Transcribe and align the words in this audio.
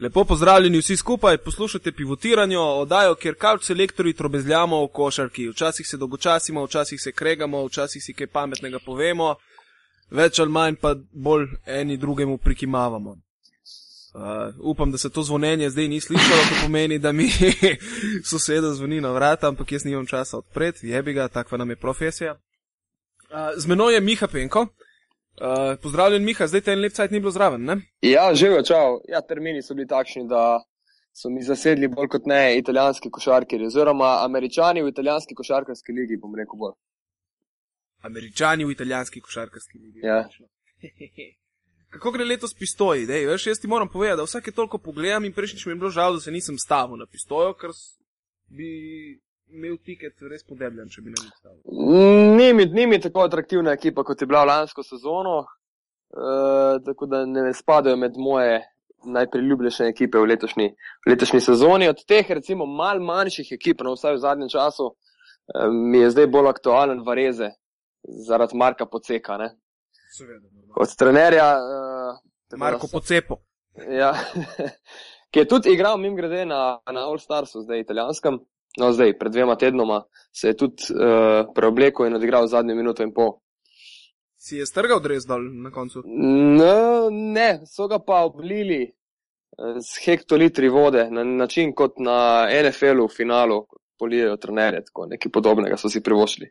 Lepo 0.00 0.24
pozdravljeni 0.24 0.78
vsi 0.78 0.96
skupaj, 0.96 1.36
poslušate 1.36 1.92
pivotiranje, 1.92 2.58
oddajo, 2.58 3.14
kjer 3.14 3.34
kavč 3.34 3.64
selektori 3.64 4.12
trobezljamo 4.12 4.84
v 4.84 4.88
košarki. 4.88 5.48
Včasih 5.48 5.86
se 5.86 5.96
dolgočasimo, 5.96 6.64
včasih 6.64 7.00
se 7.02 7.12
kregamo, 7.12 7.66
včasih 7.66 8.02
si 8.04 8.14
kaj 8.16 8.26
pametnega 8.26 8.78
povemo, 8.86 9.34
več 10.10 10.40
ali 10.40 10.50
manj 10.50 10.78
pa 10.80 10.94
bolj 11.12 11.46
eni 11.66 11.96
drugemu 11.96 12.38
prikimavamo. 12.38 13.10
Uh, 13.10 14.54
upam, 14.58 14.90
da 14.90 14.98
se 14.98 15.10
to 15.10 15.22
zvonjenje 15.22 15.70
zdaj 15.70 15.88
ni 15.88 16.00
slišalo, 16.00 16.42
to 16.48 16.62
pomeni, 16.62 16.98
da 16.98 17.12
mi 17.12 17.28
soseda 18.32 18.72
zvoni 18.74 19.00
na 19.00 19.12
vrata, 19.12 19.48
ampak 19.48 19.72
jaz 19.72 19.84
nimam 19.84 20.06
časa 20.06 20.38
odpreti, 20.38 20.88
jebi 20.88 21.12
ga, 21.12 21.28
takva 21.28 21.58
nam 21.58 21.70
je 21.70 21.76
profesija. 21.76 22.32
Uh, 22.32 23.52
z 23.56 23.66
menoj 23.66 23.94
je 23.94 24.00
Miha 24.00 24.26
Penko. 24.26 24.66
Uh, 25.40 25.76
pozdravljen, 25.82 26.24
Miha, 26.24 26.46
zdaj 26.46 26.60
te 26.66 26.72
en 26.74 26.82
lep 26.82 26.92
cajt 26.92 27.14
ni 27.14 27.20
bilo 27.20 27.30
zraven, 27.32 27.62
ne? 27.64 27.76
Ja, 28.04 28.26
živijo, 28.34 28.62
čau. 28.66 28.98
Ja, 29.08 29.22
termini 29.24 29.62
so 29.62 29.74
bili 29.74 29.88
takšni, 29.88 30.26
da 30.28 30.60
so 31.16 31.30
mi 31.32 31.42
zasedli 31.42 31.88
bolj 31.88 32.10
kot 32.12 32.26
ne 32.28 32.58
italijanski 32.58 33.10
košarkari, 33.10 33.66
oziroma 33.70 34.10
američani 34.24 34.82
v 34.82 34.92
italijanski 34.92 35.34
košarkarski 35.38 35.96
ligi, 35.96 36.18
bom 36.20 36.34
rekel 36.36 36.60
bolj. 36.60 36.76
Američani 38.10 38.64
v 38.68 38.74
italijanski 38.76 39.20
košarkarski 39.20 39.78
ligi. 39.78 40.04
Ja. 40.04 40.24
Kako 41.94 42.12
gre 42.14 42.24
letos 42.24 42.54
pistoji? 42.54 43.06
Dej, 43.06 43.24
veš, 43.26 43.46
jaz 43.46 43.60
ti 43.60 43.68
moram 43.68 43.88
povedati, 43.88 44.20
da 44.20 44.28
vsake 44.28 44.52
toliko 44.52 44.78
pogledam 44.78 45.24
in 45.24 45.32
prejšnjič 45.32 45.66
mi 45.66 45.72
je 45.72 45.80
bilo 45.80 45.90
žal, 45.90 46.14
da 46.14 46.20
se 46.20 46.30
nisem 46.30 46.58
stavil 46.58 47.00
na 47.00 47.06
pistojo, 47.06 47.56
ker 47.58 47.72
bi 48.48 48.68
imel 49.52 49.76
tiket 49.84 50.22
res 50.30 50.44
podebljen, 50.46 50.88
če 50.90 51.02
bi 51.04 51.12
ne 51.12 51.20
bil 51.20 51.30
stavil. 51.36 51.60
Ni 52.38 52.50
mi, 52.56 52.66
ni 52.74 52.86
mi 52.86 53.00
tako 53.02 53.24
atraktivna 53.26 53.74
ekipa, 53.76 54.04
kot 54.06 54.20
je 54.20 54.28
bila 54.30 54.44
lansko 54.48 54.84
sezono, 54.86 55.38
uh, 55.44 56.76
tako 56.86 57.08
da 57.10 57.24
ne 57.26 57.50
spadajo 57.54 57.96
med 58.00 58.18
moje 58.18 58.60
najpriljubljenejše 59.00 59.88
ekipe 59.88 60.20
v 60.20 60.28
letošnji, 60.32 60.68
v 61.06 61.12
letošnji 61.12 61.40
sezoni. 61.40 61.88
Od 61.88 62.04
teh, 62.04 62.30
recimo, 62.36 62.66
mal 62.66 63.00
manjših 63.00 63.54
ekip, 63.56 63.84
no 63.86 63.94
vsaj 63.96 64.18
v 64.18 64.24
zadnjem 64.26 64.52
času, 64.52 64.90
uh, 64.92 65.68
mi 65.72 66.04
je 66.04 66.12
zdaj 66.16 66.30
bolj 66.32 66.52
aktualen 66.52 67.04
Vareze 67.06 67.54
zaradi 68.26 68.56
Marka 68.56 68.86
Poceka. 68.86 69.38
Ne? 69.40 69.54
Seveda. 70.16 70.46
Od 70.76 70.96
trenerja. 70.98 71.52
Uh, 71.56 71.80
Marko 72.58 72.88
Pocepo. 72.92 73.36
Ja, 73.90 74.12
ki 75.30 75.38
je 75.38 75.48
tudi 75.48 75.72
igral, 75.72 75.98
mim 75.98 76.16
grede, 76.16 76.44
na, 76.46 76.80
na 76.92 77.04
All 77.06 77.18
Starsu, 77.18 77.62
zdaj 77.62 77.80
italijanskem. 77.80 78.40
No, 78.78 78.92
zdaj, 78.92 79.16
pred 79.18 79.32
dvema 79.32 79.56
tednoma 79.58 80.02
se 80.32 80.48
je 80.48 80.56
tudi 80.56 80.94
uh, 80.94 81.48
preoblekel 81.54 82.06
in 82.06 82.14
odigral 82.14 82.46
zadnjo 82.46 82.76
minuto 82.76 83.02
in 83.02 83.14
pol. 83.14 83.40
Si 84.38 84.56
je 84.56 84.66
strgal 84.66 85.02
dres 85.02 85.26
dol 85.26 85.42
na 85.62 85.72
koncu? 85.74 86.04
No, 86.06 87.10
ne, 87.10 87.60
so 87.66 87.88
ga 87.90 87.98
pa 87.98 88.22
oblili 88.24 88.84
uh, 88.86 89.80
s 89.82 89.98
hektolitri 90.04 90.68
vode, 90.68 91.08
na 91.10 91.24
način 91.24 91.74
kot 91.74 91.98
na 91.98 92.46
NFL-u 92.62 93.08
v 93.08 93.16
finalu, 93.16 93.64
polijejo 93.98 94.36
trenerje, 94.36 94.84
tako 94.84 95.06
nekaj 95.10 95.32
podobnega 95.32 95.76
so 95.76 95.90
si 95.92 96.02
privošili. 96.02 96.48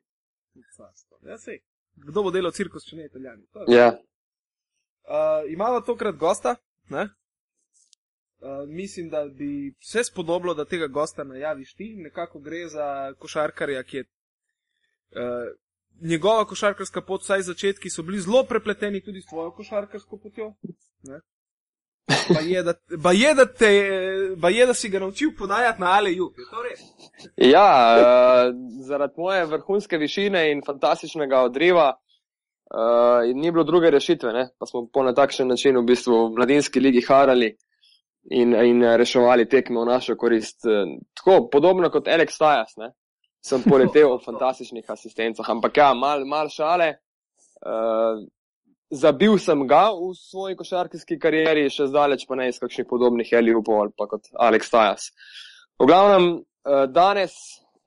Ja, 1.26 1.38
sej. 1.38 1.60
Kdo 2.00 2.24
bo 2.24 2.32
delal 2.32 2.52
cirkus, 2.56 2.86
če 2.88 2.96
ne 3.00 3.08
italijani? 3.10 3.44
Ja. 3.68 3.90
Uh, 5.10 5.50
imamo 5.52 5.82
tokrat 5.82 6.16
gosta, 6.16 6.56
ne? 6.94 7.08
Uh, 8.40 8.70
mislim, 8.70 9.10
da 9.10 9.26
bi 9.26 9.74
se 9.82 10.04
spodobilo, 10.04 10.54
da 10.54 10.66
tega 10.66 10.88
gosta 10.88 11.24
najaviš 11.24 11.74
ti. 11.74 11.96
Nekako 11.98 12.40
gre 12.40 12.68
za 12.68 13.14
košarkarja, 13.14 13.84
ki 13.84 13.98
je. 13.98 14.04
Uh, 15.12 15.20
njegova 16.02 16.46
košarkarska 16.46 17.02
pot, 17.02 17.22
vsaj 17.22 17.42
začetki, 17.42 17.90
so 17.90 18.04
bili 18.04 18.22
zelo 18.22 18.44
prepleteni 18.44 19.04
tudi 19.04 19.22
s 19.22 19.26
tvojo 19.26 19.52
košarkarsko 19.52 20.18
potjo. 20.18 20.54
Ne? 21.04 21.20
Ba 22.34 22.40
je, 22.40 22.64
da, 22.64 22.74
ba 22.98 23.12
je, 23.12 23.34
da, 23.34 23.46
te, 23.46 23.72
ba 24.38 24.50
je, 24.50 24.66
da 24.66 24.74
si 24.74 24.90
ga 24.90 25.00
naučil 25.00 25.30
podajati 25.38 25.82
na 25.82 25.92
Aleju. 25.92 26.34
Ja, 27.38 27.96
uh, 28.00 28.56
zaradi 28.88 29.14
moje 29.18 29.46
vrhunske 29.46 29.98
višine 29.98 30.52
in 30.52 30.62
fantastičnega 30.66 31.42
odriva 31.42 31.94
uh, 31.94 33.36
ni 33.36 33.52
bilo 33.52 33.64
druge 33.64 33.90
rešitve. 33.90 34.34
Ne? 34.34 34.50
Pa 34.60 34.66
smo 34.66 34.88
po 34.94 35.04
na 35.04 35.14
takšen 35.14 35.48
način 35.48 35.78
v 35.78 35.84
bistvu 35.84 36.28
v 36.28 36.36
mladinski 36.38 36.80
ligi 36.80 37.02
harali 37.08 37.58
in, 38.30 38.54
in 38.54 38.84
reševali 39.02 39.50
tekme 39.50 39.82
v 39.82 39.90
našo 39.90 40.16
korist. 40.16 40.66
Tako 41.18 41.50
podobno 41.52 41.90
kot 41.94 42.08
Alex 42.08 42.38
Tajas, 42.38 42.78
ne? 42.78 42.94
sem 43.40 43.64
poletel 43.64 44.18
v 44.18 44.24
fantastičnih 44.24 44.84
asistencah, 44.84 45.48
ampak 45.48 45.78
ja, 45.80 45.94
mal, 45.96 46.26
mal 46.28 46.50
šale. 46.52 46.92
Uh, 47.60 48.28
zabil 48.92 49.38
sem 49.40 49.64
ga 49.68 49.90
v 49.96 50.12
svoji 50.16 50.58
košarkarski 50.60 51.20
karieri, 51.20 51.70
še 51.72 51.90
zdaleč 51.92 52.26
pa 52.28 52.40
ne 52.40 52.50
iz 52.52 52.60
kakšnih 52.60 52.88
podobnih 52.88 53.28
Heliupov 53.32 53.84
ali 53.84 53.96
pa 53.96 54.10
kot 54.12 54.32
Alex 54.36 54.72
Tajas. 54.72 55.10
V 55.80 55.88
glavnem, 55.88 56.40
uh, 56.40 56.86
danes 56.92 57.36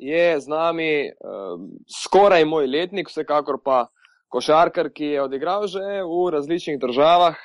je 0.00 0.40
z 0.40 0.48
nami 0.48 1.08
uh, 1.12 1.56
skoraj 1.88 2.44
moj 2.48 2.68
letnik, 2.68 3.12
vsekakor 3.12 3.60
pa 3.64 3.86
košarkar, 4.32 4.88
ki 4.88 5.16
je 5.16 5.24
odigral 5.24 5.68
že 5.68 6.00
v 6.00 6.20
različnih 6.32 6.80
državah, 6.80 7.36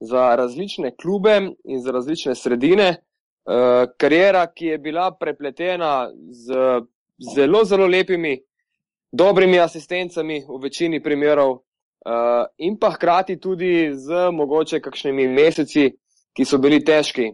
za 0.00 0.36
različne 0.36 0.96
klube 0.96 1.40
in 1.64 1.80
za 1.80 1.90
različne 1.90 2.34
sredine. 2.34 2.88
Uh, 3.44 3.90
karijera, 3.96 4.46
ki 4.46 4.66
je 4.66 4.78
bila 4.78 5.10
prepletena 5.20 6.10
z 6.30 6.54
zelo, 7.34 7.64
zelo 7.64 7.86
lepimi, 7.86 8.38
dobrimi 9.12 9.60
asistencami 9.60 10.44
v 10.48 10.62
večini 10.62 11.02
primerov, 11.02 11.50
uh, 11.50 12.46
in 12.58 12.78
pa 12.78 12.90
hkrati 12.90 13.40
tudi 13.40 13.90
z 13.92 14.30
mogoče 14.32 14.80
kakšnimi 14.80 15.28
meseci, 15.28 15.90
ki 16.36 16.44
so 16.44 16.58
bili 16.58 16.84
težki 16.84 17.32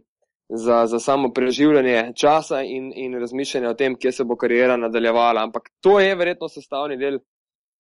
za, 0.49 0.87
za 0.87 0.99
samo 0.99 1.33
preživljanje 1.33 2.13
časa 2.15 2.63
in, 2.63 2.93
in 2.95 3.19
razmišljanje 3.21 3.69
o 3.69 3.75
tem, 3.75 3.97
kje 3.99 4.13
se 4.13 4.25
bo 4.25 4.37
karijera 4.37 4.77
nadaljevala. 4.77 5.43
Ampak 5.43 5.71
to 5.81 6.01
je 6.01 6.15
verjetno 6.15 6.49
sestavni 6.49 6.97
del 6.97 7.19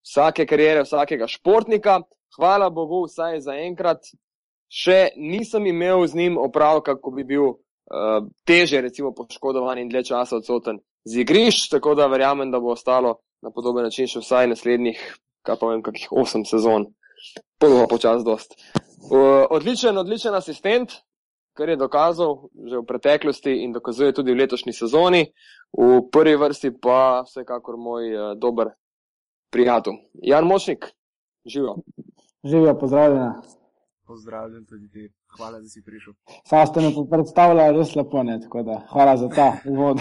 vsake 0.02 0.46
karijere, 0.46 0.82
vsakega 0.82 1.26
športnika. 1.26 2.00
Hvala 2.36 2.70
Bogu, 2.70 3.04
vsaj 3.06 3.40
za 3.40 3.54
enkrat, 3.54 4.10
še 4.68 5.10
nisem 5.16 5.66
imel 5.66 6.06
z 6.06 6.14
njim 6.14 6.38
opravka, 6.38 6.96
ko 7.00 7.10
bi 7.10 7.24
bil 7.24 7.46
uh, 7.46 8.26
teže, 8.44 8.80
recimo, 8.80 9.12
poškodovan 9.14 9.78
in 9.78 9.90
dlje 9.90 10.10
časa 10.12 10.40
odsoten 10.40 10.80
z 11.06 11.22
igrišč, 11.22 11.68
tako 11.70 11.94
da 11.94 12.10
verjamem, 12.10 12.50
da 12.50 12.60
bo 12.60 12.74
ostalo 12.74 13.20
na 13.42 13.52
podoben 13.54 13.86
način 13.86 14.10
še 14.10 14.24
vsaj 14.24 14.50
naslednjih, 14.50 15.00
kaj 15.46 15.58
pa 15.60 15.70
vem, 15.70 15.82
kakih 15.86 16.10
osem 16.10 16.44
sezon, 16.48 16.88
podobno 17.62 17.86
počas 17.90 18.24
dost. 18.26 18.56
Uh, 19.06 19.46
odličen, 19.54 19.98
odličen 19.98 20.34
asistent, 20.34 20.98
kar 21.56 21.70
je 21.70 21.78
dokazal 21.80 22.50
že 22.68 22.82
v 22.82 22.84
preteklosti 22.88 23.62
in 23.64 23.72
dokazuje 23.72 24.12
tudi 24.12 24.34
v 24.34 24.42
letošnji 24.42 24.74
sezoni, 24.76 25.22
v 25.72 26.02
prvi 26.12 26.36
vrsti 26.36 26.74
pa 26.82 27.22
vsekakor 27.24 27.78
moj 27.78 28.04
uh, 28.10 28.24
dober 28.36 28.74
prijatelj. 29.54 30.02
Jan 30.26 30.44
Močnik, 30.44 30.90
živijo. 31.46 31.78
Živijo, 32.44 32.74
pozdravljena. 32.78 33.42
Pozdravljen 34.06 34.66
tudi 34.66 34.88
ti. 34.90 35.08
Hvala, 35.36 35.60
da 35.60 35.68
si 35.68 35.82
prišel. 35.82 36.14
Sam 36.44 36.66
ste 36.66 36.80
me 36.80 36.90
predstavljali 37.10 37.78
res 37.78 37.94
lepo, 37.94 38.22
ne, 38.22 38.38
tako 38.40 38.62
da 38.62 38.76
hvala 38.92 39.16
za 39.16 39.28
ta 39.28 39.48
uvod. 39.64 40.00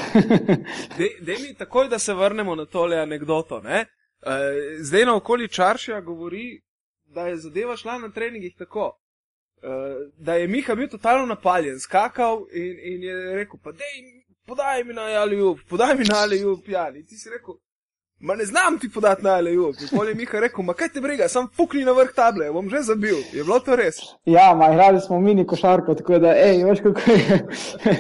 Dej 1.28 1.38
mi 1.42 1.54
takoj, 1.58 1.90
da 1.90 2.00
se 2.00 2.14
vrnemo 2.14 2.56
na 2.56 2.66
tole 2.66 2.98
anegdoto. 2.98 3.62
Ne? 3.62 3.86
Uh, 4.26 4.32
zdaj 4.80 5.06
na 5.06 5.16
okoli 5.16 5.48
Čaršija 5.48 6.02
govori, 6.02 6.62
da 7.06 7.28
je 7.28 7.38
zadeva 7.38 7.78
šla 7.78 7.98
na 7.98 8.10
treningih 8.10 8.56
tako, 8.58 8.86
uh, 8.88 10.14
da 10.18 10.36
je 10.36 10.48
Miha 10.48 10.76
bil 10.76 10.88
totalno 10.88 11.26
napaljen, 11.26 11.80
skakal 11.80 12.46
in, 12.54 12.78
in 12.94 13.04
je 13.04 13.36
rekel, 13.36 13.60
pa 13.64 13.72
dej, 13.72 14.02
podaj 14.46 14.84
mi 14.84 14.94
na 14.94 15.02
Aliju, 15.02 15.58
podaj 15.70 15.96
mi 15.96 16.04
na 16.04 16.16
Aliju, 16.24 16.58
pijani. 16.66 17.06
Ti 17.06 17.18
si 17.18 17.30
rekel, 17.30 17.54
Ma 18.20 18.36
ne 18.36 18.46
znam 18.46 18.80
ti 18.80 18.92
podati 18.92 19.24
na 19.24 19.40
LEU. 19.40 19.74
Pol 19.96 20.08
je 20.08 20.16
Miha 20.16 20.40
rekel, 20.40 20.64
ma 20.64 20.74
kaj 20.74 20.90
te 20.90 21.02
briga, 21.02 21.28
sam 21.28 21.48
fukni 21.56 21.84
na 21.86 21.92
vrh 21.92 22.14
table, 22.16 22.52
bom 22.52 22.70
že 22.70 22.82
zabil. 22.82 23.16
Je 23.34 23.44
bilo 23.44 23.60
to 23.60 23.76
res? 23.76 23.96
Ja, 24.26 24.56
ma 24.56 24.72
igrali 24.72 25.02
smo 25.02 25.20
mini 25.20 25.48
košarko, 25.48 25.96
tako 25.96 26.20
da, 26.20 26.32
hej, 26.34 26.64
veš 26.64 26.80
kako 26.84 27.12
je. 27.12 27.48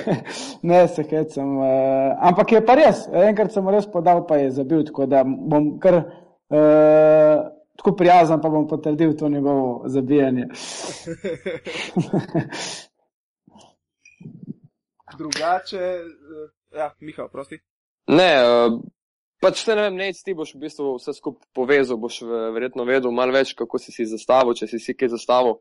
ne, 0.69 0.87
se 0.87 1.03
hecam. 1.03 1.57
Uh, 1.57 1.65
ampak 2.21 2.51
je 2.51 2.65
pa 2.65 2.75
res, 2.79 3.07
enkrat 3.11 3.51
sem 3.51 3.69
res 3.69 3.91
podal, 3.91 4.27
pa 4.27 4.35
je 4.39 4.51
zabil, 4.55 4.85
tako 4.87 5.05
da 5.05 5.23
bom 5.27 5.79
kar 5.83 5.95
uh, 5.99 6.05
tako 7.75 7.95
prijazen, 7.99 8.41
pa 8.41 8.49
bom 8.49 8.67
potrdil 8.71 9.17
to 9.19 9.29
njegovo 9.29 9.83
zabijanje. 9.85 10.47
Drugače, 15.19 15.99
uh, 15.99 16.49
ja, 16.71 16.93
Miha, 16.99 17.27
prosti. 17.27 17.59
Ne, 18.07 18.33
uh... 18.47 18.79
Pač 19.43 19.63
te 19.65 19.75
ne 19.75 19.87
vem, 19.87 19.97
ne, 19.99 20.11
ti 20.13 20.33
boš 20.33 20.53
v 20.55 20.61
bistvu 20.65 20.95
vse 20.95 21.13
skupaj 21.17 21.47
povezal, 21.53 21.99
boš 22.01 22.21
verjetno 22.55 22.85
vedel 22.87 23.11
malo 23.13 23.35
več, 23.35 23.53
kako 23.57 23.79
si 23.81 23.91
si 23.91 24.07
zastavil, 24.09 24.55
če 24.57 24.69
si 24.71 24.79
si 24.79 24.95
kaj 24.95 25.11
zastavil, 25.17 25.59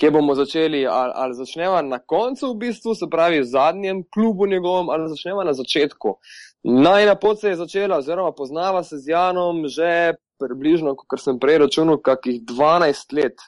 kje 0.00 0.10
bomo 0.14 0.34
začeli, 0.34 0.86
ali, 0.88 1.12
ali 1.14 1.36
začneva 1.36 1.82
na 1.84 2.00
koncu 2.00 2.54
v 2.54 2.58
bistvu, 2.64 2.94
se 2.96 3.10
pravi 3.12 3.42
v 3.42 3.50
zadnjem 3.50 4.02
klubu 4.08 4.48
njegovem, 4.48 4.88
ali 4.90 5.10
začneva 5.12 5.44
na 5.44 5.52
začetku. 5.54 6.16
Najna 6.64 7.14
pot 7.20 7.40
se 7.40 7.52
je 7.52 7.60
začela, 7.60 8.00
oziroma 8.00 8.32
poznava 8.32 8.82
se 8.82 8.98
z 8.98 9.12
Janom 9.12 9.66
že 9.68 10.14
približno, 10.42 10.96
kot 10.96 11.20
sem 11.22 11.38
prej 11.38 11.62
računal, 11.66 12.00
kakih 12.02 12.40
12 12.48 13.14
let. 13.18 13.44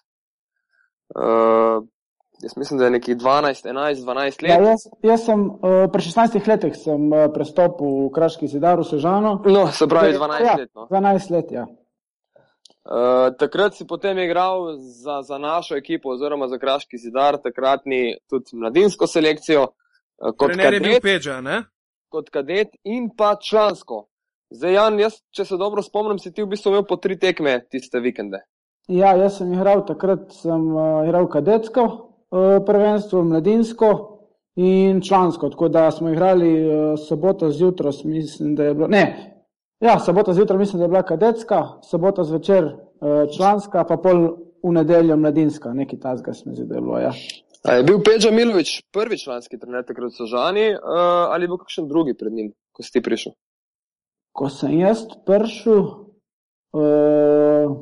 Uh, 1.14 1.82
jaz 2.44 2.56
mislim, 2.56 2.78
da 2.78 2.84
je 2.84 2.90
nekih 2.90 3.16
12, 3.16 3.68
11, 3.68 4.04
12 4.04 4.42
let. 4.42 4.50
Ja, 4.50 4.60
jaz, 4.70 4.86
jaz 5.02 5.24
sem 5.24 5.46
uh, 5.50 5.86
pri 5.92 6.02
16 6.02 6.48
letih 6.48 6.76
sem, 6.76 7.06
uh, 7.12 7.24
prestopil 7.34 7.88
v 8.04 8.10
Kraški 8.14 8.48
zidar 8.52 8.80
v 8.80 8.84
Sežano. 8.88 9.38
No, 9.46 9.64
se 9.72 9.88
pravi 9.88 10.12
12 10.12 10.44
ja, 10.44 10.56
let. 10.60 10.70
No. 10.74 10.86
12 10.90 11.32
let, 11.32 11.52
ja. 11.52 11.64
Uh, 12.84 13.32
takrat 13.40 13.78
si 13.78 13.86
potem 13.88 14.18
igral 14.20 14.76
za, 14.76 15.22
za 15.24 15.38
našo 15.40 15.76
ekipo, 15.80 16.12
oziroma 16.12 16.48
za 16.52 16.58
Kraški 16.60 17.00
zidar, 17.00 17.40
takratni 17.40 18.18
tudi 18.30 18.60
mladinsko 18.60 19.08
selekcijo. 19.08 19.68
Uh, 20.20 20.34
kot, 20.36 20.52
Trener 20.52 20.74
je 20.74 20.80
bil 20.80 20.98
kadet, 20.98 21.02
Peča, 21.02 21.40
ne? 21.40 21.62
kot 22.12 22.28
kadet 22.30 22.76
in 22.84 23.08
pa 23.16 23.36
člansko. 23.40 24.04
Zdaj, 24.54 24.74
Jan, 24.76 24.98
jaz, 25.00 25.16
če 25.34 25.48
se 25.48 25.56
dobro 25.58 25.82
spomnim, 25.82 26.20
si 26.20 26.30
ti 26.30 26.44
v 26.44 26.52
bistvu 26.52 26.74
imel 26.74 26.84
po 26.86 27.00
tri 27.00 27.16
tekme 27.18 27.56
tiste 27.72 27.98
vikende. 28.04 28.44
Ja, 28.92 29.14
jaz 29.16 29.40
sem 29.40 29.54
igral 29.56 29.80
takrat, 29.88 30.28
sem 30.36 30.68
uh, 30.76 31.06
igral 31.08 31.24
kadetsko 31.32 32.13
prvenstvo, 32.66 33.24
mladinsko 33.24 34.18
in 34.56 35.00
člansko. 35.00 35.48
Tako 35.48 35.68
da 35.68 35.90
smo 35.90 36.10
igrali 36.10 36.68
uh, 36.68 36.98
soboto 37.08 37.50
zjutraj, 37.50 37.92
mislim, 38.04 38.54
da 38.54 38.64
je 38.64 38.74
bilo. 38.74 38.88
Ne, 38.88 39.34
ja, 39.80 39.98
soboto 39.98 40.32
zjutraj 40.32 40.58
mislim, 40.58 40.78
da 40.78 40.84
je 40.84 40.88
bila 40.88 41.02
kadetska, 41.02 41.62
soboto 41.90 42.24
zvečer 42.24 42.64
uh, 42.64 43.36
članska, 43.36 43.84
pa 43.84 43.96
pol 43.96 44.36
v 44.62 44.72
nedeljo 44.72 45.16
mladinska, 45.16 45.72
neki 45.72 46.00
tazga 46.00 46.32
se 46.32 46.42
mi 46.46 46.56
zdi, 46.56 46.64
da 46.64 46.74
je 46.74 46.80
bilo. 46.80 46.98
Ja. 46.98 47.12
A 47.64 47.72
je 47.72 47.82
bil 47.82 47.98
Peđa 48.04 48.30
Milovič 48.30 48.82
prvi 48.92 49.18
članski 49.18 49.58
trener 49.58 49.84
takrat 49.84 50.12
v 50.12 50.16
Sožani 50.16 50.76
ali 51.30 51.44
je 51.44 51.48
bil 51.48 51.56
kakšen 51.56 51.88
drugi 51.88 52.14
pred 52.14 52.32
njim, 52.32 52.52
ko 52.72 52.82
si 52.82 52.92
ti 52.92 53.02
prišel? 53.02 53.32
Ko 54.32 54.48
sem 54.48 54.80
jaz 54.80 55.06
prišel, 55.26 55.80
uh, 55.80 57.76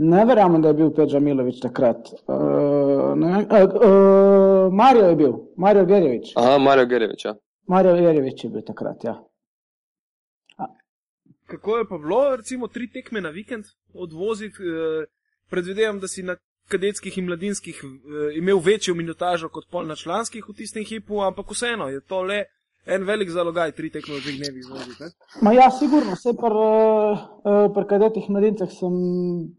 ne 0.00 0.24
verjamem, 0.24 0.62
da 0.62 0.68
je 0.68 0.74
bil 0.74 0.90
Peđa 0.96 1.20
Milovič 1.20 1.60
takrat. 1.60 2.08
Uh, 2.26 3.18
ne, 3.18 3.44
uh, 3.44 3.74
uh, 3.74 4.72
Marijo 4.72 5.08
je 5.08 5.16
bil, 5.16 5.32
Marijo 5.56 5.84
Gerjevič. 5.86 6.32
Aha, 6.36 6.58
Marijo 6.58 6.86
Gerevič. 6.86 7.24
Ja. 7.24 7.34
Marijo 7.66 7.94
Gerjevič 7.94 8.44
je 8.44 8.50
bil 8.50 8.62
takrat, 8.66 9.04
ja. 9.04 9.18
Kako 11.50 11.76
je 11.78 11.88
pa 11.88 11.98
bilo, 11.98 12.36
recimo, 12.36 12.68
tri 12.68 12.86
tekme 12.92 13.20
na 13.20 13.30
vikend 13.30 13.64
odvoziti? 13.94 14.62
Eh, 14.62 15.04
predvidevam, 15.50 15.98
da 16.00 16.08
si 16.08 16.22
na 16.22 16.36
kadetskih 16.68 17.18
in 17.18 17.26
mladinskih 17.26 17.82
eh, 17.84 18.38
imel 18.38 18.58
večjo 18.58 18.94
minutažo 18.94 19.48
kot 19.48 19.66
pol 19.70 19.86
na 19.86 19.96
članskih 19.96 20.44
v 20.48 20.54
tistem 20.54 20.84
hipu, 20.84 21.22
ampak 21.22 21.50
vseeno 21.50 21.88
je 21.88 22.00
to 22.00 22.22
le 22.22 22.44
en 22.86 23.04
velik 23.04 23.30
zalogaj, 23.30 23.74
tri 23.76 23.90
tekme 23.92 24.16
v 24.16 24.22
dveh 24.24 24.38
dnevih 24.40 24.64
zvoziti. 24.64 25.04
ne? 25.04 25.10
Ma 25.44 25.52
ja, 25.52 25.68
sigurno, 25.70 26.16
vse 26.16 26.32
pri 26.38 26.64
uh, 26.64 27.68
pr 27.74 27.86
kadetih 27.92 28.30
mladincah 28.32 28.70
sem 28.72 28.94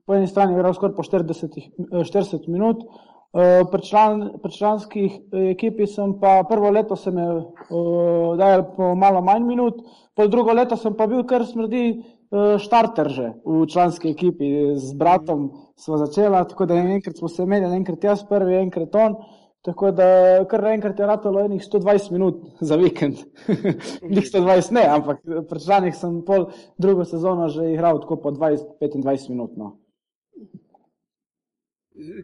po 0.06 0.18
eni 0.18 0.28
strani 0.28 0.58
igral 0.58 0.74
skoraj 0.74 0.96
po 0.98 1.06
40, 1.06 1.58
eh, 1.58 2.04
40 2.08 2.50
minut, 2.50 2.82
uh, 2.82 3.62
pri, 3.72 3.82
član, 3.86 4.24
pri 4.42 4.52
članskih 4.58 5.12
eh, 5.12 5.52
ekipi 5.54 5.88
sem 5.88 6.18
pa 6.20 6.42
prvo 6.50 6.72
leto 6.74 6.96
sem 6.96 7.18
je 7.18 7.30
uh, 7.32 8.38
dajal 8.42 8.66
po 8.76 8.96
malo 8.96 9.22
manj 9.22 9.46
minut, 9.46 9.84
pol 10.16 10.28
drugo 10.28 10.54
leto 10.54 10.78
sem 10.78 10.98
pa 10.98 11.08
bil 11.08 11.24
kar 11.30 11.46
smrdi 11.46 11.86
uh, 11.94 12.58
štarter 12.58 13.10
že 13.10 13.28
v 13.46 13.68
članski 13.68 14.12
ekipi 14.12 14.76
z 14.76 14.98
bratom 14.98 15.52
smo 15.78 15.98
začela, 15.98 16.44
tako 16.46 16.66
da 16.66 16.76
enkrat 16.76 17.18
smo 17.18 17.30
se 17.30 17.46
menjali, 17.46 17.76
enkrat 17.76 18.04
jaz 18.04 18.26
prvi, 18.28 18.58
enkrat 18.66 18.96
on. 18.96 19.16
Tako 19.62 19.92
da 19.92 20.06
kar 20.50 20.64
naenkrat 20.64 21.00
je 21.00 21.06
ratalo 21.06 21.44
enih 21.46 21.62
120 21.62 22.12
minut 22.12 22.36
za 22.62 22.76
vikend. 22.76 23.18
Nik 24.16 24.26
120 24.26 24.72
ne, 24.72 24.86
ampak 24.90 25.22
pri 25.50 25.60
članih 25.66 25.96
sem 25.96 26.24
pol 26.26 26.48
drugo 26.78 27.06
sezono 27.06 27.48
že 27.50 27.70
igral 27.74 28.02
tako 28.02 28.18
po 28.22 28.32
20-25 28.32 29.30
minut. 29.30 29.52
No. 29.58 29.78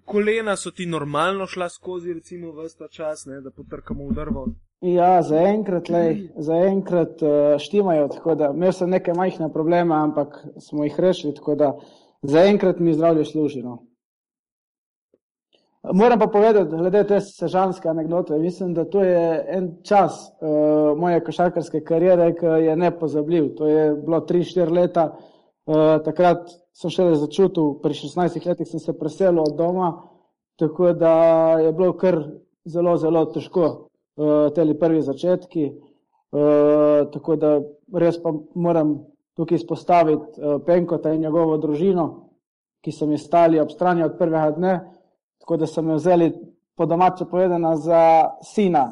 Kolena 0.06 0.56
so 0.56 0.72
ti 0.72 0.86
normalno 0.86 1.45
šla 1.48 1.69
skozi, 1.69 2.13
recimo, 2.13 2.51
vsta 2.63 2.88
čas, 2.88 3.25
ne, 3.25 3.42
da 3.42 3.51
potrkamo 3.51 4.07
v 4.07 4.13
drvo. 4.16 4.48
Ja, 4.81 5.22
zaenkrat, 5.22 5.90
zaenkrat 6.38 7.22
uh, 7.22 7.57
štimajo, 7.60 8.07
tako 8.07 8.36
da 8.36 8.50
imel 8.56 8.72
sem 8.74 8.90
neke 8.90 9.13
majhne 9.13 9.51
probleme, 9.54 9.95
ampak 9.95 10.38
smo 10.62 10.83
jih 10.83 11.00
rešili, 11.00 11.36
tako 11.36 11.56
da 11.56 11.72
zaenkrat 12.22 12.80
mi 12.80 12.94
zdravje 12.94 13.25
služi. 13.25 13.62
No. 13.63 13.87
Moram 15.94 16.19
pa 16.19 16.28
povedati, 16.28 16.75
glede 16.75 17.04
te 17.07 17.19
sežanske 17.22 17.89
anegdote, 17.89 18.38
mislim, 18.38 18.74
da 18.74 18.86
to 18.86 19.04
je 19.04 19.45
en 19.48 19.69
čas 19.84 20.31
uh, 20.42 20.98
moje 21.00 21.24
košarkarske 21.24 21.84
kariere, 21.84 22.34
ki 22.36 22.45
je 22.66 22.75
nepozabljiv. 22.75 23.54
To 23.56 23.68
je 23.68 23.94
bilo 23.95 24.19
3-4 24.19 24.74
leta, 24.74 25.06
uh, 25.66 25.75
takrat 26.04 26.50
sem 26.75 26.92
šele 26.92 27.16
začutil, 27.16 27.78
pri 27.84 27.94
16 27.94 28.48
letih 28.48 28.68
sem 28.68 28.80
se 28.80 28.98
preselil 29.00 29.44
od 29.45 29.56
doma, 29.57 29.92
tako 30.60 30.94
da 30.94 31.13
je 31.60 31.72
bilo 31.74 31.94
kar 31.94 32.19
zelo, 32.66 32.98
zelo 32.98 33.25
težko, 33.31 33.68
uh, 34.18 34.50
te 34.56 34.68
prvi 34.80 35.01
začetki. 35.01 35.72
Uh, 36.31 37.07
tako 37.13 37.36
da 37.40 37.60
res 37.95 38.19
pa 38.19 38.33
moram 38.56 38.98
tukaj 39.38 39.56
izpostaviti 39.56 40.42
uh, 40.42 40.60
Penkota 40.66 41.13
in 41.13 41.22
njegovo 41.22 41.57
družino, 41.57 42.07
ki 42.83 42.92
so 42.92 43.07
mi 43.07 43.18
stali 43.18 43.60
ob 43.60 43.72
strani 43.72 44.04
od 44.04 44.18
prvega 44.18 44.51
dne 44.51 44.80
tako 45.47 45.57
da 45.57 45.67
so 45.67 45.81
me 45.81 45.95
vzeli 45.95 46.33
po 46.75 46.85
domače 46.85 47.25
povedano 47.31 47.75
za 47.75 48.29
sina 48.44 48.83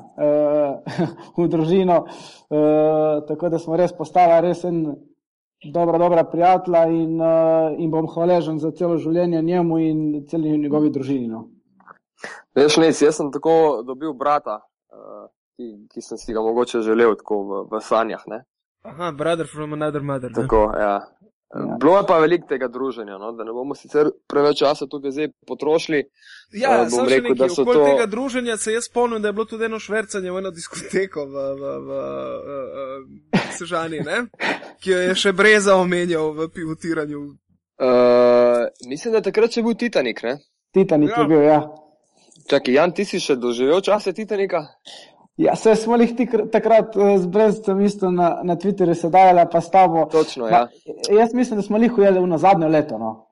uh, 1.38 1.44
v 1.46 1.48
družino, 1.48 1.98
uh, 2.06 3.28
tako 3.28 3.50
da 3.50 3.60
smo 3.60 3.76
res 3.76 3.92
postala 3.92 4.40
res 4.40 4.64
en 4.64 4.96
dobra, 5.74 5.98
dobra 5.98 6.24
prijatelja 6.24 6.86
in, 6.88 7.20
uh, 7.22 7.76
in 7.78 7.92
bom 7.92 8.08
hvaležen 8.08 8.60
za 8.60 8.72
celo 8.72 8.96
življenje 8.98 9.42
njemu 9.42 9.80
in 9.80 10.00
celi 10.32 10.58
njegovi 10.58 10.90
družini. 10.90 11.28
No. 11.28 11.50
Veš, 12.56 12.78
nec, 12.78 13.02
jaz 13.02 13.20
sem 13.20 13.32
tako 13.36 13.84
dobil 13.84 14.14
brata, 14.14 14.62
uh, 14.96 15.28
ki, 15.60 15.90
ki 15.92 16.02
sem 16.02 16.18
si 16.18 16.34
ga 16.34 16.42
mogoče 16.42 16.86
želel 16.88 17.18
tako 17.20 17.44
v, 17.44 17.64
v 17.76 17.84
sanjah. 17.84 18.24
Ne? 18.32 18.46
Aha, 18.86 19.12
brother 19.12 19.48
from 19.48 19.74
another 19.74 20.02
mother. 20.02 20.32
ne. 20.32 20.42
Tako, 20.42 20.72
ja. 20.80 21.02
Ja. 21.48 21.78
Bilo 21.78 21.98
je 21.98 22.04
pa 22.08 22.18
veliko 22.18 22.48
tega 22.48 22.68
druženja, 22.68 23.18
no? 23.18 23.32
da 23.32 23.44
ne 23.44 23.52
bomo 23.52 23.76
sicer 23.76 24.10
preveč 24.28 24.58
časa 24.58 24.88
tukaj 24.88 25.12
zdaj 25.12 25.28
potrošili. 25.48 26.02
Ja, 26.52 26.72
Eh, 26.72 26.78
bom 26.80 26.90
samo 26.92 27.06
rekel, 27.06 27.24
da 27.32 27.44
nekaj. 27.44 27.50
so 27.50 27.62
Okoli 27.62 27.76
to- 27.76 27.86
tega 27.88 28.06
druženja 28.08 28.58
se 28.58 28.74
jaz 28.74 28.84
spomnim, 28.84 29.22
da 29.22 29.28
je 29.28 29.34
bilo 29.34 29.46
tudi 29.46 29.66
eno 29.66 29.80
švrcanje 29.80 30.32
v 30.32 30.38
eno 30.38 30.52
diskoteko 30.52 31.26
v, 31.26 31.32
v, 31.32 31.64
v, 31.80 31.90
v, 32.40 32.50
v 33.32 33.54
Sežani, 33.54 34.00
ne? 34.02 34.18
ki 34.80 34.92
jo 34.92 34.98
je 35.00 35.16
še 35.16 35.32
Breza 35.34 35.76
omenjal 35.76 36.34
v 36.34 36.50
pivotiranju. 36.50 37.22
Uh, 37.78 38.66
mislim, 38.86 39.12
da 39.12 39.18
je 39.18 39.24
takrat 39.24 39.52
še 39.52 39.62
bil 39.62 39.76
Titanik. 39.76 40.24
Ne? 40.24 40.38
Titanik 40.74 41.10
Ja. 41.10 41.22
je 41.22 41.28
bil, 41.28 41.42
ja. 41.44 41.60
Čakaj, 42.46 42.74
Jan, 42.74 42.92
ti 42.92 43.06
si 43.06 43.20
še 43.20 43.36
doživel 43.36 43.82
čase 43.82 44.14
Titanika? 44.14 44.66
Ja, 45.38 45.56
se 45.56 45.76
smo 45.76 45.96
jih 45.96 46.14
takrat 46.52 46.96
eh, 46.96 47.18
z 47.18 47.28
Brezcem 47.28 47.82
isto 47.82 48.12
na, 48.12 48.40
na 48.44 48.56
Twitterju 48.56 48.94
sedajala, 48.94 49.46
pa 49.46 49.62
s 49.62 49.72
tabo. 49.72 50.06
Točno, 50.06 50.48
ja. 50.48 50.60
Ma, 50.62 50.68
jaz 51.20 51.34
mislim, 51.34 51.58
da 51.58 51.64
smo 51.64 51.78
jih 51.78 51.98
ujeli 51.98 52.20
v 52.20 52.28
na 52.28 52.38
zadnje 52.38 52.68
leto. 52.68 52.98
No. 52.98 53.28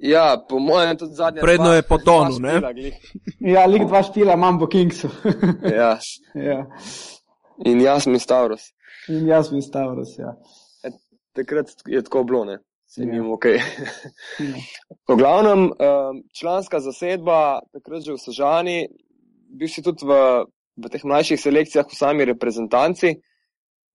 Ja, 0.00 0.44
po 0.48 0.58
mojem 0.58 0.96
tudi 0.96 1.14
zadnje. 1.14 1.40
Predno 1.40 1.64
dva- 1.66 1.74
je 1.74 1.82
potonil, 1.82 2.38
ne? 2.40 2.50
špila 2.50 2.72
glih. 2.72 2.94
Ja, 3.40 3.66
lik 3.66 3.84
dva 3.84 4.02
špila, 4.02 4.36
Mambo 4.36 4.66
Kingsu. 4.66 5.08
Ja, 5.76 5.98
ja. 6.34 6.66
in 7.64 7.80
jaz 7.80 8.06
mi 8.06 8.18
Stavros. 8.18 8.60
In 9.08 9.26
jaz 9.26 9.50
bi 9.50 9.62
Stavros, 9.62 10.18
ja. 10.18 10.34
Takrat 11.32 11.66
je 11.86 12.02
tako 12.02 12.24
bilo, 12.24 12.44
ne? 12.44 12.58
Se 12.86 13.02
Ja. 13.02 13.14
jim 13.14 13.30
ok. 13.30 13.44
V 15.08 15.16
glavnem, 15.16 15.60
um, 15.60 15.72
članska 16.32 16.80
zasedba, 16.80 17.60
takrat 17.72 18.02
že 18.02 18.12
v 18.12 18.18
Sežani, 18.18 18.88
bil 19.48 19.68
si 19.68 19.82
tudi 19.82 20.02
v, 20.02 20.10
v 20.76 20.88
teh 20.90 21.04
mlajših 21.04 21.40
selekcijah 21.40 21.86
v 21.88 21.96
sami 21.96 22.24
reprezentanci. 22.24 23.14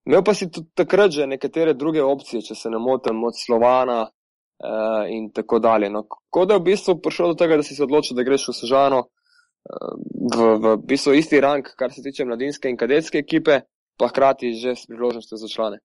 Imel 0.06 0.22
pa 0.22 0.34
si 0.34 0.50
tudi 0.50 0.70
takrat 0.74 1.10
že 1.10 1.26
nekatere 1.26 1.74
druge 1.74 2.02
opcije, 2.02 2.42
če 2.42 2.54
se 2.54 2.70
ne 2.70 2.78
motim, 2.78 3.24
od 3.24 3.34
Slovana 3.34 4.06
uh, 4.06 5.04
in 5.10 5.30
tako 5.34 5.58
dalje. 5.58 5.90
No, 5.90 6.04
kako 6.06 6.44
da 6.46 6.54
je 6.54 6.60
v 6.60 6.68
bistvu 6.70 6.98
prišlo 7.02 7.32
do 7.32 7.34
tega, 7.34 7.56
da 7.56 7.62
si 7.66 7.74
se 7.74 7.82
odločil, 7.82 8.16
da 8.16 8.22
greš 8.22 8.48
v 8.48 8.54
Sežano 8.54 9.00
uh, 9.02 9.94
v, 10.36 10.52
v 10.62 10.76
bistvu 10.86 11.16
isti 11.18 11.40
rang, 11.42 11.66
kar 11.76 11.92
se 11.92 12.02
tiče 12.02 12.24
mladinske 12.24 12.70
in 12.70 12.78
kadetske 12.78 13.18
ekipe, 13.18 13.64
pa 13.98 14.08
hkrati 14.08 14.54
že 14.54 14.76
s 14.76 14.86
priložnostjo 14.86 15.42
za 15.42 15.48
člane. 15.50 15.82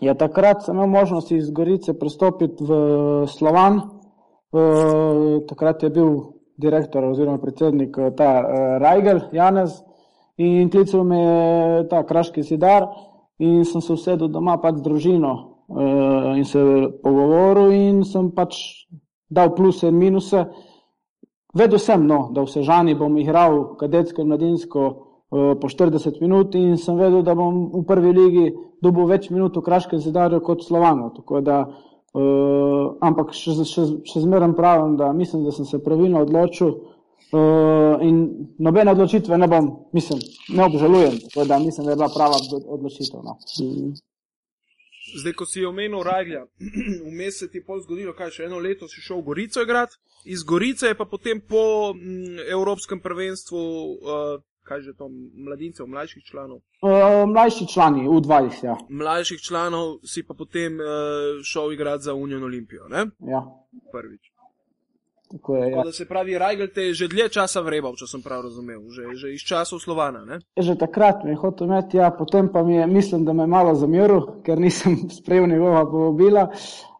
Ja, 0.00 0.14
takrat 0.14 0.64
sem 0.64 0.76
imel 0.76 0.86
možnost 0.86 1.32
iz 1.32 1.50
Gorice 1.50 1.96
prestopiti 1.98 2.64
v 2.64 2.74
Slovan. 3.28 3.80
Uh, 4.50 5.40
takrat 5.48 5.82
je 5.82 5.90
bil 5.90 6.40
direktor 6.60 7.04
oziroma 7.04 7.38
predsednik 7.38 7.96
eh, 7.98 8.10
ta 8.16 8.42
uh, 8.42 8.76
Rajgel 8.82 9.20
Janez 9.32 9.78
in 10.40 10.70
klical 10.70 11.04
me 11.04 11.20
je 11.20 11.88
ta 11.88 12.02
kraški 12.06 12.42
zidar 12.42 12.88
in 13.38 13.64
sem 13.64 13.80
se 13.80 13.92
usedel 13.92 14.28
doma 14.28 14.56
pač 14.60 14.80
z 14.80 14.84
družino 14.84 15.32
uh, 15.68 16.32
in 16.36 16.44
se 16.44 16.60
pogovoril 17.02 17.72
in 17.72 18.02
sem 18.04 18.30
pač 18.32 18.56
dal 19.30 19.54
pluse 19.54 19.88
in 19.88 19.98
minuse. 19.98 20.46
Vedel 21.54 21.78
sem, 21.82 22.06
no, 22.06 22.30
da 22.34 22.44
v 22.44 22.50
Sežani 22.50 22.94
bom 22.94 23.16
igral 23.18 23.76
kadetsko 23.78 24.22
in 24.22 24.30
mladinsko 24.30 24.82
uh, 24.86 25.54
po 25.60 25.68
40 25.68 26.20
minut 26.22 26.54
in 26.54 26.76
sem 26.78 26.98
vedel, 26.98 27.22
da 27.26 27.34
bom 27.34 27.70
v 27.74 27.84
prvi 27.86 28.12
ligi 28.14 28.46
dobil 28.82 29.08
več 29.10 29.30
minut 29.30 29.56
v 29.56 29.64
Kraškem 29.66 30.00
zidarju 30.00 30.40
kot 30.46 30.64
Slovano. 30.64 31.10
Tako 31.16 31.42
da, 31.44 31.64
uh, 31.66 32.96
ampak 33.02 33.34
še, 33.36 33.58
še, 33.66 33.86
še 34.06 34.24
zmeraj 34.24 34.54
pravim, 34.58 34.96
da 34.96 35.12
mislim, 35.12 35.44
da 35.44 35.54
sem 35.54 35.66
se 35.66 35.82
pravilno 35.82 36.22
odločil. 36.22 36.74
Uh, 37.30 38.02
in 38.02 38.46
nobene 38.58 38.90
odločitve 38.90 39.38
ne 39.38 39.46
bom, 39.46 39.66
mislim, 39.92 40.18
ne 40.48 40.64
obžalujem, 40.64 41.18
tako 41.28 41.44
da 41.46 41.58
mislim, 41.58 41.84
da 41.86 41.92
je 41.92 41.96
bila 41.96 42.08
prava 42.14 42.36
odločitev. 42.66 43.20
No. 43.22 43.36
Zdaj, 45.14 45.32
ko 45.32 45.46
si 45.46 45.64
omenil 45.64 46.02
Rajlja, 46.02 46.44
vmes 47.10 47.38
se 47.38 47.50
ti 47.50 47.58
je 47.58 47.64
pol 47.64 47.80
zgodilo, 47.80 48.14
kaj 48.18 48.34
še 48.34 48.48
eno 48.48 48.58
leto 48.58 48.88
si 48.88 49.02
šel 49.02 49.22
v 49.22 49.28
Gorico 49.30 49.62
igrati, 49.62 49.98
iz 50.24 50.42
Gorice 50.42 50.90
je 50.90 50.98
pa 50.98 51.06
potem 51.06 51.40
po 51.40 51.92
m, 51.94 52.38
Evropskem 52.50 52.98
prvenstvu, 53.00 53.62
uh, 53.62 54.42
kaj 54.66 54.82
že 54.86 54.96
to, 54.98 55.08
mladincev, 55.46 55.86
mlajših 55.86 56.26
članov. 56.26 56.60
Uh, 56.82 57.26
mlajši 57.30 57.66
člani, 57.70 58.08
U20, 58.08 58.66
ja. 58.66 58.76
Mlajših 58.88 59.40
članov 59.42 59.98
si 60.02 60.26
pa 60.26 60.34
potem 60.34 60.82
uh, 60.82 61.38
šel 61.46 61.72
igrati 61.78 62.10
za 62.10 62.14
Union 62.14 62.42
Olimpijo, 62.42 62.88
ne? 62.88 63.06
ja. 63.30 63.46
Prvič. 63.94 64.34
Tako 65.30 65.56
je, 65.56 65.70
ja. 65.70 65.76
Tako 65.76 65.86
da 65.86 65.92
se 65.92 66.08
pravi, 66.08 66.38
Rajgl 66.38 66.66
te 66.74 66.82
je 66.82 66.94
že 66.94 67.08
dlje 67.08 67.28
časa 67.28 67.60
vrebal, 67.62 67.94
če 67.94 68.06
sem 68.10 68.22
prav 68.22 68.42
razumel, 68.48 68.80
že, 68.90 69.12
že 69.14 69.28
iz 69.30 69.44
časov 69.46 69.78
Slovana, 69.78 70.24
ne? 70.26 70.40
Že 70.58 70.74
takrat 70.80 71.22
me 71.24 71.36
je 71.36 71.38
hotel 71.38 71.68
imeti, 71.70 72.00
ja, 72.02 72.10
potem 72.10 72.48
pa 72.50 72.64
mi 72.66 72.74
je, 72.74 72.86
mislim, 72.86 73.24
da 73.24 73.32
me 73.32 73.46
je 73.46 73.52
malo 73.54 73.74
zamiril, 73.78 74.42
ker 74.42 74.58
nisem 74.58 74.96
sprejel 75.18 75.46
njegova 75.46 75.84
povabila, 75.86 76.48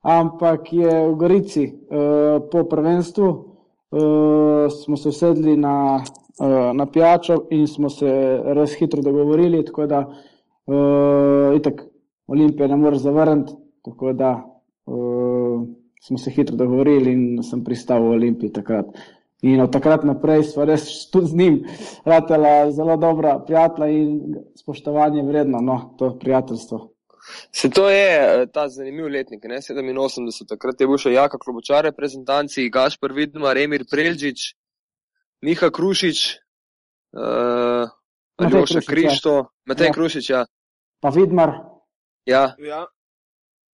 ampak 0.06 0.72
je 0.72 0.92
v 1.08 1.14
Gorici 1.18 1.64
uh, 1.66 2.38
po 2.52 2.64
prvenstvu 2.70 3.28
uh, 3.28 4.70
smo 4.84 4.96
se 4.96 5.08
usedli 5.08 5.56
na, 5.56 5.98
uh, 5.98 6.70
na 6.74 6.86
pijačo 6.86 7.44
in 7.50 7.66
smo 7.66 7.90
se 7.90 8.10
res 8.54 8.78
hitro 8.78 9.02
dogovorili, 9.02 9.64
tako 9.64 9.86
da 9.86 10.06
uh, 10.06 11.58
itak 11.58 11.82
Olimpije 12.30 12.68
ne 12.68 12.76
moreš 12.76 12.98
zavrniti, 12.98 13.52
tako 13.84 14.12
da 14.12 14.30
uh, 14.86 15.39
smo 16.00 16.18
se 16.18 16.30
hitro 16.30 16.56
dogovorili 16.56 17.12
in 17.12 17.42
sem 17.42 17.64
pristal 17.64 18.02
v 18.02 18.16
Olimpiji 18.16 18.52
takrat. 18.52 18.86
In 19.42 19.60
od 19.60 19.72
takrat 19.72 20.04
naprej 20.04 20.44
smo 20.50 20.64
res 20.68 20.84
tudi 21.10 21.26
z 21.32 21.36
njim 21.36 21.60
ratela 22.04 22.70
zelo 22.72 22.96
dobra 22.96 23.38
prijatelja 23.46 23.88
in 23.88 24.34
spoštovanje 24.56 25.22
vredno, 25.22 25.60
no, 25.60 25.94
to 25.98 26.18
prijateljstvo. 26.18 26.90
Se 27.52 27.70
to 27.70 27.88
je 27.90 28.42
eh, 28.42 28.46
ta 28.52 28.68
zanimiv 28.68 29.08
letnik, 29.08 29.44
ne? 29.44 29.60
87. 29.60 30.48
Takrat 30.48 30.80
je 30.80 30.86
bil 30.88 31.00
še 31.00 31.12
Jaka 31.12 31.38
Klobočar, 31.38 31.84
reprezentanci 31.88 32.68
Gašpr 32.72 33.12
Vidmar, 33.16 33.58
Emir 33.60 33.84
Prelžič, 33.90 34.54
Miha 35.44 35.70
Krušič, 35.72 36.20
uh, 37.16 37.88
Matej 38.40 38.56
Aljoša 38.56 38.80
Krušič, 38.80 38.88
ja. 38.88 38.92
Krišto, 38.92 39.34
Matej 39.68 39.88
Ja. 39.88 39.92
Krušič, 39.92 40.30
ja. 40.30 40.44
Pa 41.00 41.12
Vidmar, 41.16 41.54
ja. 42.28 42.54
Ja. 42.60 42.84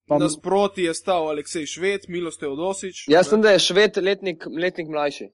Pa 0.08 0.18
Nasproti 0.18 0.86
je 0.86 0.94
stal 0.94 1.28
Aleksej 1.30 1.66
Šved, 1.66 2.06
Miloš 2.08 2.38
Teodosič. 2.42 3.06
Jaz 3.10 3.30
sem, 3.30 3.42
da 3.42 3.54
je 3.54 3.64
šved 3.66 3.98
letnik, 4.02 4.46
letnik 4.46 4.88
mlajši. 4.88 5.30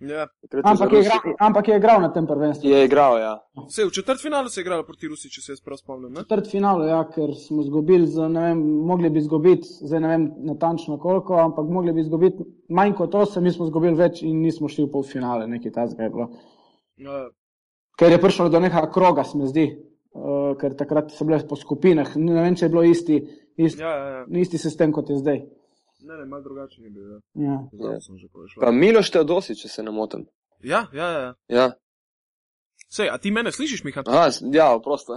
Ja. 0.00 0.26
Ampak, 0.64 0.92
je 0.92 1.00
igral, 1.00 1.20
ampak 1.38 1.68
je 1.68 1.76
igral 1.76 2.00
na 2.00 2.12
tem 2.12 2.26
prvenstvu. 2.26 2.68
je 2.68 2.84
igral, 2.84 3.18
ja. 3.18 3.34
Vse 3.68 3.84
v 3.84 3.90
četrtfinalu 3.90 4.48
se 4.48 4.60
je 4.60 4.62
igralo 4.62 4.82
proti 4.82 5.08
Rusi, 5.08 5.30
če 5.30 5.40
se 5.40 5.52
jaz 5.52 5.60
prav 5.62 5.78
spomnim. 5.78 6.12
Ne? 6.12 6.24
Četrt 6.26 6.50
finalu, 6.50 6.88
ja, 6.88 6.98
ker 7.14 7.30
smo 7.38 7.62
izgubili, 7.62 8.06
z, 8.10 8.26
ne 8.28 8.42
vem, 8.48 8.60
mogli 8.90 9.10
bi 9.10 9.22
izgubiti, 9.22 9.70
zdaj 9.86 10.02
ne 10.02 10.10
vem 10.10 10.26
natančno 10.50 10.98
koliko, 10.98 11.38
ampak 11.38 11.70
mogli 11.70 11.94
bi 11.94 12.02
izgubiti 12.02 12.44
manj 12.68 12.96
kot 12.98 13.14
8, 13.14 13.40
mi 13.40 13.54
smo 13.54 13.70
izgubili 13.70 13.94
več 13.96 14.22
in 14.26 14.42
nismo 14.42 14.68
šli 14.68 14.88
v 14.88 14.92
polfinale, 14.92 15.46
nekaj 15.54 15.72
takega 15.78 16.08
je 16.08 16.14
bilo. 16.18 16.28
Ja. 17.06 17.24
Ker 17.98 18.12
je 18.12 18.20
prišlo 18.20 18.50
do 18.50 18.60
nekega 18.60 18.90
kroga, 18.90 19.24
se 19.24 19.38
mi 19.38 19.46
zdi, 19.46 19.68
uh, 20.18 20.52
ker 20.58 20.74
takrat 20.74 21.14
so 21.14 21.24
bile 21.24 21.38
po 21.48 21.56
skupinah, 21.56 22.16
ne 22.18 22.42
vem, 22.42 22.58
če 22.58 22.66
je 22.66 22.74
bilo 22.74 22.82
isti, 22.82 23.22
isti, 23.56 23.82
Ja, 23.82 23.88
ja, 23.90 24.08
ja. 24.08 24.24
isti 24.40 24.58
sistem 24.58 24.92
kot 24.92 25.10
je 25.10 25.18
zdaj. 25.18 25.38
Ne, 26.00 26.14
ne, 26.14 26.24
malo 26.24 26.42
drugačen 26.42 26.84
je 26.84 26.90
bil. 26.90 27.02
Ja. 27.06 27.18
Ja. 27.34 27.58
Zdaj 27.72 28.00
šlo. 28.00 28.60
Pa 28.60 28.70
Miloš 28.70 29.10
Teodosič, 29.10 29.62
če 29.62 29.68
se 29.68 29.82
ne 29.82 29.90
motim. 29.90 30.26
Ja, 30.62 30.86
ja, 30.92 31.10
ja. 31.10 31.34
Ja, 31.48 31.70
Sej, 32.88 33.08
a 33.10 33.18
ti 33.18 33.30
mene 33.30 33.50
slišiš, 33.50 33.80
Miha? 33.84 34.02
Aha, 34.06 34.30
s- 34.30 34.42
ja, 34.52 34.68
prosto. 34.78 35.16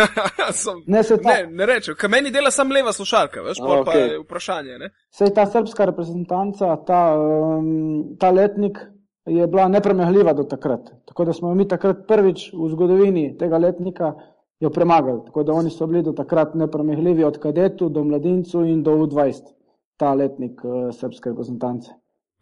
Sem, 0.52 0.78
Ne, 0.86 1.02
ne, 1.02 1.46
ne 1.50 1.66
rečem, 1.66 1.94
ker 1.94 2.08
meni 2.08 2.30
dela 2.30 2.50
sam 2.50 2.70
leva 2.72 2.92
slušalka, 2.92 3.42
veš, 3.42 3.60
A, 3.60 3.66
pol 3.66 3.84
pa 3.84 3.92
je 3.92 4.18
vprašanje. 4.18 4.78
Ne? 4.78 4.88
Sej 5.10 5.34
ta 5.34 5.44
srpska 5.44 5.84
reprezentanca, 5.84 6.76
ta, 6.86 7.00
um, 7.12 7.68
ta 8.16 8.30
letnik 8.30 8.78
je 9.26 9.44
bila 9.46 9.68
nepremagljiva 9.68 10.32
do 10.32 10.44
takrat. 10.44 10.88
Tako 11.04 11.24
da 11.24 11.32
smo 11.32 11.52
mi 11.54 11.68
takrat 11.68 12.06
prvič 12.08 12.48
v 12.54 12.70
zgodovini 12.70 13.36
tega 13.36 13.58
letnika 13.58 14.14
jo 14.60 14.70
premagali. 14.70 15.20
Tako 15.26 15.42
da 15.42 15.52
oni 15.52 15.70
so 15.70 15.86
bili 15.86 16.02
do 16.02 16.12
takrat 16.12 16.54
nepremagljivi 16.54 17.24
od 17.24 17.38
kadetu 17.38 17.88
do 17.88 18.04
mladincu 18.04 18.64
in 18.64 18.82
do 18.82 18.90
U20, 18.90 19.52
ta 19.96 20.14
letnik 20.14 20.64
uh, 20.64 20.94
srpske 20.94 21.30
reprezentance. 21.30 21.90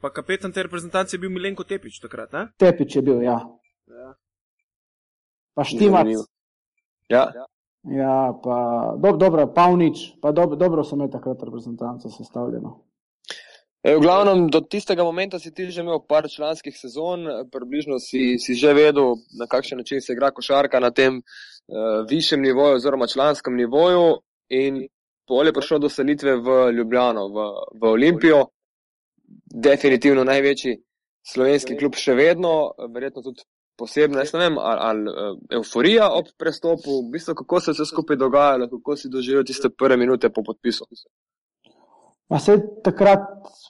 Pa 0.01 0.11
kapetan 0.13 0.53
te 0.53 0.63
reprezentance 0.63 1.17
je 1.17 1.21
bil 1.21 1.31
Milenko 1.31 1.65
Tepič 1.65 2.01
takrat, 2.01 2.33
ne? 2.33 2.49
Tepič 2.57 2.97
je 2.97 3.03
bil, 3.03 3.23
ja. 3.23 3.41
Ja. 3.89 4.15
Pa 5.55 5.65
Štimac. 5.65 6.07
Ja, 7.09 7.31
Ja, 7.87 8.35
pa 8.43 8.57
dob, 8.99 9.19
dobro, 9.19 9.47
Pavnič, 9.47 10.19
pa 10.21 10.33
dob, 10.33 10.57
dobro 10.59 10.83
so 10.85 10.97
imeli 10.97 11.11
takrat 11.11 11.43
reprezentanco 11.43 12.11
sestavljeno. 12.11 12.73
E, 13.83 13.95
v 13.95 14.01
glavnem, 14.03 14.49
do 14.51 14.61
tistega 14.61 15.05
momenta 15.07 15.39
si 15.39 15.53
ti 15.55 15.69
že 15.71 15.85
imel 15.85 16.01
par 16.09 16.27
članskih 16.27 16.75
sezon, 16.75 17.47
približno 17.53 18.01
si, 18.03 18.39
si 18.43 18.55
že 18.59 18.75
vedel, 18.75 19.15
na 19.39 19.47
kakšen 19.47 19.79
način 19.79 20.03
se 20.03 20.13
igra 20.13 20.33
košarka 20.35 20.81
na 20.81 20.91
tem 20.91 21.23
višjem 22.11 22.43
nivoju 22.43 22.75
oziroma 22.75 23.07
članskem 23.07 23.57
nivoju 23.57 24.17
in 24.49 24.87
pol 25.29 25.47
je 25.47 25.53
prišlo 25.53 25.79
do 25.79 25.89
selitve 25.89 26.37
v 26.37 26.71
Ljubljano, 26.73 27.29
v, 27.29 27.47
v 27.81 27.91
Olimpijo, 27.91 28.47
definitivno 29.55 30.25
največji 30.25 30.77
slovenski 31.27 31.77
klub 31.77 31.99
še 31.99 32.15
vedno, 32.15 32.73
verjetno 32.95 33.23
tudi 33.23 33.43
posebno, 33.77 34.23
jaz 34.23 34.33
ne 34.33 34.45
vem, 34.45 34.59
ali, 34.59 34.81
ali 34.89 35.33
euforija 35.59 36.09
ob 36.15 36.31
prestopu, 36.39 37.01
v 37.03 37.13
bistvu 37.13 37.35
kako 37.35 37.61
se 37.61 37.71
je 37.71 37.75
vse 37.75 37.87
skupaj 37.91 38.17
dogajalo, 38.17 38.69
kako 38.71 38.97
si 38.97 39.11
doživel 39.13 39.45
tiste 39.45 39.69
prve 39.69 39.97
minute 39.97 40.31
po 40.31 40.45
podpisu. 40.47 40.87
Ma 42.31 42.39
se 42.39 42.57
takrat, 42.85 43.27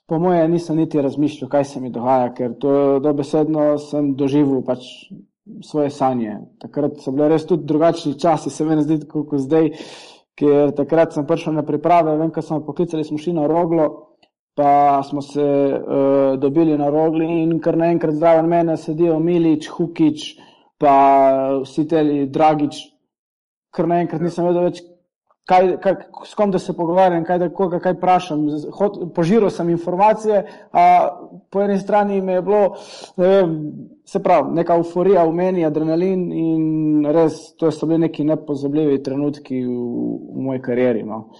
po 0.06 0.18
moje, 0.18 0.44
nisem 0.48 0.76
niti 0.76 1.00
razmišljal, 1.02 1.50
kaj 1.50 1.64
se 1.64 1.80
mi 1.80 1.90
dogaja, 1.90 2.30
ker 2.36 2.54
to 2.60 3.00
dobesedno 3.04 3.74
sem 3.80 4.14
doživel 4.16 4.62
pač 4.64 4.86
svoje 5.62 5.90
sanje. 5.90 6.38
Takrat 6.60 7.00
so 7.00 7.12
bile 7.14 7.28
res 7.28 7.46
tudi 7.46 7.66
drugačni 7.66 8.16
časi, 8.18 8.50
se 8.50 8.64
meni 8.64 8.82
zdi, 8.82 9.00
kot 9.08 9.38
zdaj, 9.42 9.70
ker 10.36 10.72
takrat 10.76 11.14
sem 11.14 11.26
prišel 11.26 11.56
na 11.56 11.64
priprave, 11.66 12.16
vem, 12.18 12.30
ko 12.30 12.42
smo 12.42 12.60
poklicali, 12.66 13.04
smo 13.04 13.18
šli 13.18 13.36
na 13.36 13.46
roglo, 13.50 13.86
pa 14.56 15.02
smo 15.04 15.22
se 15.22 15.44
uh, 15.44 16.34
dobili 16.40 16.78
na 16.78 16.88
rogli 16.90 17.26
in 17.42 17.58
kar 17.60 17.76
naenkrat 17.76 18.16
zraven 18.16 18.48
mene 18.48 18.76
sedijo 18.80 19.18
Milič, 19.20 19.68
Hukič, 19.68 20.26
pa 20.80 20.96
vsi 21.62 21.86
teli 21.88 22.26
Dragič, 22.32 22.80
kar 23.72 23.88
naenkrat 23.88 24.24
nisem 24.24 24.48
vedel 24.48 24.70
več, 24.70 24.82
kaj, 25.46 25.76
kaj, 25.82 25.94
s 26.26 26.34
kom 26.34 26.50
da 26.50 26.58
se 26.58 26.74
pogovarjam, 26.76 27.24
kaj 27.24 27.38
da 27.38 27.48
koga 27.54 27.78
kaj 27.80 27.92
vprašam. 27.92 28.46
Požiral 29.14 29.50
sem 29.50 29.70
informacije, 29.70 30.42
a 30.72 30.84
po 31.50 31.62
eni 31.62 31.78
strani 31.78 32.20
mi 32.20 32.32
je 32.32 32.42
bilo, 32.42 32.76
ne 33.16 33.28
vem, 33.28 33.54
se 34.06 34.22
pravi, 34.22 34.54
neka 34.54 34.76
euforija 34.76 35.24
v 35.24 35.34
meni, 35.34 35.66
adrenalin 35.66 36.26
in 36.32 37.06
res, 37.14 37.54
to 37.58 37.70
so 37.70 37.86
bili 37.86 38.06
neki 38.06 38.24
nepozabljivi 38.24 39.02
trenutki 39.02 39.62
v, 39.62 39.78
v 40.34 40.48
moji 40.48 40.62
karieri. 40.62 41.02
No. 41.02 41.30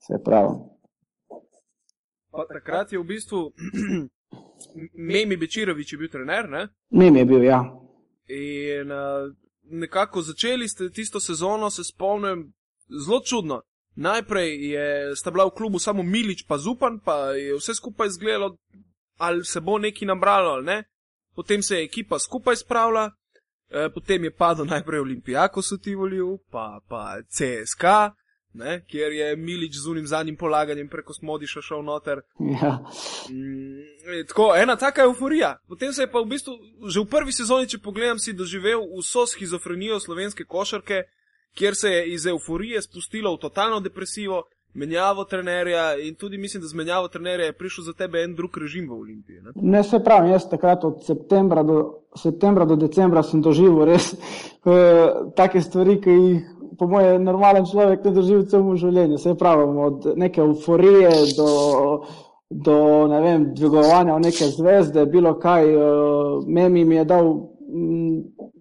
Se 0.00 0.22
pravi. 0.24 0.56
Pa 2.30 2.46
takrat 2.46 2.92
je 2.92 2.98
v 2.98 3.04
bistvu 3.04 3.50
Memi 4.94 5.36
Bečirovič 5.36 5.92
je 5.92 5.98
bil 5.98 6.08
trener, 6.08 6.48
ne? 6.48 6.68
Mim 6.90 7.16
je 7.16 7.24
bil, 7.24 7.44
ja. 7.44 7.64
In 8.30 8.92
uh, 8.92 9.26
nekako 9.64 10.22
začeli 10.22 10.68
ste 10.68 10.90
tisto 10.94 11.20
sezono, 11.20 11.70
se 11.70 11.84
spomnim, 11.84 12.52
zelo 13.04 13.20
čudno. 13.20 13.62
Najprej 13.96 14.70
je, 14.70 15.16
sta 15.16 15.30
bila 15.30 15.44
v 15.44 15.54
klubu 15.56 15.78
samo 15.78 16.02
Milič 16.02 16.44
pa 16.46 16.58
Zupan, 16.58 17.00
pa 17.04 17.34
je 17.34 17.56
vse 17.56 17.74
skupaj 17.74 18.06
izgledalo, 18.06 18.56
ali 19.18 19.44
se 19.44 19.60
bo 19.60 19.78
neki 19.78 20.06
nabralo 20.06 20.50
ali 20.50 20.64
ne. 20.64 20.84
Potem 21.34 21.62
se 21.62 21.76
je 21.76 21.84
ekipa 21.84 22.18
skupaj 22.18 22.56
spravila, 22.56 23.10
eh, 23.70 23.88
potem 23.94 24.24
je 24.24 24.34
padel 24.34 24.64
najprej 24.64 25.00
Olimpijako 25.00 25.62
so 25.62 25.76
ti 25.76 25.94
volil, 25.94 26.38
pa, 26.50 26.80
pa 26.88 27.22
CSK, 27.28 27.84
ne, 28.52 28.84
kjer 28.86 29.12
je 29.12 29.36
Milič 29.36 29.76
z 29.76 29.90
unim 29.90 30.06
zadnjim 30.06 30.36
polaganjem 30.36 30.88
preko 30.88 31.14
Smodiša 31.14 31.62
šel 31.62 31.82
noter. 31.82 32.20
ja. 32.62 32.78
Mm, 33.30 34.26
tako, 34.28 34.56
ena 34.56 34.76
taka 34.76 35.02
euforija. 35.02 35.58
Potem 35.68 35.92
se 35.92 36.02
je 36.02 36.10
pa 36.10 36.20
v 36.20 36.26
bistvu 36.26 36.52
že 36.88 37.00
v 37.00 37.06
prvi 37.06 37.32
sezoni, 37.32 37.68
če 37.68 37.78
pogledam, 37.78 38.18
si 38.18 38.32
doživel 38.32 38.82
vso 38.98 39.26
schizofrenijo 39.26 40.00
slovenske 40.00 40.44
košarke, 40.44 41.02
kjer 41.54 41.74
se 41.76 41.88
je 41.88 42.14
iz 42.14 42.26
euforije 42.26 42.82
spustilo 42.82 43.34
v 43.34 43.38
totalno 43.38 43.80
depresivo, 43.80 44.44
menjavo 44.74 45.24
trenerja 45.24 45.96
in 45.98 46.14
tudi 46.14 46.38
mislim, 46.38 46.60
da 46.60 46.68
z 46.68 46.74
menjavo 46.74 47.08
trenerja 47.08 47.46
je 47.46 47.52
prišel 47.52 47.84
za 47.84 47.92
tebe 47.92 48.22
en 48.22 48.34
drug 48.34 48.58
režim 48.58 48.88
v 48.88 48.92
Olimpiji. 48.92 49.40
Ne? 49.42 49.50
Ne 49.56 49.82
se 49.82 49.98
pravi, 50.04 50.30
jaz 50.30 50.48
takrat 50.50 50.84
od 50.84 51.04
septembra 51.06 51.62
do, 51.62 52.06
septembra 52.16 52.64
do 52.64 52.76
decembra 52.76 53.22
sem 53.22 53.42
doživel 53.42 53.84
res 53.84 54.12
uh, 54.14 55.32
take 55.36 55.60
stvari, 55.60 55.98
ki 56.00 56.10
jih 56.10 56.56
po 56.78 56.86
moje 56.86 57.18
normalen 57.18 57.66
človek 57.66 58.04
ne 58.04 58.10
doživi 58.14 58.44
v 58.44 58.50
celem 58.50 58.76
življenju. 58.76 59.18
Se 59.18 59.34
pravi, 59.34 59.66
od 59.86 60.12
neke 60.16 60.40
euforije 60.40 61.10
do 61.36 61.48
do 62.50 63.06
ne 63.06 63.20
vem, 63.22 63.54
dvigovanja 63.54 64.16
v 64.16 64.20
neke 64.20 64.48
zvezde, 64.50 65.06
bilo 65.06 65.36
kaj. 65.38 65.70
Uh, 65.70 66.46
Memi 66.46 66.84
mi 66.84 66.96
je 66.96 67.04
dal 67.04 67.49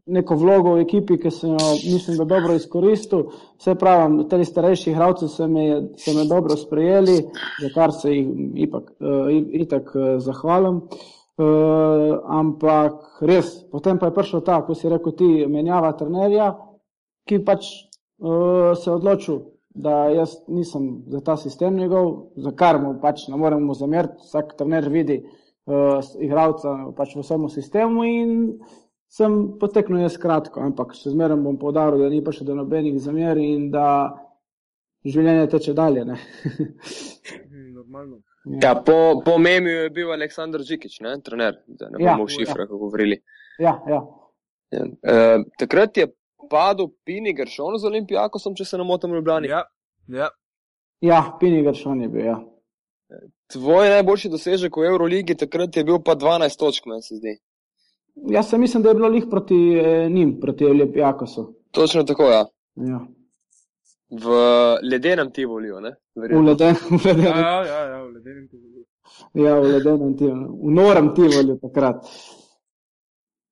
neko 0.10 0.36
vlogo 0.36 0.74
v 0.78 0.84
ekipi, 0.86 1.18
ki 1.22 1.32
sem 1.32 1.54
jo, 1.54 1.70
mislim, 1.92 2.18
da 2.18 2.26
dobro 2.26 2.56
izkoristil. 2.58 3.28
Vse 3.60 3.76
pravim, 3.80 4.24
te 4.30 4.42
starejši 4.46 4.92
igralci 4.92 5.30
so 5.30 5.48
me, 5.48 5.66
so 5.98 6.16
me 6.18 6.26
dobro 6.30 6.58
sprejeli, 6.58 7.18
za 7.62 7.70
kar 7.76 7.94
se 7.94 8.14
jim 8.16 8.58
ipak, 8.58 8.92
uh, 9.00 9.30
itak 9.62 9.94
uh, 9.96 10.10
zahvalim. 10.24 10.84
Uh, 11.40 12.18
ampak 12.36 13.22
res, 13.24 13.54
potem 13.72 14.00
pa 14.00 14.10
je 14.10 14.16
prišel 14.18 14.42
ta, 14.44 14.58
ko 14.68 14.76
si 14.76 14.90
rekel, 14.92 15.14
ti 15.16 15.30
menjava 15.48 15.94
trenerja, 15.96 16.50
ki 17.30 17.40
pač 17.48 17.70
uh, 18.20 18.76
se 18.76 18.92
odločil, 18.92 19.46
da 19.70 20.10
jaz 20.12 20.34
nisem 20.52 21.06
za 21.08 21.22
ta 21.24 21.38
sistem 21.40 21.78
njegov, 21.80 22.34
za 22.36 22.52
kar 22.52 22.82
mu 22.82 22.98
pač 23.00 23.30
ne 23.32 23.38
moremo 23.40 23.74
zameriti. 23.78 24.26
Vsak 24.26 24.58
trener 24.60 24.90
vidi 24.92 25.22
uh, 25.22 26.02
igralca 26.20 26.74
pač 26.98 27.16
v 27.16 27.24
vsem 27.24 27.48
sistemu 27.54 28.04
in 28.04 28.34
sem 29.10 29.36
poteknil 29.60 30.04
jaz 30.06 30.18
kratko, 30.22 30.62
ampak 30.62 30.94
še 30.98 31.14
zmeraj 31.14 31.40
bom 31.42 31.58
povdaril, 31.62 32.06
da 32.06 32.10
ni 32.14 32.22
pa 32.26 32.34
še 32.36 32.46
do 32.46 32.56
nobenih 32.58 33.00
zamer 33.02 33.42
in 33.42 33.70
da 33.74 33.88
življenje 35.06 35.48
teče 35.56 35.74
dalje. 35.78 36.06
Normalno. 37.80 38.22
Ja, 38.64 38.76
po, 38.86 39.20
po 39.26 39.38
memiju 39.42 39.84
je 39.86 39.90
bil 39.94 40.14
Aleksandr 40.14 40.64
Žikič, 40.66 41.02
ne, 41.06 41.18
trener, 41.26 41.60
da 41.68 41.90
ne 41.92 42.00
Ja, 42.02 42.14
bomo 42.14 42.30
v 42.30 42.36
šifrah 42.38 42.70
ja. 42.70 42.70
govorili. 42.72 43.20
Ja, 43.60 43.76
ja. 43.90 44.00
Ja. 44.72 44.86
E, 44.86 45.18
takrat 45.60 45.98
je 45.98 46.08
padel 46.50 46.92
Pini 47.06 47.34
Gršon 47.36 47.78
z 47.82 47.90
Olimpijakosom, 47.90 48.56
če 48.56 48.66
se 48.66 48.80
ne 48.80 48.86
motim, 48.88 49.12
v 49.12 49.20
Ljubljani. 49.20 49.52
Ja, 49.52 49.64
ja. 50.14 50.30
ja 51.04 51.20
Pini 51.42 51.62
Gršon 51.66 52.06
je 52.06 52.10
bil. 52.14 52.30
Ja. 52.30 52.40
Tvoj 53.50 53.90
najboljši 53.96 54.30
dosežek 54.30 54.78
v 54.78 54.88
Euroligi 54.92 55.36
takrat 55.38 55.76
je 55.76 55.84
bil 55.84 55.98
pa 56.06 56.14
12 56.16 56.60
točk, 56.62 56.86
meni 56.90 57.06
se 57.06 57.18
zdi. 57.18 57.40
Jaz 58.28 58.50
sem 58.50 58.60
mislim, 58.60 58.84
da 58.84 58.90
je 58.90 58.96
bilo 58.96 59.08
lih 59.08 59.26
proti 59.30 59.56
eh, 59.56 60.10
njim, 60.10 60.40
proti 60.42 60.66
Olimpijakosu. 60.66 61.56
Točno 61.72 62.04
tako, 62.04 62.24
ja. 62.24 62.46
Ja. 62.76 63.00
V 64.10 64.30
ledenem 64.92 65.32
Tivoliju, 65.32 65.80
ne? 65.82 65.90
V 66.16 66.22
Verjetno. 66.22 66.46
ledenem, 66.46 66.76
v 67.04 67.06
ledenem, 67.06 67.38
ja, 67.38 67.66
ja, 67.66 67.84
ja, 67.90 68.04
v 68.04 68.12
ledenem 68.14 68.48
pogledu. 68.52 68.86
ja, 69.34 69.60
v 69.60 69.64
ledenem 69.64 70.18
tivolu, 70.18 70.68
v 70.68 70.72
norem 70.74 71.14
tivolu 71.16 71.58
takrat. 71.62 72.06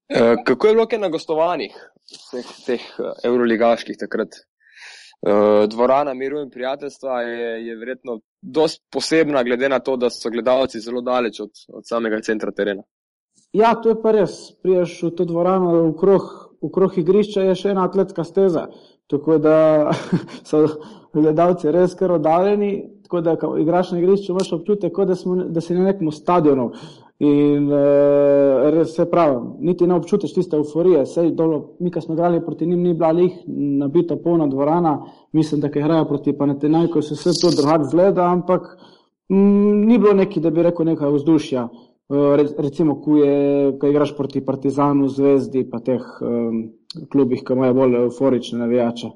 E, 0.09 0.35
kako 0.45 0.67
je 0.67 0.73
bilo 0.73 0.87
kaj 0.87 0.99
na 0.99 1.09
gostovanjih 1.09 1.75
vseh 2.07 2.51
teh 2.65 2.81
eh, 2.99 3.11
euroligaških 3.27 3.97
takrat? 3.99 4.35
E, 4.37 5.67
dvorana 5.67 6.13
miru 6.13 6.41
in 6.41 6.49
prijateljstva 6.49 7.21
je, 7.21 7.49
je 7.67 7.75
verjetno 7.75 8.19
dost 8.41 8.81
posebna, 8.89 9.43
glede 9.43 9.69
na 9.69 9.79
to, 9.79 9.97
da 9.97 10.09
so 10.09 10.29
gledalci 10.29 10.79
zelo 10.79 11.01
daleč 11.01 11.39
od, 11.39 11.51
od 11.69 11.83
samega 11.89 12.21
centra 12.21 12.51
terena. 12.51 12.83
Ja, 13.57 13.73
to 13.81 13.89
je 13.89 13.97
pa 14.01 14.11
res. 14.13 14.35
Priješ 14.61 14.99
v 15.07 15.09
to 15.17 15.25
dvorano, 15.25 15.71
okrog, 15.89 16.27
okrog 16.61 16.97
igrišča 17.01 17.47
je 17.47 17.55
še 17.57 17.73
ena 17.73 17.87
atletska 17.87 18.25
steza. 18.27 18.67
Tako 19.09 19.39
da 19.41 19.55
so 20.49 20.67
gledalci 21.15 21.71
res 21.73 21.95
kar 21.97 22.13
oddaljeni. 22.19 22.71
Tako 23.07 23.21
da, 23.23 23.35
ko 23.39 23.53
igraš 23.57 23.93
na 23.93 24.01
igrišču, 24.01 24.33
imaš 24.33 24.51
občutek, 24.57 24.97
da, 25.07 25.15
smo, 25.15 25.37
da 25.55 25.61
si 25.63 25.73
na 25.73 25.87
nekem 25.87 26.11
stadionu. 26.11 26.71
In 27.23 27.71
uh, 27.71 28.67
res 28.75 28.91
se 28.93 29.07
pravi, 29.09 29.39
niti 29.65 29.87
ne 29.87 29.95
občutiš 29.95 30.35
tiste 30.35 30.59
euforije. 30.59 31.05
Sej, 31.09 31.31
dolo, 31.39 31.61
mi, 31.79 31.89
ki 31.89 32.03
smo 32.03 32.13
igrali 32.13 32.43
proti 32.45 32.67
njim, 32.67 32.83
ni 32.83 32.93
bila 32.93 33.13
lih 33.15 33.39
nabita 33.47 34.19
polna 34.21 34.45
dvorana. 34.51 34.97
Mislim, 35.33 35.63
da 35.63 35.71
ki 35.71 35.79
igrajo 35.81 36.05
proti 36.11 36.35
Panetinajku, 36.37 37.01
se 37.01 37.15
vse 37.15 37.33
to 37.41 37.55
drugače 37.55 37.89
zgleda, 37.89 38.27
ampak 38.27 38.67
mm, 39.31 39.87
ni 39.87 39.97
bilo 39.97 40.13
neki, 40.19 40.43
da 40.43 40.51
bi 40.51 40.67
rekel, 40.67 40.91
nekaj 40.91 41.15
vzdušja. 41.15 41.67
Recimo, 42.09 43.01
ko, 43.01 43.17
je, 43.17 43.37
ko 43.79 43.87
igraš 43.87 44.15
proti 44.17 44.45
Partizanu, 44.45 45.09
Zvezdi, 45.09 45.65
pa 45.69 45.79
teh 45.83 46.03
um, 46.21 46.61
klubih, 47.11 47.43
ki 47.43 47.53
imajo 47.53 47.73
bolj 47.73 47.97
euforične 48.03 48.59
navijače. 48.63 49.09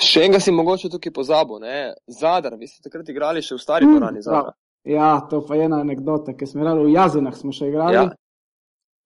Še 0.00 0.24
enega 0.24 0.40
si 0.40 0.54
mogoče 0.54 0.90
tukaj 0.90 1.12
pozabil, 1.14 1.60
ne? 1.62 1.78
Zadar, 2.20 2.56
vi 2.58 2.68
ste 2.70 2.82
takrat 2.86 3.08
igrali 3.10 3.42
še 3.42 3.56
v 3.56 3.62
stari 3.62 3.88
dvorani 3.88 4.22
Zadar. 4.24 4.54
Ja, 4.88 5.20
to 5.30 5.42
pa 5.44 5.58
je 5.58 5.66
ena 5.68 5.82
anekdota, 5.84 6.32
ki 6.32 6.46
smo 6.48 6.62
igrali 6.62 6.86
v 6.86 6.94
Jazinah, 6.94 7.36
smo 7.36 7.52
še 7.52 7.68
igrali. 7.68 7.98
Ja. 7.98 8.06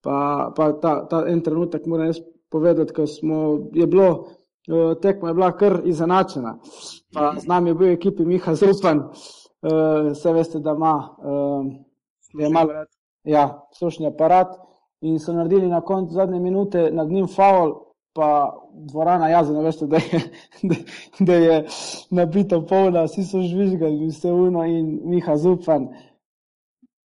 Pa, 0.05 0.18
pa 0.55 0.70
ta, 0.78 0.98
ta 1.11 1.24
en 1.28 1.40
trenutek 1.42 1.88
moram 1.90 2.12
jaz 2.12 2.20
povedati, 2.52 2.94
ko 2.94 3.07
smo, 3.11 3.38
je 3.74 3.87
bilo, 3.90 4.11
eh, 4.68 4.92
tekma 5.02 5.33
je 5.33 5.38
bila 5.40 5.50
kar 5.59 5.81
izenačena. 5.85 6.59
Pa 7.14 7.33
z 7.40 7.48
nami 7.50 7.72
je 7.72 7.78
bil 7.81 7.94
ekipi 7.96 8.26
Miha 8.28 8.55
Zupan, 8.55 9.00
uh, 9.09 10.12
vse 10.12 10.33
veste, 10.37 10.61
da 10.62 10.76
ima, 10.76 10.94
uh, 11.18 11.66
je 12.38 12.50
malo, 12.52 12.85
ja, 13.24 13.66
slušni 13.72 14.06
aparat 14.06 14.56
in 15.00 15.18
so 15.18 15.32
naredili 15.32 15.68
na 15.68 15.80
koncu 15.80 16.14
zadnje 16.14 16.40
minute 16.40 16.90
nad 16.92 17.10
njim 17.10 17.26
faul, 17.26 17.74
pa 18.14 18.60
dvorana 18.72 19.28
Jazina, 19.28 19.60
veste, 19.60 19.87
da 19.87 19.96
je, 19.96 20.20
da, 20.68 20.74
da 21.18 21.34
je 21.34 21.66
nabita 22.10 22.60
polna, 22.60 23.04
vsi 23.04 23.24
so 23.24 23.42
žvižgali, 23.42 24.08
vse 24.08 24.32
uno 24.32 24.64
in 24.64 25.00
Miha 25.04 25.37
Zupan. 25.37 25.88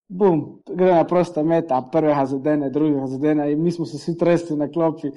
Bum, 0.10 0.62
gre 0.66 0.94
na 0.94 1.04
prosta 1.06 1.44
meta, 1.44 1.82
prvega 1.92 2.26
zadene, 2.26 2.70
drugega 2.70 3.08
zadene 3.08 3.52
in 3.52 3.62
mi 3.64 3.72
smo 3.72 3.86
se 3.86 3.98
vsi 3.98 4.18
tresli 4.18 4.58
na 4.58 4.68
klopi. 4.68 5.12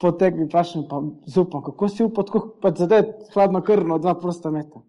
Potek 0.00 0.34
mi 0.34 0.48
pašem, 0.48 0.84
pa 0.88 1.02
zupam, 1.26 1.62
kako 1.62 1.88
si 1.88 2.04
upal, 2.04 2.24
tako 2.24 2.56
pa 2.62 2.70
zadet 2.76 3.10
hladno 3.34 3.60
krvno, 3.62 3.98
dva 3.98 4.14
prosta 4.14 4.50
meta. 4.50 4.80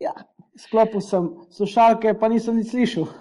Ja, 0.00 0.12
sklopil 0.58 1.00
sem 1.04 1.28
slušalke, 1.56 2.14
pa 2.20 2.28
nisem 2.28 2.58
nič 2.58 2.72
slišal. 2.72 3.06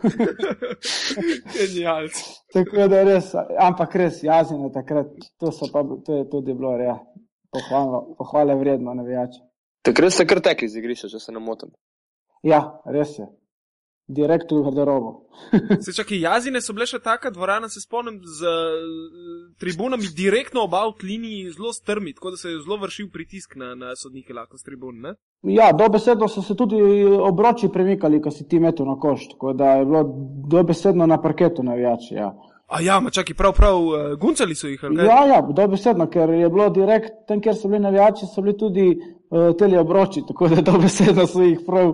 Tako 2.54 2.88
da 2.91 3.04
res, 3.08 3.34
ampak 3.60 3.95
res 3.95 4.23
jazine 4.23 4.71
takrat, 4.73 5.12
to, 5.39 5.52
so 5.52 5.69
pa, 5.73 5.84
to 6.06 6.21
je 6.21 6.30
tudi 6.32 6.56
bilo, 6.58 6.76
ja, 6.82 6.97
pohvalno, 7.54 8.04
pohvale 8.17 8.56
vredno 8.56 8.93
navijače. 8.97 9.43
Takrat 9.88 10.13
ste 10.13 10.28
kar 10.28 10.41
tekli 10.43 10.69
z 10.69 10.82
igrišča, 10.82 11.12
če 11.13 11.23
se 11.23 11.36
ne 11.36 11.43
motim. 11.43 11.71
Ja, 12.43 12.62
res 12.86 13.17
je. 13.19 13.28
Direkt 14.08 14.52
v 14.52 14.63
garderobo. 14.63 15.28
Se 15.84 15.93
čakaj, 15.93 16.22
jazine 16.22 16.62
so 16.63 16.74
bile 16.74 16.86
še 16.88 17.02
taka 17.04 17.28
dvorana, 17.30 17.67
se 17.70 17.82
spomnim, 17.84 18.22
z 18.24 18.48
eh, 18.48 18.86
tribunami 19.60 20.08
direktno 20.15 20.63
oba 20.63 20.86
v 20.88 21.04
liniji 21.04 21.52
zelo 21.58 21.74
strmi, 21.76 22.13
tako 22.15 22.32
da 22.32 22.39
se 22.39 22.54
je 22.54 22.62
zelo 22.63 22.78
vršil 22.82 23.10
pritisk 23.12 23.58
na, 23.60 23.74
na 23.76 23.96
sodnike 24.00 24.34
lahko 24.34 24.58
s 24.58 24.63
tribun. 24.63 25.02
Ne? 25.04 25.13
Ja, 25.43 25.74
dobesedno 25.76 26.32
so 26.32 26.41
se 26.41 26.56
tudi 26.56 26.80
obroči 27.04 27.67
premikali, 27.74 28.22
ko 28.24 28.32
si 28.32 28.48
ti 28.48 28.63
metel 28.63 28.88
na 28.88 28.96
koš, 28.96 29.28
tako 29.36 29.54
da 29.54 29.76
je 29.78 29.86
bilo 29.86 30.04
dobesedno 30.56 31.06
na 31.06 31.20
parketu 31.22 31.63
navijači. 31.67 32.15
Ja. 32.15 32.32
A 32.67 32.82
ja, 32.82 33.00
ma 33.00 33.12
čakaj, 33.12 33.36
prav, 33.36 33.54
prav, 33.56 33.78
uh, 33.78 34.15
guncali 34.20 34.56
so 34.56 34.67
jih? 34.67 34.82
Ja, 34.98 35.22
ja, 35.28 35.39
dobesedno, 35.41 36.10
ker 36.12 36.32
je 36.36 36.50
bilo 36.52 36.67
direkt, 36.76 37.13
tam, 37.28 37.39
kjer 37.43 37.56
so 37.56 37.67
bili 37.72 37.80
navijači, 37.84 38.28
so 38.28 38.43
bili 38.43 38.58
tudi 38.58 38.88
uh, 38.91 39.54
teli 39.60 39.78
obroči, 39.78 40.26
tako 40.28 40.50
da 40.52 40.63
dobesedno 40.72 41.28
so 41.28 41.43
jih 41.43 41.62
prav. 41.67 41.93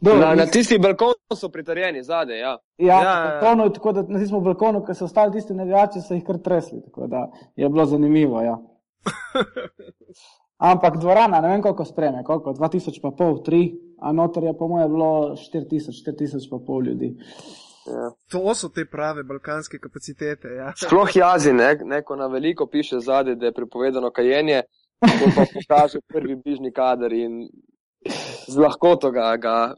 Dobro, 0.00 0.20
Na, 0.20 0.34
na 0.34 0.46
tisti 0.46 0.78
balkon 0.78 1.14
so 1.36 1.48
pritrjeni 1.48 2.02
zadaj, 2.02 2.38
ja. 2.38 2.58
Ja, 2.78 2.86
Ja, 2.86 3.02
ja, 3.02 3.24
ja. 3.24 3.40
balkonu, 3.40 3.72
tako 3.72 3.92
da 3.92 4.02
na 4.02 4.18
tistem 4.18 4.44
balkonu, 4.44 4.84
ko 4.84 4.94
so 4.94 5.04
ostali 5.04 5.32
tisti 5.32 5.54
navijači, 5.54 6.00
so 6.00 6.14
jih 6.14 6.24
kar 6.24 6.38
tresli, 6.38 6.82
tako 6.84 7.06
da 7.06 7.26
je 7.56 7.68
bilo 7.68 7.86
zanimivo. 7.86 8.42
Ja. 8.42 8.58
Ampak 10.58 10.96
dvorana, 10.96 11.40
ne 11.40 11.48
vem 11.48 11.62
koliko 11.62 11.84
spreme, 11.84 12.24
koliko, 12.24 12.52
2000 12.52 13.00
pa 13.02 13.10
pol, 13.10 13.34
3, 13.46 13.58
a 14.00 14.12
noter 14.12 14.44
je 14.44 14.56
po 14.58 14.68
mojem 14.68 14.88
bilo 14.92 15.10
4000, 15.36 15.92
4000 16.06 16.50
pa 16.50 16.58
pol 16.66 16.84
ljudi. 16.84 17.16
ja. 17.86 18.10
To 18.30 18.54
so 18.54 18.68
te 18.68 18.84
prave 18.90 19.22
balkanske 19.24 19.78
kapacitete. 19.78 20.48
Ja. 20.48 20.72
Sploh 20.86 21.08
jazi, 21.14 21.52
ne, 21.52 21.78
neko 21.84 22.16
na 22.16 22.26
veliko 22.26 22.66
piše 22.66 23.00
zadaj, 23.00 23.34
da 23.34 23.46
je 23.46 23.52
prepovedano 23.52 24.10
kajenje, 24.10 24.62
ko 25.00 25.30
pa 25.36 25.44
pokaže 25.54 25.98
prvi 26.08 26.36
bližnji 26.36 26.72
kader 26.72 27.12
in 27.12 27.48
z 28.48 28.56
lahkoto 28.58 29.10
ga, 29.10 29.36
ga 29.36 29.74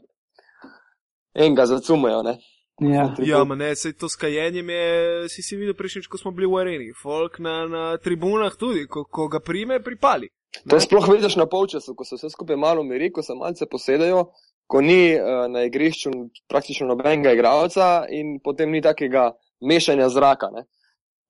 enega 1.33 1.65
zacumajo. 1.65 2.23
Ne. 2.23 2.37
Ja. 2.79 3.13
Ja, 3.19 3.43
ne, 3.43 3.75
sej 3.75 3.93
to 3.99 4.07
s 4.09 4.15
kajenjem 4.15 4.69
je, 4.69 5.29
si 5.29 5.43
si 5.43 5.57
videl 5.59 5.75
prejšnjič, 5.75 6.07
ko 6.07 6.17
smo 6.17 6.31
bili 6.31 6.47
v 6.47 6.59
areni. 6.61 6.91
Folk 6.95 7.39
na, 7.43 7.65
na 7.67 7.83
tribunah 7.99 8.55
tudi, 8.55 8.85
ko, 8.87 9.03
ko 9.03 9.27
ga 9.27 9.43
prime, 9.43 9.81
pripali. 9.83 10.29
To 10.69 10.79
sploh 10.79 11.05
vidiš 11.11 11.35
na 11.35 11.45
polčasu, 11.45 11.93
ko 11.95 12.07
se 12.07 12.15
vse 12.15 12.31
skupaj 12.31 12.55
malo 12.55 12.81
umiri, 12.81 13.11
ko 13.11 13.23
se 13.23 13.35
malce 13.35 13.67
posedajo, 13.69 14.29
ko 14.67 14.81
ni 14.81 15.13
uh, 15.15 15.45
na 15.51 15.63
igrišču 15.67 16.11
praktično 16.47 16.87
nobenega 16.87 17.33
igralca 17.35 18.05
in 18.09 18.39
potem 18.43 18.71
ni 18.71 18.81
takega 18.81 19.31
mešanja 19.61 20.09
zraka. 20.09 20.49
Ne. 20.55 20.65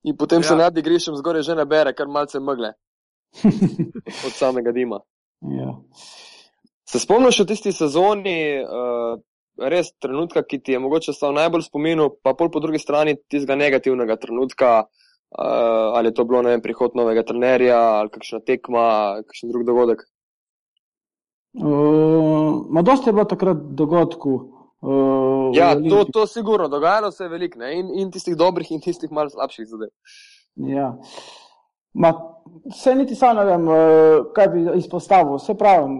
In 0.03 0.17
potem 0.17 0.43
ja. 0.43 0.51
se 0.51 0.55
nad 0.55 0.77
igriščem 0.77 1.17
zgoraj 1.19 1.43
že 1.49 1.55
ne 1.55 1.65
bere, 1.65 1.93
kar 1.93 2.07
malce 2.07 2.39
megle 2.39 2.73
od 4.27 4.33
samega 4.33 4.71
dima. 4.71 5.01
ja. 5.41 5.75
Se 6.89 6.99
spomniš 6.99 7.43
v 7.43 7.45
tisti 7.45 7.71
sezoni, 7.71 8.63
uh, 8.63 9.19
res 9.72 9.91
trenutka, 10.02 10.43
ki 10.43 10.62
ti 10.63 10.76
je 10.76 10.80
mogoče 10.80 11.13
stal 11.15 11.34
najbolj 11.36 11.67
spominu, 11.67 12.10
pa 12.24 12.34
pol 12.38 12.52
po 12.54 12.62
drugi 12.63 12.80
strani 12.80 13.17
tistega 13.30 13.58
negativnega 13.60 14.15
trenutka, 14.22 14.72
uh, 14.86 15.98
ali 15.98 16.12
je 16.12 16.17
to 16.19 16.26
bilo 16.30 16.43
vem, 16.48 16.62
prihod 16.62 16.95
novega 17.00 17.24
trenerja, 17.28 17.80
ali 18.00 18.13
kakšna 18.13 18.39
tekma, 18.45 18.86
kakšen 19.28 19.52
drug 19.52 19.65
dogodek. 19.67 20.06
Uh, 21.60 22.65
ma 22.69 22.86
dosti 22.86 23.10
je 23.10 23.17
bilo 23.17 23.26
takrat 23.26 23.67
dogodkov. 23.76 24.39
Uh, 24.80 25.30
Ja, 25.54 25.74
to, 25.76 26.04
to 26.13 26.28
sigurno, 26.28 26.67
dogajalo 26.67 27.12
se 27.12 27.24
je 27.24 27.30
veliko, 27.30 27.60
ne? 27.60 27.80
in, 27.80 27.88
in 28.00 28.12
tistih 28.12 28.36
dobrih, 28.38 28.72
in 28.72 28.82
tistih 28.82 29.12
malce 29.12 29.34
slabših 29.34 29.65
zadev. 29.65 29.89
Ja. 30.69 30.91
Ma, 31.93 32.12
vse 32.69 32.93
niti 32.95 33.15
sam 33.15 33.39
ne 33.39 33.45
vem, 33.48 33.65
kaj 34.36 34.48
bi 34.54 34.65
izpostavil. 34.78 35.39
Vse 35.39 35.56
pravim, 35.58 35.95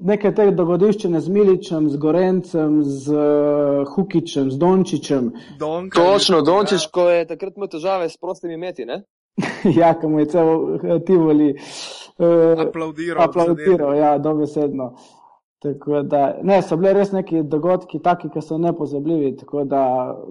nekaj 0.00 0.34
teh 0.34 0.50
dogodivščine 0.56 1.20
z 1.20 1.28
Miličem, 1.28 1.88
z 1.90 1.96
Gorencem, 1.96 2.82
z 2.84 3.12
uh, 3.12 3.88
Hukičem, 3.94 4.50
z 4.50 4.58
Dončičem. 4.58 5.32
Donka, 5.58 6.00
Točno, 6.00 6.36
ja. 6.36 6.42
Dončić, 6.42 6.86
ko 6.90 7.08
je 7.10 7.26
takrat 7.26 7.56
imel 7.56 7.68
težave 7.68 8.08
s 8.08 8.16
prostimi 8.16 8.56
meti, 8.56 8.84
ne? 8.84 9.02
ja, 9.80 9.94
ki 9.94 10.06
mu 10.06 10.20
je 10.20 10.26
cel 10.26 10.48
eh, 10.76 11.00
Tivoli 11.06 11.54
uh, 11.54 12.60
Aplaudiral. 12.66 13.22
aplaudiral, 13.24 13.94
ja, 13.96 14.18
dobesedno. 14.18 14.92
Tako 15.62 16.02
da, 16.02 16.38
ne, 16.42 16.56
so 16.62 16.76
bile 16.76 16.92
res 16.92 17.12
neki 17.14 17.44
dogodki, 17.46 18.00
taki, 18.02 18.28
ki 18.34 18.40
so 18.42 18.58
nepozabljivi. 18.58 19.36
Tako 19.36 19.64
da, 19.64 19.82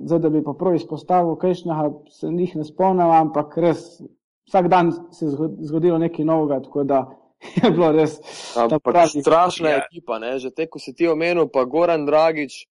zdaj, 0.03 0.19
da 0.19 0.29
bi 0.29 0.41
pa 0.43 0.53
prav 0.53 0.75
izpostavil, 0.75 1.37
kajšnega 1.39 1.85
se 2.11 2.31
njih 2.31 2.55
ne 2.59 2.65
spomnim, 2.67 3.07
ampak 3.07 3.55
res 3.57 4.01
vsak 4.49 4.67
dan 4.67 4.91
se 5.11 5.25
je 5.25 5.31
zgo- 5.31 5.53
zgodilo 5.63 5.97
nekaj 5.97 6.25
novega, 6.25 6.59
tako 6.59 6.83
da 6.83 7.05
je 7.63 7.71
bilo 7.71 7.91
res. 7.91 8.19
ta 8.53 8.67
Ampak 8.67 9.09
strašna 9.09 9.69
Ja. 9.69 9.75
ja. 9.75 9.83
ekipa, 9.85 10.19
ne? 10.19 10.39
že 10.39 10.51
te, 10.51 10.67
ko 10.67 10.79
si 10.79 10.93
ti 10.93 11.07
omenil, 11.07 11.47
pa 11.49 11.65
Goran 11.65 12.05
Dragič, 12.05 12.65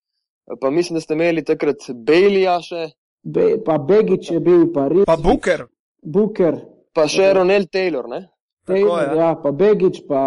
pa 0.61 0.71
mislim, 0.71 0.95
da 0.97 1.01
ste 1.01 1.15
imeli 1.15 1.45
takrat 1.45 1.91
Bejlija 1.95 2.61
še, 2.63 2.89
Be, 3.23 3.59
pa 3.61 3.77
Begič 3.79 4.31
je 4.31 4.41
bil, 4.41 4.73
pa 4.73 4.89
Ris, 4.89 5.05
Pa 5.05 5.17
Buker. 5.21 5.67
Buker, 6.01 6.57
pa 6.97 7.05
še 7.05 7.35
Ronel 7.37 7.67
Taylor. 7.69 8.09
Ne? 8.09 8.21
Tako, 8.65 8.79
Taylor, 8.79 9.03
ja. 9.03 9.15
ja, 9.21 9.35
pa 9.43 9.51
Begič, 9.53 9.99
pa 10.09 10.21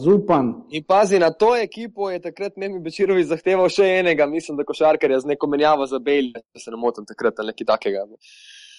Zupan. 0.00 0.54
In 0.72 0.84
pazi, 0.88 1.18
na 1.20 1.28
to 1.30 1.52
ekipo 1.56 2.08
je 2.10 2.22
takrat 2.24 2.56
Memi 2.56 2.80
Bečirovič 2.80 3.26
zahteval 3.28 3.68
še 3.68 3.84
enega, 3.98 4.26
mislim, 4.30 4.56
da 4.56 4.64
košarkarja 4.64 5.20
z 5.20 5.32
neko 5.34 5.48
menjavo 5.50 5.84
za 5.88 6.00
Bejlija, 6.00 6.40
če 6.54 6.64
se 6.64 6.72
ne 6.72 6.80
motim 6.80 7.04
takrat 7.08 7.40
ali 7.42 7.52
nekaj 7.52 7.68
takega. 7.74 8.06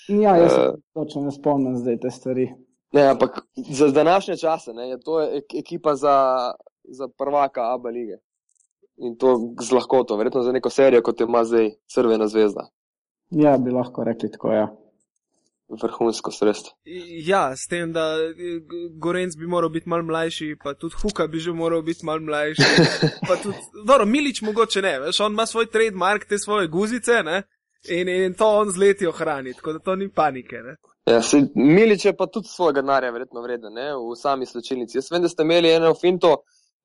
Ja, 0.10 0.34
jaz 0.42 0.52
se 0.56 0.62
Eh. 0.62 0.74
točno 0.98 1.22
ne 1.28 1.32
spomnim 1.32 1.78
zdaj 1.78 2.00
te 2.02 2.10
stvari. 2.12 2.48
Ne, 2.92 3.08
ampak 3.08 3.40
za 3.72 3.88
današnje 3.88 4.38
čase 4.38 4.74
ne, 4.74 4.90
je 4.90 5.00
to 5.00 5.22
ek 5.22 5.54
ekipa 5.60 5.96
za, 5.96 6.52
za 6.84 7.08
prvaka 7.18 7.74
ABA 7.74 7.90
lige. 7.90 8.18
In 8.98 9.18
to 9.18 9.54
z 9.62 9.72
lahkoto, 9.72 10.18
verjetno 10.18 10.44
za 10.44 10.52
neko 10.52 10.70
serijo, 10.70 11.02
kot 11.02 11.22
ima 11.22 11.44
zdaj 11.44 11.70
Crvena 11.94 12.28
zvezda. 12.28 12.70
Ja, 13.30 13.58
bi 13.58 13.72
lahko 13.72 14.04
rekli 14.04 14.32
tako, 14.32 14.52
ja. 14.52 14.68
Vrhunsko 15.82 16.32
sredstvo. 16.32 16.74
Ja, 17.26 17.56
s 17.56 17.68
tem, 17.68 17.94
da 17.94 18.02
eh, 18.02 18.34
Gorenc 18.98 19.38
bi 19.38 19.48
moral 19.48 19.70
biti 19.70 19.90
mal 19.90 20.02
mlajši, 20.04 20.56
pa 20.64 20.74
tudi 20.74 20.96
Huka 21.02 21.28
bi 21.28 21.40
že 21.40 21.54
moral 21.54 21.82
biti 21.82 22.06
mal 22.06 22.20
mlajši. 22.20 22.64
Pa 23.28 23.36
tudi, 23.36 23.58
dobro, 23.86 24.06
Milič 24.06 24.42
mogoče 24.42 24.82
ne, 24.82 25.00
veš, 25.00 25.20
on 25.20 25.32
ima 25.32 25.46
svoj 25.46 25.70
trademark, 25.70 26.26
te 26.26 26.40
svoje 26.40 26.68
guzice, 26.68 27.22
ne? 27.24 27.44
In, 27.90 28.10
in 28.10 28.34
to 28.34 28.48
on 28.48 28.72
z 28.72 28.78
leti 28.78 29.08
ohrani, 29.08 29.54
tako 29.54 29.74
da 29.74 29.80
to 29.80 29.96
ni 29.96 30.10
panike, 30.10 30.56
ne? 30.56 30.76
Ja, 31.10 31.22
se, 31.22 31.42
Milič 31.56 32.06
je 32.06 32.14
pa 32.18 32.28
tudi 32.28 32.48
svojega 32.48 32.82
denarja 32.82 33.12
verjetno 33.12 33.42
vreden 33.42 33.74
ne, 33.74 33.90
v 33.98 34.16
sami 34.16 34.46
slčilnici. 34.46 34.98
Jaz 34.98 35.12
vem, 35.12 35.24
da 35.26 35.30
ste 35.30 35.44
imeli 35.44 35.72
eno 35.74 35.94
finto, 35.98 36.36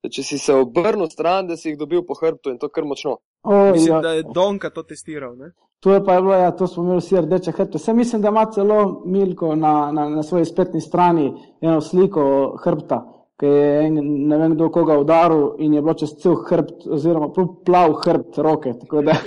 da 0.03 0.09
če 0.09 0.23
si 0.25 0.39
se 0.41 0.55
obrnil 0.55 1.09
stran, 1.11 1.47
da 1.47 1.57
si 1.57 1.69
jih 1.69 1.77
dobil 1.77 2.01
po 2.07 2.17
hrbtu 2.17 2.53
in 2.53 2.57
to 2.61 2.69
kar 2.73 2.87
močno. 2.89 3.19
O, 3.43 3.59
Mislim, 3.75 3.93
ja. 3.93 4.01
da 4.01 4.15
je 4.17 4.25
Donka 4.33 4.71
to 4.73 4.83
testiral, 4.83 5.37
ne? 5.37 5.51
To 5.85 5.93
je 5.93 6.03
pa 6.05 6.13
je 6.13 6.21
bilo, 6.21 6.33
ja, 6.33 6.51
to 6.51 6.67
smo 6.67 6.83
imeli 6.83 7.03
vsi 7.03 7.21
rdeče 7.21 7.51
hrbte. 7.51 7.77
Vse 7.77 7.93
mislim, 7.93 8.21
da 8.21 8.31
ima 8.33 8.45
celo 8.51 9.03
Milko 9.05 9.55
na, 9.55 9.91
na, 9.91 10.09
na 10.09 10.23
svoji 10.23 10.45
spletni 10.45 10.81
strani 10.81 11.33
eno 11.61 11.81
sliko 11.81 12.23
hrbta, 12.63 13.03
ki 13.39 13.45
je 13.45 13.67
en, 13.87 13.99
ne 14.31 14.37
vem 14.37 14.55
kdo 14.55 14.71
koga 14.73 14.97
udaril 14.97 15.51
in 15.59 15.73
je 15.73 15.81
bilo 15.81 15.93
čez 15.93 16.15
cel 16.23 16.39
hrbt, 16.47 16.87
oziroma 16.97 17.29
plav 17.65 17.93
hrbt 18.05 18.37
roke. 18.37 18.73
Tako 18.81 19.03
da, 19.05 19.19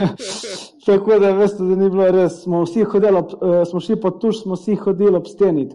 tako 0.88 1.18
da 1.18 1.30
veste, 1.36 1.62
da 1.62 1.76
ni 1.76 1.90
bilo 1.90 2.06
res. 2.10 2.42
Smo 2.42 2.62
vsi 2.64 2.84
hodili, 2.84 3.16
ob, 3.16 3.32
eh, 3.42 3.64
smo 3.68 3.80
šli 3.80 3.98
pod 4.00 4.20
tuš, 4.20 4.42
smo 4.42 4.56
vsi 4.56 4.74
hodili 4.74 5.16
ob 5.16 5.26
steni. 5.26 5.68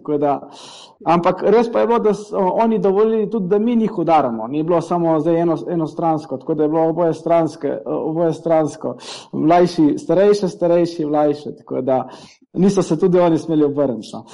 ampak 1.04 1.42
res 1.42 1.72
pa 1.72 1.80
je 1.80 1.86
bilo, 1.86 1.98
da 1.98 2.14
so 2.14 2.38
oni 2.38 2.78
dovolili 2.78 3.30
tudi, 3.30 3.48
da 3.48 3.58
mi 3.58 3.76
njih 3.76 3.98
udaramo. 3.98 4.46
Ni 4.48 4.62
bilo 4.62 4.80
samo 4.80 5.16
eno, 5.26 5.58
enostransko, 5.70 6.36
tako 6.36 6.54
da 6.54 6.62
je 6.62 6.68
bilo 6.68 6.88
oboje, 6.88 7.14
stranske, 7.14 7.78
oboje 7.86 8.32
stransko. 8.32 8.96
Mlajši, 9.32 9.94
starejši, 9.98 10.48
starejši, 10.48 11.06
mlajši. 11.06 11.56
Tako 11.58 11.80
da 11.80 12.08
niso 12.52 12.82
se 12.82 12.98
tudi 12.98 13.18
oni 13.18 13.38
smeli 13.38 13.64
obrniti. 13.64 14.08
No. 14.12 14.24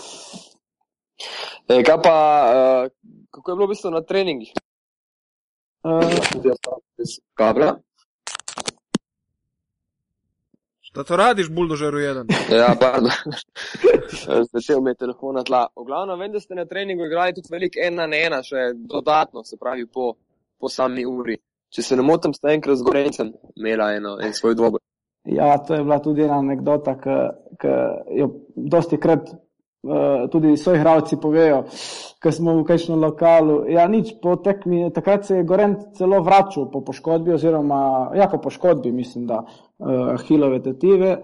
E, 1.68 1.82
kaj 1.82 2.02
pa, 2.02 2.16
uh, 2.84 2.90
kako 3.30 3.50
je 3.50 3.56
bilo 3.56 3.66
v 3.66 3.68
bistvu 3.68 3.90
na 3.90 4.00
treningih? 4.02 4.52
Uh, 5.84 6.00
Kabla? 7.34 7.76
Da 10.94 11.04
to 11.04 11.16
radiš, 11.16 11.50
buldožer 11.50 11.94
jeden. 11.94 12.26
Ja, 12.60 12.74
pardon. 12.80 13.10
Začel 14.52 14.80
mi 14.80 14.90
je 14.90 14.94
telefon 14.94 15.34
na 15.34 15.42
tla. 15.42 15.66
V 15.76 15.84
glavnem, 15.84 16.18
vem, 16.18 16.32
da 16.32 16.40
ste 16.40 16.54
na 16.54 16.64
treningu 16.64 17.06
igrali 17.06 17.34
tudi 17.34 17.48
veliko 17.50 17.78
ena 17.86 18.06
na 18.06 18.16
ena, 18.16 18.42
še 18.42 18.72
dodatno, 18.74 19.44
se 19.44 19.56
pravi 19.56 19.86
po, 19.86 20.14
po 20.58 20.68
sami 20.68 21.06
uri. 21.06 21.38
Če 21.70 21.82
se 21.82 21.96
ne 21.96 22.02
motim, 22.02 22.34
ste 22.34 22.56
enkrat 22.56 22.80
z 22.80 22.86
Gorencem 22.86 23.30
imela 23.56 23.92
eno, 23.94 24.16
en 24.18 24.34
svoj 24.34 24.56
dvoboj. 24.58 24.82
Ja, 25.30 25.52
to 25.62 25.76
je 25.78 25.84
bila 25.86 26.00
tudi 26.02 26.24
ena 26.26 26.40
anekdota, 26.42 26.96
ki 26.98 27.76
jo 28.18 28.30
dosti 28.56 28.98
krat 28.98 29.30
uh, 29.82 30.30
tudi 30.30 30.56
svoji 30.56 30.78
igravci 30.78 31.16
povejo, 31.16 31.64
ko 32.22 32.32
smo 32.32 32.54
v 32.58 32.64
kakšnem 32.68 33.00
lokalu. 33.00 33.64
Ja, 33.72 33.88
nič, 33.88 34.14
po 34.22 34.36
tekmi, 34.36 34.90
takrat 34.92 35.26
se 35.26 35.40
je 35.40 35.44
Gorent 35.44 35.94
celo 35.96 36.20
vračal 36.22 36.70
po 36.70 36.84
poškodbi, 36.84 37.32
oziroma 37.34 38.10
ja, 38.14 38.28
po 38.28 38.38
poškodbi, 38.38 38.92
mislim, 38.92 39.26
da 39.26 39.42
uh, 39.44 40.14
Ahilove 40.14 40.62
tetive. 40.62 41.20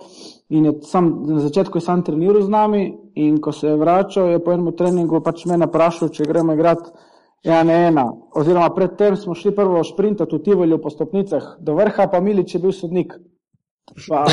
In 0.49 0.64
je 0.64 0.73
sam, 0.83 1.11
na 1.27 1.40
začetku 1.40 1.79
je 1.79 1.85
sam 1.85 2.05
treniral 2.07 2.42
z 2.42 2.49
nami, 2.49 2.85
in 3.14 3.40
ko 3.40 3.53
se 3.53 3.69
je 3.69 3.77
vračal, 3.77 4.31
je 4.31 4.45
po 4.45 4.53
enem 4.53 4.73
treningu 4.77 5.21
pač 5.21 5.45
me 5.47 5.59
naprašal, 5.59 6.09
če 6.09 6.29
gremo 6.29 6.55
igrati. 6.55 6.90
Ja, 7.47 7.62
ne 7.62 7.87
ena. 7.87 8.09
Oziroma, 8.35 8.73
predtem 8.75 9.16
smo 9.16 9.35
šli 9.35 9.53
prvo 9.55 9.85
šprintati 9.85 10.35
v 10.35 10.42
Tivolju 10.42 10.81
po 10.83 10.90
stopnicah 10.90 11.57
do 11.62 11.77
vrha, 11.79 12.09
pa 12.11 12.21
Milič 12.21 12.57
je 12.57 12.61
bil 12.61 12.73
sodnik. 12.75 13.14
Pa, 14.09 14.25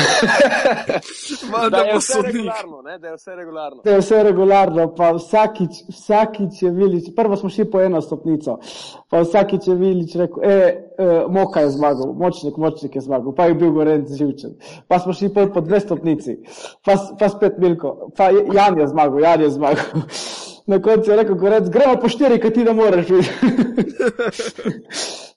Malo 1.52 1.70
Da 1.70 1.78
je 1.78 1.98
vse 1.98 2.22
regularno, 2.22 2.82
ne, 2.82 2.98
da 2.98 3.08
je 3.08 3.14
vse 3.14 3.34
regularno. 3.34 3.82
Da 3.84 3.90
je 3.90 3.98
vse 3.98 4.22
regularno, 4.22 4.94
pa 4.94 5.12
vsakič, 5.12 5.70
vsakič 5.88 6.62
je 6.62 6.70
Vilič, 6.70 7.04
prvo 7.16 7.36
smo 7.36 7.48
šli 7.48 7.70
po 7.70 7.80
eno 7.80 8.00
stopnico, 8.00 8.58
pa 9.10 9.20
vsakič 9.20 9.68
je 9.68 9.74
Vilič 9.74 10.16
rekel, 10.16 10.42
e, 10.42 10.50
e, 10.50 10.84
Moka 11.28 11.60
je 11.60 11.70
zmagal, 11.70 12.12
močnik, 12.12 12.56
močnik 12.56 12.94
je 12.94 13.00
zmagal, 13.00 13.34
pa 13.34 13.46
je 13.46 13.54
bil 13.54 13.70
Gorenc 13.72 14.08
živčen. 14.10 14.50
Pa 14.88 14.98
smo 14.98 15.12
šli 15.12 15.32
pol 15.34 15.52
po 15.52 15.60
dve 15.60 15.80
stopnici, 15.80 16.36
pa, 16.84 16.92
pa 17.18 17.28
spet 17.28 17.58
Milko, 17.58 18.10
pa 18.16 18.28
je- 18.34 18.46
Jan 18.52 18.78
je 18.78 18.88
zmagal, 18.88 19.20
Jan 19.20 19.40
je 19.40 19.50
zmagal. 19.50 19.84
Na 20.66 20.82
koncu 20.82 21.10
je 21.10 21.16
rekel 21.16 21.34
Gorenc, 21.34 21.68
gremo 21.68 22.00
po 22.00 22.08
štiri, 22.08 22.40
kaj 22.40 22.52
ti 22.52 22.64
ne 22.64 22.72
moreš. 22.72 23.06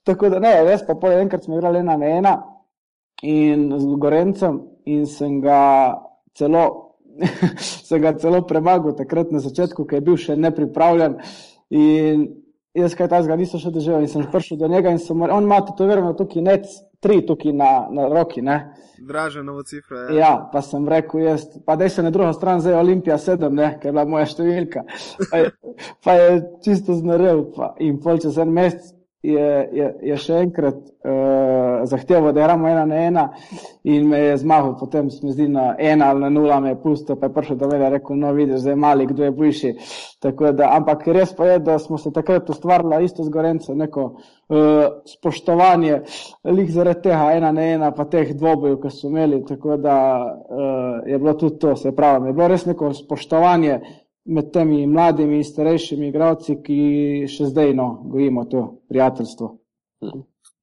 Tako 0.08 0.30
da 0.30 0.40
ne, 0.40 0.64
res 0.64 0.86
pa 0.88 0.96
pol 0.96 1.12
enkrat 1.12 1.44
smo 1.44 1.58
igrali 1.58 1.80
ena 1.80 1.98
na 1.98 2.06
ena 2.06 2.57
in 3.22 3.72
z 3.80 3.86
Gorencem 3.98 4.62
in 4.86 5.06
sem 5.06 5.42
ga 5.42 5.98
celo, 6.38 6.96
sem 7.88 8.02
ga 8.02 8.14
celo 8.14 8.44
premagal 8.46 8.96
takrat 8.96 9.32
na 9.32 9.40
začetku, 9.40 9.86
ker 9.86 10.00
je 10.02 10.06
bil 10.06 10.18
še 10.22 10.36
nepripravljen. 10.38 11.18
In 11.74 12.28
jaz 12.78 12.94
kaj 12.96 13.10
tazga 13.10 13.36
nisem 13.36 13.60
še 13.60 13.72
doživel 13.74 14.06
in 14.06 14.12
sem 14.12 14.26
prišel 14.32 14.60
do 14.62 14.68
njega 14.70 14.92
in 14.94 15.00
sem, 15.02 15.18
mu- 15.18 15.30
on 15.34 15.48
ima 15.50 15.62
tetovirano 15.66 16.14
tukaj 16.14 16.44
nec, 16.46 16.68
tri 17.02 17.20
tukaj 17.26 17.54
na, 17.54 17.72
na 17.94 18.08
roki, 18.10 18.42
ne. 18.42 18.74
Draže 18.98 19.44
novo 19.46 19.62
cifra. 19.66 20.08
Ja. 20.10 20.16
Ja, 20.18 20.32
pa 20.54 20.62
sem 20.66 20.88
rekel, 20.90 21.22
jaz, 21.26 21.44
pa 21.66 21.76
da 21.78 21.90
se 21.90 22.04
na 22.06 22.10
drugo 22.14 22.34
stran 22.34 22.62
zdaj 22.62 22.80
Olimpija 22.80 23.18
sedem, 23.22 23.54
ne, 23.58 23.76
ker 23.82 23.92
je 23.92 23.94
bila 23.94 24.06
moja 24.10 24.26
številka. 24.30 24.86
Pa 25.30 25.42
je, 25.42 25.52
pa 26.06 26.16
je 26.18 26.30
čisto 26.66 26.96
znorel. 26.98 27.44
Pa, 27.54 27.74
in 27.84 28.00
pol 28.02 28.18
čez 28.24 28.38
en 28.42 28.54
mesec 28.54 28.94
je, 29.28 29.70
je, 29.74 29.88
je 30.02 30.18
še 30.22 30.40
enkrat 30.46 30.78
uh, 30.78 31.84
zahteval, 31.90 32.32
da 32.34 32.42
igramo 32.42 32.70
ena 32.70 32.86
na 32.86 33.02
ena 33.08 33.26
in 33.84 34.08
me 34.08 34.20
je 34.20 34.38
zmagal, 34.38 34.76
potem 34.80 35.10
se 35.12 35.26
mi 35.26 35.34
zdi 35.36 35.48
na 35.52 35.76
ena 35.80 36.10
ali 36.12 36.26
na 36.26 36.30
nula 36.30 36.60
me 36.60 36.74
je 36.74 36.80
pustil, 36.82 37.16
pa 37.20 37.28
je 37.28 37.34
prišel 37.34 37.60
do 37.60 37.68
mene 37.72 37.90
in 37.90 37.96
rekel, 37.98 38.20
no 38.20 38.32
vidiš, 38.34 38.64
zdaj 38.64 38.76
mali, 38.76 39.06
kdo 39.08 39.24
je 39.24 39.32
boljši. 39.32 39.74
Tako 40.24 40.52
da, 40.58 40.72
ampak 40.78 41.06
res 41.14 41.36
pa 41.36 41.52
je, 41.52 41.60
da 41.60 41.78
smo 41.80 41.98
se 41.98 42.12
takrat 42.14 42.50
ustvarili 42.50 43.04
isto 43.06 43.24
z 43.24 43.34
Gorenco, 43.34 43.76
neko 43.76 44.08
uh, 44.08 44.58
spoštovanje, 45.06 46.02
lik 46.44 46.72
zaradi 46.72 47.10
tega 47.10 47.32
ena 47.36 47.52
na 47.52 47.70
ena, 47.76 47.92
pa 47.92 48.08
teh 48.10 48.34
dvobojev, 48.36 48.80
ki 48.82 48.92
so 48.94 49.12
imeli, 49.12 49.44
tako 49.46 49.78
da 49.78 50.00
uh, 50.26 51.08
je 51.08 51.20
bilo 51.20 51.34
tudi 51.34 51.60
to, 51.60 51.76
se 51.76 51.96
pravi, 51.96 52.32
je 52.32 52.38
bilo 52.38 52.48
res 52.48 52.66
neko 52.66 52.94
spoštovanje 52.94 53.80
med 54.28 54.52
temi 54.54 54.88
mladimi 54.88 55.38
in 55.38 55.44
starejšimi 55.44 56.10
igravci, 56.12 56.58
ki 56.64 56.80
še 57.32 57.52
zdaj 57.52 57.74
no, 57.78 57.88
gojimo 58.12 58.46
to 58.52 58.64
prijateljstvo. 58.90 59.50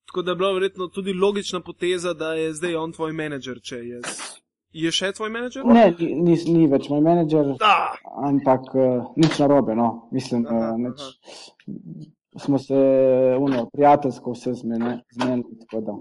Tako 0.06 0.22
da 0.22 0.30
je 0.30 0.36
bila 0.36 0.52
verjetno 0.52 0.88
tudi 0.88 1.12
logična 1.12 1.60
poteza, 1.60 2.12
da 2.14 2.32
je 2.34 2.52
zdaj 2.54 2.76
on 2.76 2.92
tvoj 2.92 3.12
menedžer, 3.12 3.60
če 3.60 3.76
je. 3.76 4.00
Je 4.74 4.90
še 4.90 5.12
tvoj 5.16 5.30
menedžer? 5.30 5.64
Ne, 5.66 5.88
ni, 5.98 6.36
ni, 6.36 6.66
več 6.70 6.88
moj 6.90 7.02
menedžer, 7.02 7.54
Da! 7.58 7.94
ampak 8.28 8.72
uh, 8.74 9.12
nič 9.16 9.38
narobe, 9.42 9.76
no, 9.78 10.08
mislim, 10.14 10.46
Aha, 10.50 10.74
uh, 10.74 10.80
nič. 10.82 11.04
Smo 12.44 12.58
se 12.58 12.74
uno, 13.38 13.68
prijateljsko 13.70 14.32
vse 14.34 14.56
zmenili, 14.58 15.58
tako 15.62 15.82
da. 15.86 15.94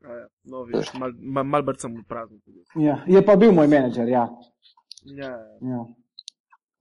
Ja, 0.00 0.22
no, 0.48 0.62
vidiš, 0.64 0.94
mal, 0.96 1.12
mal, 1.20 1.44
mal 1.44 1.62
brcam 1.62 1.98
v 1.98 2.04
prazno. 2.08 2.40
Ja. 2.80 3.02
Je 3.06 3.20
pa 3.24 3.36
bil 3.36 3.52
moj 3.52 3.68
menedžer, 3.68 4.08
ja. 4.08 4.24
Ja, 5.04 5.28
ja. 5.28 5.74
ja. 5.74 5.82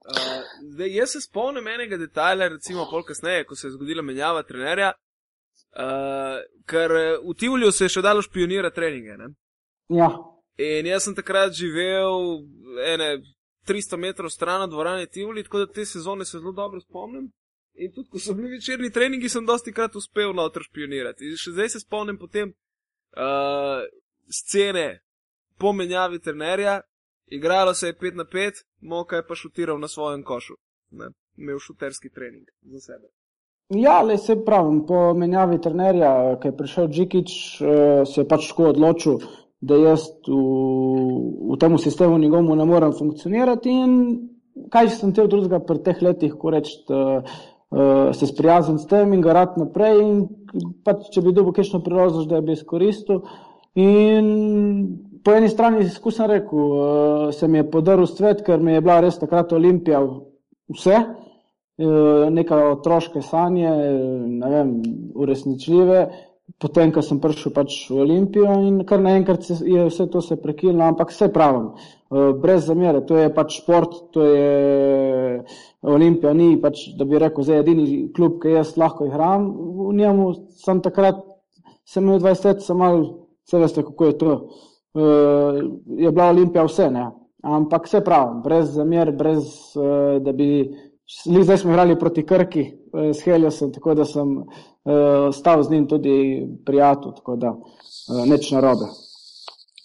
Uh, 0.10 0.42
zdaj, 0.74 0.96
jaz 0.96 1.12
se 1.14 1.22
spomnim 1.22 1.68
enega 1.68 1.98
detajla, 1.98 2.48
recimo 2.56 2.88
pol 2.90 3.04
kasneje, 3.06 3.46
ko 3.46 3.56
se 3.56 3.68
je 3.68 3.76
zgodila 3.76 4.02
menjava 4.02 4.42
trenerja, 4.44 4.94
uh, 5.78 6.40
ker 6.66 6.94
v 7.26 7.36
Tivlju 7.38 7.72
se 7.72 7.86
je 7.86 7.96
še 7.98 8.06
dalo 8.06 8.24
špionirati 8.26 8.76
treninge. 8.76 9.18
Ne? 9.18 9.34
ja. 9.90 10.10
In 10.60 10.88
jaz 10.90 11.06
sem 11.06 11.16
takrat 11.16 11.54
živel 11.56 12.42
ene 12.84 13.22
300 13.70 13.98
metrov 13.98 14.32
stran 14.34 14.66
od 14.66 14.74
dvorane 14.74 15.06
Tivoli, 15.08 15.44
tako 15.44 15.60
da 15.64 15.68
te 15.72 15.86
sezone 15.86 16.26
se 16.26 16.40
zelo 16.40 16.52
dobro 16.52 16.82
spomnim. 16.82 17.30
In 17.80 17.94
tudi, 17.94 18.10
ko 18.10 18.20
so 18.20 18.34
bili 18.34 18.58
večerni 18.58 18.92
treningi, 18.92 19.30
sem 19.30 19.46
dosti 19.46 19.72
krat 19.72 19.96
uspel 19.96 20.34
noter 20.36 20.66
špionirati. 20.66 21.30
In 21.30 21.40
še 21.40 21.54
zdaj 21.56 21.70
se 21.70 21.80
spomnim 21.80 22.18
potem 22.20 22.52
uh, 22.52 23.86
scene 24.28 25.00
po 25.60 25.72
menjavi 25.74 26.20
trenerja, 26.20 26.82
igralo 27.32 27.74
se 27.74 27.88
je 27.88 27.94
5 27.94 28.16
na 28.16 28.24
5, 28.24 28.64
Moka 28.82 29.16
je 29.16 29.28
pa 29.28 29.36
šutiral 29.36 29.80
na 29.80 29.88
svojem 29.88 30.24
košu. 30.24 30.54
Ne? 30.92 31.10
Imel 31.38 31.60
šuterski 31.60 32.10
trening 32.10 32.48
za 32.62 32.80
sebe. 32.80 33.08
Ja, 33.70 34.02
le 34.02 34.18
se 34.18 34.34
pravim, 34.46 34.86
po 34.86 35.14
menjavi 35.14 35.60
trenerja, 35.62 36.40
ki 36.42 36.48
je 36.48 36.58
prišel 36.58 36.88
Džikič, 36.88 37.32
eh, 37.62 38.06
se 38.06 38.22
je 38.22 38.28
pač 38.28 38.48
tako 38.50 38.72
odločil, 38.74 39.20
da 39.62 39.76
jaz 39.78 40.08
v, 40.28 40.40
v 41.54 41.58
tem 41.60 41.78
sistemu 41.78 42.18
njegovu 42.18 42.56
ne 42.56 42.66
morem 42.66 42.96
funkcionirati 42.98 43.70
in 43.70 43.94
kaj 44.74 44.90
sem 44.96 45.14
te 45.14 45.28
drugega 45.28 45.60
pri 45.64 45.84
teh 45.84 46.02
letih, 46.02 46.34
ko 46.40 46.52
reči, 46.52 46.74
uh, 46.90 47.38
se 48.16 48.28
sprijazen 48.28 48.80
s 48.80 48.88
tem 48.90 49.14
in 49.14 49.22
ga 49.22 49.36
rad 49.38 49.58
naprej 49.60 50.02
in 50.02 50.24
pač, 50.84 51.10
če 51.14 51.22
bi 51.22 51.34
dobil 51.36 51.54
kakšno 51.54 51.84
priložnost, 51.86 52.30
da 52.32 52.42
bi 52.42 52.56
izkoristil. 52.58 53.22
In 53.78 54.30
po 55.24 55.34
eni 55.36 55.50
strani, 55.50 55.84
izkusen 55.86 56.30
rekel, 56.30 56.60
uh, 56.60 57.34
se 57.36 57.48
mi 57.48 57.60
je 57.60 57.70
podaril 57.72 58.08
svet, 58.08 58.44
ker 58.46 58.62
mi 58.64 58.74
je 58.74 58.82
bila 58.82 59.00
res 59.04 59.20
takrat 59.20 59.54
Olimpija 59.54 60.02
vse, 60.72 60.98
uh, 61.00 62.26
neka 62.34 62.60
otroške 62.74 63.22
sanje, 63.26 63.70
ne 64.40 64.50
vem, 64.56 64.74
uresničljive. 65.16 66.08
Potem, 66.60 66.90
ko 66.90 67.04
sem 67.06 67.20
prišel 67.22 67.54
pač 67.54 67.76
v 67.92 68.00
Olimpijo 68.02 68.56
in 68.66 68.80
kar 68.90 68.98
naenkrat 69.00 69.44
se- 69.46 69.62
je 69.70 69.84
vse 69.86 70.08
to 70.10 70.22
se 70.22 70.36
prekinilo, 70.42 70.82
ampak 70.82 71.12
vse 71.14 71.28
pravim, 71.32 71.68
eh, 72.10 72.34
brez 72.42 72.66
zamere, 72.66 73.04
to 73.06 73.18
je 73.18 73.30
pač 73.30 73.60
šport, 73.62 73.94
to 74.12 74.26
je 74.26 75.44
Olimpija, 75.84 76.34
ni 76.34 76.58
pač, 76.58 76.98
da 76.98 77.06
bi 77.06 77.20
rekel, 77.22 77.44
zdaj 77.44 77.60
edini 77.60 78.10
klub, 78.14 78.42
ki 78.42 78.56
jaz 78.58 78.74
lahko 78.82 79.06
igram, 79.06 79.46
v 79.78 79.94
njemu 79.94 80.34
sem 80.58 80.82
takrat, 80.82 81.22
sem 81.86 82.04
imel 82.04 82.20
20 82.20 82.46
let, 82.46 82.66
sem 82.66 82.78
mal, 82.78 82.98
vse 83.46 83.62
veste, 83.62 83.86
kako 83.86 84.06
je 84.06 84.18
to, 84.18 84.34
Eh, 84.34 84.69
je 85.98 86.12
bila 86.12 86.30
Olimpija 86.30 86.64
vse, 86.66 86.90
ne, 86.92 87.06
ampak 87.44 87.86
vse 87.86 88.02
pravim, 88.04 88.42
brez 88.44 88.72
zamer, 88.74 89.12
brez, 89.12 89.46
eh, 89.76 90.20
da 90.20 90.32
bi, 90.32 90.70
zdaj 91.26 91.58
smo 91.58 91.72
igrali 91.72 92.00
proti 92.00 92.26
Krki 92.26 92.62
eh, 92.62 93.14
s 93.14 93.24
Heliosom, 93.24 93.74
tako 93.74 93.94
da 93.94 94.06
sem 94.06 94.44
stal 95.34 95.64
z 95.64 95.72
njim 95.72 95.88
tudi 95.88 96.48
prijatelj, 96.66 97.12
tako 97.16 97.36
da 97.36 97.52
neč 98.26 98.52
narobe. 98.52 98.88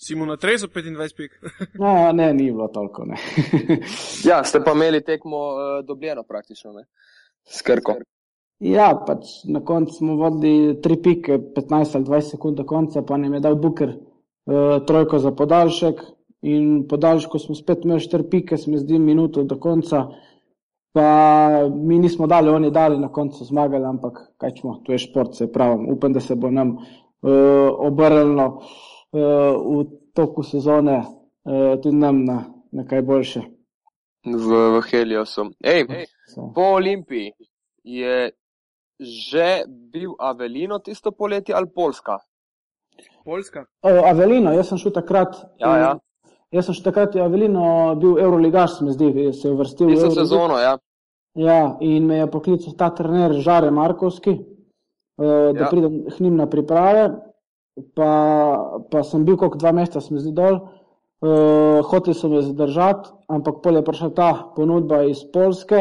Si 0.04 0.14
mu 0.14 0.26
na 0.26 0.36
trezu 0.36 0.68
25 0.68 1.16
pik. 1.16 1.32
No, 1.80 2.12
ne, 2.12 2.34
ni 2.34 2.50
bilo 2.52 2.68
toliko. 2.68 3.04
Ne. 3.04 3.16
Ja, 4.28 4.44
ste 4.44 4.60
pa 4.64 4.72
imeli 4.72 5.04
tekmo 5.04 5.36
uh, 5.36 5.84
dobljeno 5.86 6.22
praktično, 6.22 6.72
ne? 6.72 6.84
S 7.44 7.62
Krko. 7.62 7.94
ja, 8.58 9.04
pač 9.06 9.26
na 9.44 9.64
koncu 9.64 9.94
smo 9.94 10.16
vodili 10.16 10.80
tri 10.80 10.96
pike, 11.02 11.38
15 11.56 11.96
ali 11.96 12.04
20 12.04 12.20
sekund 12.20 12.56
do 12.56 12.64
konca, 12.64 13.02
pa 13.02 13.16
nam 13.16 13.34
je 13.34 13.40
dal 13.40 13.54
Buker 13.54 13.88
uh, 13.88 14.13
trojko 14.87 15.18
za 15.18 15.30
podaljšek 15.33 16.00
in 16.42 16.87
podaljšku 16.88 17.38
smo 17.38 17.54
spet 17.54 17.85
imeli 17.85 18.00
štiri 18.00 18.24
pike, 18.30 18.57
se 18.57 18.70
mi 18.70 18.78
zdi 18.78 18.98
minuto 18.98 19.42
do 19.42 19.57
konca. 19.61 20.07
Pa 20.92 21.68
mi 21.74 21.98
nismo 21.98 22.26
dali, 22.26 22.50
oni 22.50 22.70
dali 22.70 22.98
na 22.98 23.09
koncu 23.12 23.44
zmagali, 23.44 23.85
ampak 23.85 24.18
kaj 24.38 24.50
čemo, 24.54 24.76
to 24.85 24.92
je 24.92 24.98
šport, 24.98 25.35
se 25.35 25.52
pravim. 25.52 25.88
Upam, 25.90 26.12
da 26.12 26.20
se 26.20 26.35
bo 26.35 26.50
nam 26.50 26.76
uh, 26.76 27.33
obrnilo 27.78 28.46
uh, 28.46 29.80
v 29.80 29.87
toku 30.14 30.42
sezone 30.42 30.98
uh, 30.98 31.80
tudi 31.83 31.96
nam 31.96 32.24
na, 32.24 32.44
na 32.70 32.85
kaj 32.87 33.02
boljše. 33.02 33.42
V, 34.24 34.61
v 34.76 34.85
Heliosu. 34.90 35.50
Ej, 35.64 35.88
So. 36.26 36.52
po 36.54 36.62
Olimpiji 36.62 37.33
je 37.85 38.33
že 39.00 39.66
bil 39.66 40.14
Avelino 40.18 40.78
tisto 40.78 41.11
poletje 41.12 41.54
ali 41.54 41.66
Poljska? 41.74 42.18
Poljska. 43.24 43.64
Uh, 43.82 44.04
Avelino, 44.10 44.52
jaz 44.52 44.68
sem 44.68 44.78
šel 44.78 44.92
takrat. 44.92 45.37
Ja, 45.58 45.76
ja. 45.78 45.92
Jaz 46.52 46.66
sem 46.68 46.74
šel 46.76 46.84
takrat, 46.84 47.14
je 47.16 47.22
Avelino 47.24 47.94
bil 48.00 48.18
Euroligaš, 48.20 48.78
se 48.78 48.84
mi 48.84 48.92
zdi, 48.92 49.32
se 49.32 49.48
je 49.48 49.52
uvrstil. 49.54 49.87
v 49.88 49.94
Tisto 49.94 50.10
sezono, 50.10 50.58
ja. 50.58 50.76
Ja, 51.34 51.76
in 51.80 52.04
me 52.06 52.20
je 52.20 52.26
poklical 52.30 52.76
ta 52.78 52.90
trener 52.94 53.32
Žare 53.42 53.70
Markovski, 53.74 54.30
eh, 54.30 55.52
da 55.54 55.64
Ja. 55.64 55.68
pridem 55.70 56.04
k 56.10 56.20
njim 56.20 56.37
na 56.37 56.46
priprave. 56.46 57.10
Pa, 57.96 58.10
pa 58.90 59.02
sem 59.02 59.24
bil 59.24 59.37
kot 59.37 59.56
dva 59.58 59.72
meseca, 59.72 60.00
se 60.00 60.14
mi 60.14 60.20
zdi 60.20 60.30
dol. 60.32 60.60
Uh, 61.24 61.80
hoteli 61.90 62.14
so 62.14 62.28
me 62.28 62.42
zadržati, 62.42 63.08
ampak 63.28 63.62
pol 63.62 63.76
je 63.76 63.82
prišla 63.82 64.10
ta 64.14 64.28
ponudba 64.56 65.02
iz 65.08 65.24
Polske. 65.32 65.80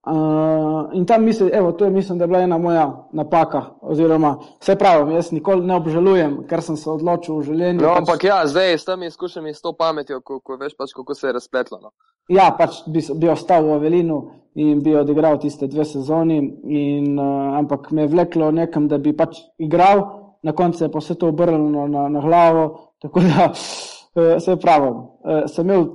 Uh, 0.00 0.88
in 0.96 1.04
tam 1.04 1.24
mislim, 1.24 1.50
evo, 1.52 1.72
to 1.72 1.84
je 1.84 1.90
mislim, 1.90 2.18
da 2.18 2.24
je 2.24 2.28
bila 2.28 2.40
ena 2.40 2.58
moja 2.58 3.08
napaka. 3.12 3.62
Oziroma, 3.80 4.38
vse 4.60 4.76
pravim, 4.76 5.10
jaz 5.14 5.28
nikoli 5.32 5.66
ne 5.66 5.76
obžalujem, 5.76 6.38
ker 6.48 6.62
sem 6.64 6.76
se 6.80 6.88
odločil 6.90 7.36
v 7.36 7.44
življenju. 7.50 7.82
No, 7.82 7.90
pač- 7.90 7.98
ampak 7.98 8.24
ja, 8.24 8.38
zdaj 8.48 8.78
s 8.78 8.88
temi 8.88 9.10
izkušnjami, 9.12 9.52
s 9.54 9.60
to 9.60 9.74
pametjo, 9.76 10.22
ko, 10.24 10.38
ko 10.40 10.56
veš 10.56 10.72
pač, 10.78 10.96
kako 10.96 11.14
se 11.14 11.28
je 11.28 11.34
razpletlo. 11.36 11.82
No. 11.82 11.92
Ja, 12.32 12.48
pač 12.56 12.80
bi, 12.88 13.04
bi 13.20 13.28
ostal 13.28 13.68
v 13.68 13.76
Avelinu 13.76 14.18
in 14.56 14.80
bi 14.80 14.96
odigral 14.96 15.36
tiste 15.38 15.68
dve 15.68 15.84
sezoni, 15.84 16.40
in, 16.64 17.12
uh, 17.20 17.58
ampak 17.60 17.92
me 17.92 18.08
je 18.08 18.14
vleklo 18.16 18.50
nekam, 18.56 18.88
da 18.88 18.96
bi 18.98 19.12
pač 19.12 19.36
igral, 19.60 20.06
na 20.42 20.56
koncu 20.56 20.86
je 20.86 20.88
pa 20.88 21.04
vse 21.04 21.18
to 21.20 21.28
obrnjeno 21.28 21.84
na, 21.92 22.08
na 22.08 22.24
glavo. 22.24 22.94
Tako 23.04 23.20
da 23.20 23.50
uh, 23.52 24.38
se 24.40 24.56
pravim, 24.56 24.96
uh, 24.96 25.44
sem 25.44 25.68
imel. 25.68 25.90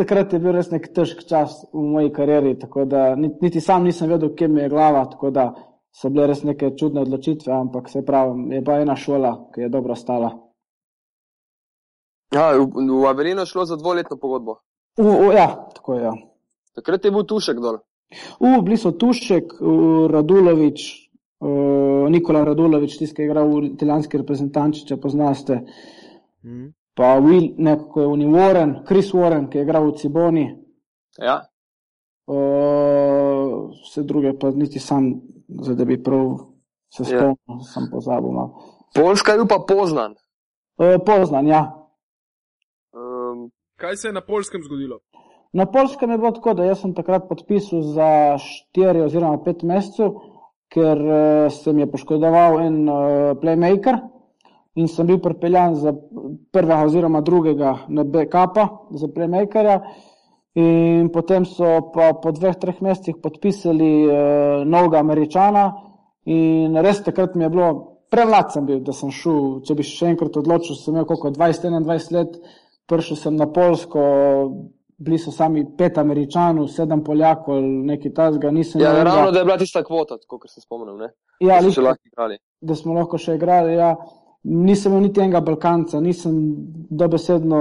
Takrat 0.00 0.32
je 0.32 0.38
bil 0.40 0.54
res 0.56 0.70
nek 0.72 0.86
težek 0.96 1.26
čas 1.28 1.58
v 1.74 1.82
moji 1.94 2.12
karieri, 2.16 2.54
tako 2.56 2.86
da 2.88 3.10
niti, 3.20 3.60
sam 3.60 3.84
nisem 3.84 4.08
vedel, 4.08 4.30
kje 4.36 4.48
mi 4.48 4.62
je 4.62 4.70
glava, 4.72 5.02
tako 5.10 5.28
da 5.34 5.50
so 5.92 6.08
bile 6.08 6.30
res 6.30 6.40
neke 6.46 6.70
čudne 6.80 7.02
odločitve, 7.04 7.52
ampak 7.52 7.90
se 7.92 8.00
pravim, 8.06 8.46
je 8.54 8.62
pa 8.64 8.78
ena 8.80 8.96
šola, 8.96 9.34
ki 9.52 9.66
je 9.66 9.68
dobro 9.68 9.96
stala. 9.98 10.30
Ja, 12.32 12.54
v, 12.56 12.64
v 12.70 13.04
Avelino 13.10 13.44
je 13.44 13.52
šlo 13.52 13.66
za 13.68 13.76
dvoletno 13.76 14.16
pogodbo. 14.16 14.60
U, 15.02 15.04
u, 15.04 15.30
ja, 15.36 15.50
tako 15.76 15.98
je. 15.98 16.02
Ja. 16.08 16.16
Takrat 16.80 17.04
je 17.04 17.12
bil 17.12 17.26
tušek 17.28 17.60
dol. 17.60 17.82
U, 18.40 18.56
bili 18.64 18.78
so 18.80 18.90
Tušek, 18.96 19.52
Radulovič, 20.10 20.86
uh, 21.44 22.08
Nikola 22.10 22.42
Radulovič, 22.48 22.96
tisti, 22.98 23.14
ki 23.14 23.22
je 23.22 23.28
igral 23.28 23.50
v 23.52 23.68
italijanski 23.74 24.18
reprezentanči, 24.22 24.86
če 24.88 24.98
poznaste, 25.02 25.60
Mm. 26.40 26.72
Pa 26.94 27.18
Will, 27.18 27.54
nekako 27.58 28.00
je 28.00 28.06
Uni 28.06 28.26
Warren, 28.26 28.84
Chris 28.86 29.12
Warren, 29.12 29.48
ki 29.48 29.58
je 29.58 29.64
igral 29.64 29.86
v 29.86 29.94
Ciboni, 29.94 30.46
Ja. 31.18 31.40
uh, 32.26 33.70
vse 33.82 34.02
druge 34.02 34.38
pa 34.38 34.50
niti 34.50 34.78
sam, 34.78 35.14
zdaj 35.50 35.74
da 35.74 35.84
bi 35.84 36.02
prav 36.02 36.36
se 36.88 37.02
Ja. 37.02 37.06
spomnil, 37.08 37.64
sem 37.64 37.88
pozabil. 37.90 38.30
malo. 38.30 38.54
Poljska 38.94 39.32
je 39.32 39.38
bil 39.38 39.46
pa 39.46 39.58
poznan. 39.68 40.14
Uh, 40.76 40.96
poznan, 41.06 41.46
ja. 41.46 41.62
Um, 42.92 43.50
Kaj 43.76 43.96
se 43.96 44.08
je 44.08 44.12
na 44.12 44.20
polskem 44.20 44.62
zgodilo? 44.62 44.98
Na 45.52 45.66
polskem 45.66 46.10
je 46.10 46.18
bilo 46.18 46.30
tako, 46.30 46.54
da 46.54 46.64
jaz 46.64 46.80
sem 46.80 46.94
takrat 46.94 47.28
podpisal 47.28 47.82
za 47.82 48.36
4 48.74 49.04
oziroma 49.04 49.38
5 49.38 49.64
mesecev, 49.64 50.10
ker 50.68 50.98
uh, 50.98 51.16
se 51.52 51.72
mi 51.72 51.82
je 51.82 51.90
poškodoval 51.90 52.60
en 52.60 52.88
uh, 52.88 52.94
playmaker 53.36 53.98
in 54.74 54.88
sem 54.88 55.06
bil 55.06 55.18
pripeljan 55.18 55.74
za 55.74 55.92
prvega 56.52 56.84
oziroma 56.84 57.20
drugega 57.20 57.78
na 57.88 58.04
backupa 58.04 58.68
za 58.92 59.08
playmakerja. 59.08 59.80
In 60.54 61.10
potem 61.10 61.44
so 61.44 61.64
pa 61.92 62.12
po 62.14 62.32
dveh, 62.32 62.56
treh 62.56 62.80
mesecih 62.80 63.16
podpisali 63.16 63.90
uh, 64.02 64.14
novega 64.66 64.98
američana 64.98 65.72
in 66.26 66.74
res 66.76 67.02
takrat 67.02 67.34
mi 67.34 67.44
je 67.44 67.50
bilo, 67.50 67.68
premlad 68.10 68.50
sem 68.52 68.66
bil, 68.66 68.80
da 68.80 68.92
sem 68.92 69.10
šel, 69.10 69.60
če 69.62 69.74
bi 69.74 69.82
še 69.82 70.08
enkrat 70.08 70.36
odločil, 70.36 70.74
sem 70.74 70.94
imel 70.94 71.06
koliko 71.06 71.30
20-21 71.30 72.12
let, 72.12 72.34
prišel 72.86 73.16
sem 73.16 73.36
na 73.36 73.46
Polsko, 73.46 74.02
bili 74.98 75.18
so 75.18 75.30
sami 75.30 75.62
pet 75.78 75.96
američanov, 75.96 76.66
sedem 76.68 77.00
poljakov, 77.00 77.62
neki 77.62 78.10
tazga, 78.12 78.50
nisem 78.50 78.82
ja, 78.82 78.90
enega- 78.90 79.04
ravno 79.06 79.30
da 79.30 79.38
je 79.38 79.44
bila 79.44 79.58
tista 79.58 79.82
kvota, 79.82 80.18
kot 80.26 80.50
se 80.50 80.60
spomnim, 80.60 80.98
ne? 80.98 81.08
ja, 81.40 81.60
Da 81.62 81.70
še 81.70 81.80
lahko 81.80 82.02
igrali. 82.04 82.38
da 82.60 82.74
smo 82.74 82.94
lahko 82.94 83.18
še 83.18 83.34
igrali. 83.34 83.74
Ja. 83.74 83.94
Nisem 84.42 84.92
imel 84.92 85.02
niti 85.02 85.20
enega 85.20 85.40
Balkanca, 85.40 86.00
nisem 86.00 86.36
dobesedno 86.90 87.60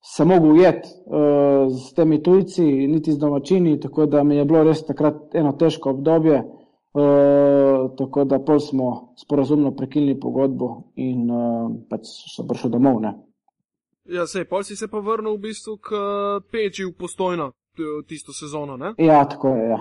se 0.00 0.24
mogel 0.24 0.52
ujeti 0.52 0.88
uh, 0.88 1.72
s 1.72 1.94
temi 1.94 2.22
tujci, 2.22 2.62
niti 2.64 3.12
z 3.12 3.18
domačini, 3.18 3.80
tako 3.80 4.06
da 4.06 4.22
mi 4.22 4.36
je 4.36 4.44
bilo 4.44 4.62
res 4.64 4.84
takrat 4.86 5.34
eno 5.34 5.52
težko 5.52 5.90
obdobje. 5.90 6.44
Uh, 6.98 7.90
tako 7.98 8.24
da 8.24 8.38
pol 8.38 8.58
smo 8.60 9.14
sporazumno 9.16 9.74
prekinili 9.76 10.20
pogodbo 10.20 10.92
in 10.96 11.30
uh, 11.30 11.70
pač 11.90 12.08
so 12.34 12.46
prišli 12.48 12.70
domov. 12.70 13.00
Ne. 13.00 13.12
Ja, 14.08 14.24
sej, 14.26 14.48
pol 14.48 14.64
si 14.64 14.76
se 14.76 14.88
pa 14.88 15.02
vrnil 15.04 15.36
v 15.36 15.42
bistvu 15.50 15.76
k 15.76 16.00
peči 16.50 16.86
v 16.88 16.94
postojno 16.96 17.52
tisto 18.08 18.32
sezono, 18.32 18.76
ne? 18.76 18.94
Ja, 18.98 19.20
tako 19.28 19.52
je, 19.54 19.68
ja. 19.68 19.78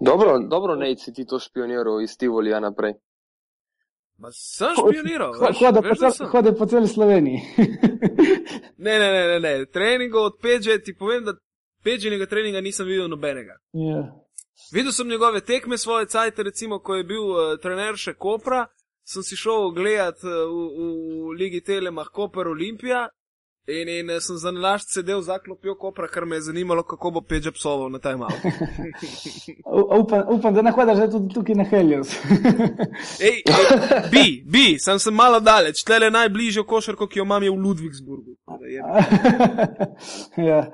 Dobro, 0.00 0.38
dobro 0.38 0.76
ne 0.76 0.96
si 0.96 1.12
ti 1.12 1.24
to 1.26 1.38
špioniral 1.38 2.02
iz 2.02 2.16
Tivolija 2.18 2.60
naprej. 2.60 2.94
Ma 4.22 4.30
sem 4.32 4.74
špioniral. 4.78 5.34
Hodi 6.30 6.50
po 6.58 6.66
celi 6.66 6.88
Sloveniji. 6.88 7.40
ne, 8.86 8.98
ne, 8.98 9.08
ne, 9.12 9.22
ne, 9.28 9.38
ne. 9.40 9.66
Treningov 9.66 10.24
od 10.24 10.38
Peđe 10.42 10.78
ti 10.78 10.94
povem, 10.98 11.24
da 11.24 11.34
Peđenega 11.84 12.26
treninga 12.26 12.60
nisem 12.60 12.86
videl 12.86 13.08
nobenega. 13.08 13.56
Yeah. 13.74 13.96
Ja. 13.96 14.22
Videl 14.72 14.92
sem 14.92 15.08
njegove 15.08 15.40
tekme 15.40 15.78
svoje 15.78 16.06
cajte, 16.06 16.42
recimo, 16.42 16.78
ko 16.78 16.94
je 16.94 17.04
bil 17.04 17.24
uh, 17.24 17.58
trener 17.62 17.96
še 17.96 18.14
Kopra, 18.14 18.66
sem 19.04 19.22
si 19.26 19.36
šel 19.36 19.72
gledat 19.74 20.22
uh, 20.22 20.30
v, 20.30 20.68
v 20.76 21.34
Ligi 21.38 21.60
Telemah 21.60 22.08
Koper 22.12 22.48
Olimpija 22.48 23.08
in, 23.66 23.88
in 23.88 24.10
uh, 24.10 24.20
sem 24.20 24.36
za 24.36 24.50
nalašč 24.50 24.94
sedel 24.94 25.20
za 25.22 25.38
klopjo 25.38 25.74
Kopra, 25.78 26.08
ker 26.08 26.26
me 26.26 26.36
je 26.36 26.48
zanimalo, 26.48 26.82
kako 26.82 27.10
bo 27.10 27.20
Peđa 27.20 27.52
psoval 27.52 27.90
na 27.90 27.98
taj 27.98 28.16
mal. 28.16 28.30
upam, 30.00 30.22
upam, 30.28 30.54
da 30.54 30.62
ne 30.62 30.72
hodaš 30.72 31.10
tudi 31.10 31.34
tukaj 31.34 31.54
na 31.54 31.64
Helios. 31.64 32.14
ej, 33.28 33.42
ej, 33.46 34.10
bi, 34.10 34.42
bi, 34.46 34.76
sem 34.78 34.98
se 34.98 35.10
malo 35.10 35.40
daleč, 35.40 35.84
tle 35.84 35.96
je 35.96 36.10
najbližjo 36.10 36.64
košarko, 36.64 37.06
ki 37.06 37.18
jo 37.18 37.24
imam 37.24 37.42
je 37.42 37.50
v 37.50 37.56
Ludvigsburgu. 37.56 38.36
ja. 40.48 40.66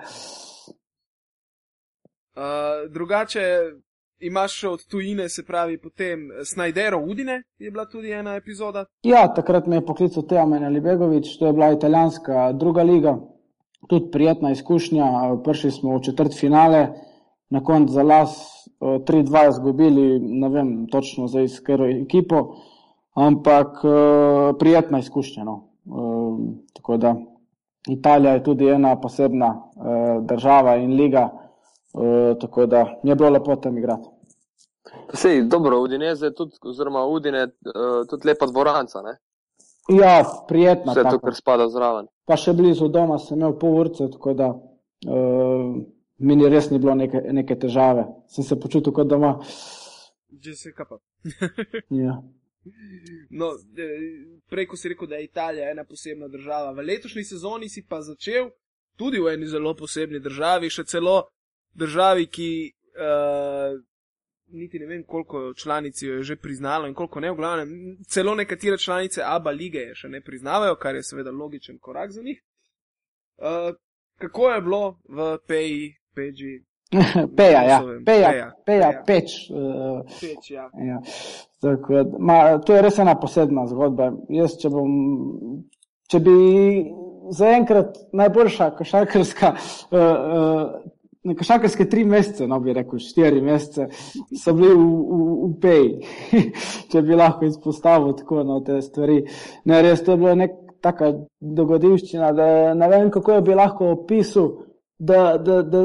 Uh, 2.39 2.93
drugače, 2.93 3.43
imaš 4.21 4.53
še 4.61 4.69
od 4.69 4.85
tujine, 4.91 5.29
se 5.29 5.45
pravi, 5.47 5.79
potem 5.79 6.29
Snajdero 6.45 6.99
Udine, 6.99 7.43
je 7.59 7.71
bila 7.71 7.87
tudi 7.87 8.11
ena 8.13 8.35
epizoda. 8.37 8.85
Ja, 9.03 9.27
takrat 9.35 9.67
me 9.67 9.77
je 9.77 9.87
poklical 9.87 10.23
Teomen 10.27 10.65
Alibegovič, 10.65 11.39
to 11.39 11.47
je 11.47 11.53
bila 11.53 11.73
italijanska 11.73 12.53
druga 12.53 12.83
liga, 12.83 13.19
tudi 13.89 14.11
prijetna 14.11 14.51
izkušnja. 14.51 15.07
Prišli 15.45 15.71
smo 15.71 15.97
v 15.99 16.03
četrt 16.03 16.39
finale, 16.39 16.89
na 17.51 17.63
koncu 17.65 17.93
za 17.93 18.03
las 18.03 18.35
3-2 18.81 19.49
izgubili, 19.49 20.21
ne 20.21 20.49
vem 20.49 20.87
točno 20.93 21.27
za 21.27 21.41
iskero 21.41 21.87
ekipo, 21.89 22.57
ampak 23.15 23.81
prijetna 24.59 24.99
izkušnja. 24.99 25.45
No. 25.45 25.65
Tako 26.77 26.97
da 26.97 27.15
Italija 27.89 28.33
je 28.33 28.43
tudi 28.45 28.69
ena 28.69 29.01
posebna 29.01 29.55
država 30.29 30.77
in 30.77 30.93
liga. 30.95 31.29
Uh, 31.93 32.39
tako 32.41 32.67
da 32.67 33.01
mi 33.03 33.11
je 33.11 33.17
bilo 33.17 33.31
lepo 33.31 33.57
tam 33.57 33.79
igrati. 33.79 34.09
Sej, 35.15 35.43
dobro, 35.43 35.81
Udineze 35.81 36.27
je 36.27 36.35
tudi, 36.35 36.57
oziroma 36.63 37.07
Udine, 37.07 37.45
uh, 37.45 38.07
tudi 38.11 38.29
lepa 38.29 38.47
dvoranca. 38.47 39.03
Ne? 39.03 39.17
Ja, 40.01 40.25
prijetna. 40.49 40.93
Vse 40.93 41.03
to, 41.11 41.19
kar 41.19 41.35
spada 41.35 41.69
zraven. 41.69 42.09
Pa 42.29 42.37
še 42.37 42.53
blizu 42.53 42.91
doma 42.93 43.17
sem 43.19 43.39
imel 43.39 43.55
pol 43.61 43.79
urce, 43.81 44.11
tako 44.13 44.35
da 44.37 44.49
uh, 44.53 45.71
mi 46.19 46.37
ni 46.37 46.49
res 46.49 46.69
ni 46.71 46.79
bilo 46.79 46.95
neke, 46.95 47.23
neke 47.33 47.57
težave. 47.57 48.05
Sem 48.29 48.45
se 48.45 48.59
počutil 48.61 48.93
kot 48.93 49.09
doma. 49.09 49.39
Že 50.45 50.55
se 50.55 50.73
kapa. 50.77 51.01
ja. 52.05 52.19
No, 53.31 53.55
prej, 54.51 54.67
ko 54.69 54.77
si 54.77 54.93
rekel, 54.93 55.09
da 55.09 55.17
je 55.17 55.25
Italija 55.25 55.71
ena 55.71 55.85
posebna 55.89 56.29
država, 56.29 56.75
v 56.77 56.85
letošnji 56.85 57.25
sezoni 57.25 57.69
si 57.73 57.87
pa 57.89 58.03
začel 58.05 58.51
tudi 58.99 59.23
v 59.23 59.33
eni 59.33 59.49
zelo 59.49 59.73
posebni 59.79 60.21
državi, 60.21 60.69
še 60.69 60.85
celo 60.85 61.23
državi, 61.79 62.27
ki 62.27 62.51
uh, 62.99 63.79
niti 64.53 64.79
ne 64.79 64.87
vem, 64.87 65.03
koliko 65.07 65.55
članic 65.55 66.03
jo 66.03 66.15
je 66.15 66.23
že 66.23 66.37
priznalo 66.37 66.89
in 66.89 66.95
koliko 66.95 67.21
ne, 67.21 67.31
v 67.31 67.37
glavnem, 67.37 67.99
celo 68.09 68.35
nekatere 68.35 68.79
članice 68.79 69.23
ABA 69.25 69.51
lige 69.51 69.79
je 69.79 69.95
še 69.95 70.09
ne 70.09 70.21
priznavajo, 70.21 70.77
kar 70.77 70.95
je 70.95 71.03
seveda 71.03 71.31
logičen 71.31 71.79
korak 71.79 72.13
za 72.13 72.23
njih. 72.23 72.43
Uh, 73.39 73.75
kako 74.19 74.51
je 74.51 74.63
bilo 74.63 74.99
v 75.09 75.39
Peji, 75.47 75.95
Peji? 76.15 76.65
Peja, 77.37 77.63
ja, 77.63 77.83
peja, 78.07 78.31
peja, 78.31 78.53
peja, 78.67 79.03
peč. 79.07 79.33
Uh, 79.51 80.01
peč 80.21 80.51
ja. 80.51 80.71
ja. 80.73 81.01
Tako, 81.61 82.01
ma, 82.19 82.59
to 82.65 82.73
je 82.73 82.83
res 82.83 82.99
ena 82.99 83.13
posebna 83.21 83.67
zgodba. 83.69 84.09
Jaz, 84.33 84.57
če, 84.63 84.71
bom, 84.73 84.95
če 86.09 86.21
bi 86.25 86.37
zaenkrat 87.37 87.99
najboljša 88.17 88.71
košarkarska 88.79 89.53
uh, 89.53 89.99
uh, 90.01 90.97
Nekašakarske 91.25 91.89
tri 91.91 92.05
mesece, 92.07 92.47
no 92.47 92.61
bi 92.63 92.73
rekel, 92.77 93.01
štiri 93.03 93.41
mesece, 93.43 93.89
so 94.39 94.55
bili 94.55 94.71
v, 94.71 94.85
v, 94.85 95.19
v 95.43 95.51
peji, 95.61 96.43
če 96.93 97.03
bi 97.03 97.19
lahko 97.19 97.49
izpostavil 97.49 98.15
tako 98.21 98.45
no, 98.47 98.61
te 98.65 98.79
stvari. 98.85 99.25
Ne, 99.67 99.83
res 99.83 100.05
to 100.07 100.15
je 100.15 100.23
bila 100.23 100.37
neka 100.39 100.69
taka 100.81 101.13
dogodivščina, 101.41 102.33
da 102.33 102.49
ne 102.79 102.89
vem, 102.91 103.11
kako 103.15 103.39
jo 103.39 103.45
bi 103.47 103.55
lahko 103.59 103.93
opisal, 103.97 104.51
da, 104.99 105.39
da, 105.39 105.61
da, 105.63 105.83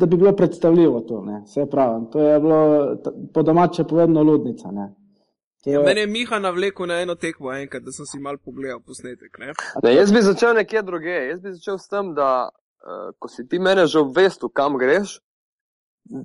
da 0.00 0.06
bi 0.06 0.16
bilo 0.16 0.34
predstavljivo 0.36 1.00
to. 1.08 1.22
Ne. 1.26 1.40
Vse 1.46 1.66
pravim, 1.70 2.06
to 2.12 2.20
je 2.22 2.40
bilo 2.40 2.60
po 3.34 3.42
domače 3.42 3.84
povedno 3.90 4.22
ludnica. 4.22 4.70
Ne. 4.70 4.90
Ja, 5.64 5.80
meni 5.82 6.00
je 6.00 6.06
Miha 6.06 6.38
navlekel 6.38 6.86
na 6.86 6.98
eno 7.00 7.14
tekmo, 7.14 7.52
enkrat, 7.56 7.82
da 7.82 7.92
sem 7.92 8.06
si 8.06 8.18
mal 8.20 8.36
pogledal 8.36 8.82
posnetek. 8.84 9.38
Ne? 9.40 9.54
Ne, 9.82 9.94
jaz 9.94 10.12
bi 10.12 10.20
začel 10.22 10.58
nekje 10.58 10.82
druge. 10.84 11.14
Jaz 11.30 11.40
bi 11.40 11.54
začel 11.54 11.78
s 11.80 11.88
tem, 11.88 12.10
da 12.14 12.50
ko 13.18 13.28
si 13.28 13.46
ti 13.48 13.58
mene 13.58 13.86
že 13.86 14.02
obvestil, 14.02 14.50
kam 14.52 14.78
greš, 14.80 15.18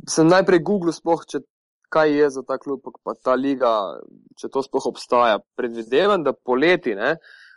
sem 0.07 0.27
najprej 0.27 0.63
Google 0.65 0.93
spoh, 0.95 1.23
če 1.25 1.43
kaj 1.89 2.11
je 2.13 2.29
za 2.29 2.43
ta 2.45 2.57
klub, 2.57 2.85
pa 3.03 3.15
ta 3.17 3.33
liga, 3.33 3.71
če 4.37 4.49
to 4.53 4.61
sploh 4.61 4.91
obstaja. 4.91 5.39
Predvidevam, 5.57 6.23
da 6.23 6.33
poleti, 6.33 6.93
ne, 6.95 7.15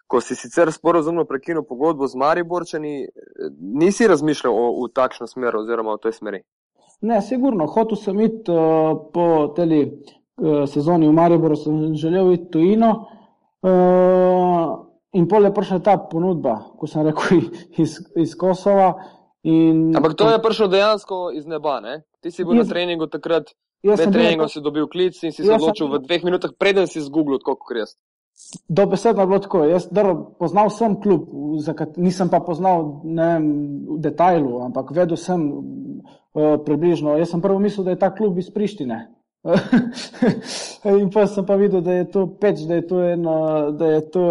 ko 0.09 0.21
si 0.21 0.37
sicer 0.37 0.73
sporozumno 0.73 1.25
prekinil 1.29 1.67
pogodbo 1.69 2.09
z 2.09 2.19
Mariborčani, 2.21 2.95
nisi 3.61 4.09
razmišljal 4.09 4.53
o, 4.57 4.67
v 4.85 4.91
takšno 4.95 5.29
smer 5.29 5.57
oziroma 5.61 5.97
v 5.97 6.05
tej 6.07 6.17
smeri. 6.19 6.43
Ne, 7.03 7.21
sigurno, 7.25 7.67
hotel 7.67 7.99
sem 7.99 8.21
iti 8.23 8.53
uh, 8.53 8.95
po 9.12 9.27
teli 9.57 9.83
uh, 9.88 10.62
sezoni 10.71 11.09
v 11.09 11.17
Mariboru, 11.17 11.59
sem 11.59 11.97
želel 11.99 12.33
iti 12.37 12.51
tujino. 12.55 12.93
Uh, 13.62 14.92
In 15.12 15.27
pol 15.29 15.44
je 15.44 15.53
prišla 15.53 15.79
ta 15.85 15.96
ponudba, 16.01 16.72
ko 16.81 16.88
sem 16.88 17.05
rekel, 17.05 17.48
iz, 17.83 17.98
iz 18.16 18.37
Kosova. 18.38 18.94
In... 19.44 19.90
Ampak 19.96 20.14
to 20.16 20.31
je 20.31 20.38
prišlo 20.40 20.70
dejansko 20.72 21.16
iz 21.37 21.44
neba, 21.51 21.81
ne? 21.85 22.01
Ti 22.22 22.31
si 22.31 22.46
bil 22.46 22.62
jaz, 22.62 22.70
na 22.70 22.75
treningu 22.75 23.11
takrat, 23.11 23.51
pred 23.83 24.14
treningom 24.14 24.46
si 24.46 24.62
dobil 24.62 24.87
klic 24.87 25.18
in 25.27 25.35
si 25.35 25.42
se 25.42 25.51
odločil 25.51 25.90
sem... 25.90 25.92
v 25.98 26.03
dveh 26.07 26.22
minutah, 26.22 26.55
preden 26.55 26.87
si 26.87 27.03
zgooglil, 27.03 27.42
kako 27.42 27.75
res. 27.75 27.98
Dobesedno 28.68 29.22
je 29.22 29.29
bilo 29.29 29.40
tako. 29.42 29.64
Jaz 29.66 29.88
dobro, 29.90 30.35
poznal 30.38 30.70
sem 30.70 30.94
klub, 31.03 31.27
kat... 31.77 31.98
nisem 31.98 32.31
pa 32.31 32.40
poznal 32.40 33.03
vem, 33.05 33.44
v 33.90 33.98
detajlu, 34.01 34.62
ampak 34.70 34.94
vedel 34.94 35.18
sem 35.18 35.42
uh, 35.42 36.57
približno. 36.64 37.18
Jaz 37.18 37.35
sem 37.35 37.42
prvo 37.42 37.59
mislil, 37.59 37.85
da 37.85 37.92
je 37.92 38.01
ta 38.01 38.14
klub 38.14 38.38
iz 38.38 38.48
Prištine. 38.55 39.11
in 41.01 41.11
pa 41.11 41.27
sem 41.27 41.47
pa 41.47 41.57
videl, 41.59 41.83
da 41.83 41.93
je 41.93 42.05
to 42.11 42.27
peč, 42.41 42.61
da 42.69 42.75
je 42.79 42.87
to, 42.87 43.01
eno, 43.03 43.71
da 43.75 43.87
je 43.87 44.03
to 44.15 44.23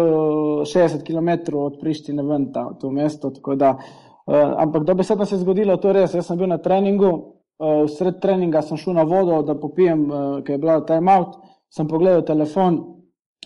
60 0.64 1.04
km 1.04 1.56
od 1.58 1.76
Prištine 1.80 2.22
ven, 2.22 2.48
ta, 2.52 2.70
to 2.80 2.90
mesto. 2.90 3.30
Da, 3.56 3.74
uh, 3.76 4.54
ampak 4.56 4.84
da 4.84 4.94
bi 4.94 5.04
se 5.04 5.16
se 5.24 5.38
zgodilo, 5.38 5.76
to 5.76 5.88
je 5.88 5.94
res. 5.94 6.14
Jaz 6.14 6.26
sem 6.26 6.38
bil 6.38 6.48
na 6.48 6.58
treningu, 6.58 7.10
uh, 7.12 7.84
sred 7.90 8.20
treninga 8.20 8.62
sem 8.62 8.76
šel 8.76 8.94
na 8.94 9.02
vodo, 9.02 9.42
da 9.42 9.54
popijem, 9.54 10.10
uh, 10.10 10.40
ker 10.44 10.54
je 10.54 10.58
bila 10.58 10.80
time 10.86 11.12
out, 11.12 11.36
sem 11.68 11.88
pogledal 11.88 12.24
telefon 12.24 12.80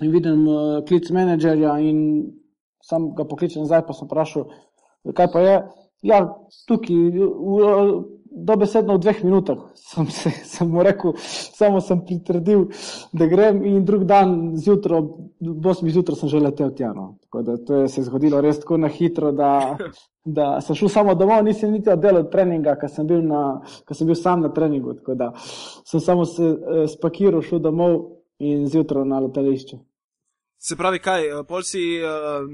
in 0.03 0.13
vidim 0.13 0.47
uh, 0.49 0.85
klic 0.87 1.11
menedžerja 1.11 1.79
in 1.83 2.31
sam 2.83 3.11
ga 3.15 3.25
pokličem 3.25 3.65
nazaj, 3.65 3.83
pa 3.87 3.93
sem 3.93 4.07
vprašal, 4.07 4.47
kaj 5.15 5.33
pa 5.33 5.41
je. 5.41 5.57
Ja, 6.07 6.21
tukaj, 6.69 6.95
dobesedno 8.37 8.95
v 8.95 9.01
dveh 9.01 9.25
minutah 9.25 9.59
sem, 9.75 10.11
se, 10.11 10.31
sem 10.53 10.69
mu 10.69 10.83
rekel, 10.83 11.15
samo 11.57 11.81
sem 11.81 12.03
pritrdil, 12.05 12.67
da 13.13 13.27
grem 13.27 13.65
in 13.65 13.85
drug 13.85 14.05
dan 14.05 14.57
zjutraj, 14.61 15.01
v 15.41 15.73
8 15.73 15.89
zjutraj 15.95 16.21
sem 16.21 16.29
že 16.29 16.43
letel 16.45 16.75
tja. 16.77 16.93
No. 16.93 17.17
Tako 17.25 17.43
da 17.43 17.57
to 17.57 17.81
je 17.83 17.89
se 17.89 18.05
zgodilo 18.05 18.41
res 18.41 18.61
tako 18.61 18.77
na 18.77 18.89
hitro, 18.93 19.33
da, 19.33 19.77
da 20.25 20.61
sem 20.61 20.77
šel 20.77 20.93
samo 20.93 21.15
domov, 21.15 21.45
nisem 21.45 21.73
niti 21.73 21.91
oddelal 21.91 22.29
treninga, 22.31 22.77
ker 22.77 22.93
sem, 22.93 23.09
sem 23.93 24.07
bil 24.07 24.19
sam 24.21 24.45
na 24.45 24.53
treningu. 24.53 24.95
Tako 25.01 25.15
da 25.15 25.33
sem 25.85 26.01
samo 26.01 26.29
se 26.29 26.45
eh, 26.45 26.87
spakiral, 26.93 27.43
šel 27.43 27.65
domov 27.65 28.01
in 28.39 28.67
zjutraj 28.69 29.07
na 29.09 29.23
letališče. 29.25 29.81
Se 30.67 30.77
pravi, 30.77 30.99
kaj, 30.99 31.25
eh, 31.29 31.43
pol 31.49 31.63
si 31.63 31.83
uh, 32.01 32.45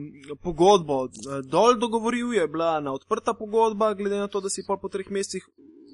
pogodbo 0.43 1.07
dol 1.47 1.78
dogovoril, 1.80 2.35
je 2.35 2.47
bila 2.51 2.80
na 2.80 2.93
odprta 2.93 3.35
pogodba, 3.35 3.95
glede 3.95 4.18
na 4.18 4.28
to, 4.28 4.43
da 4.43 4.51
si 4.51 4.66
pol 4.66 4.76
po 4.76 4.91
treh 4.93 5.11
mesecih 5.11 5.47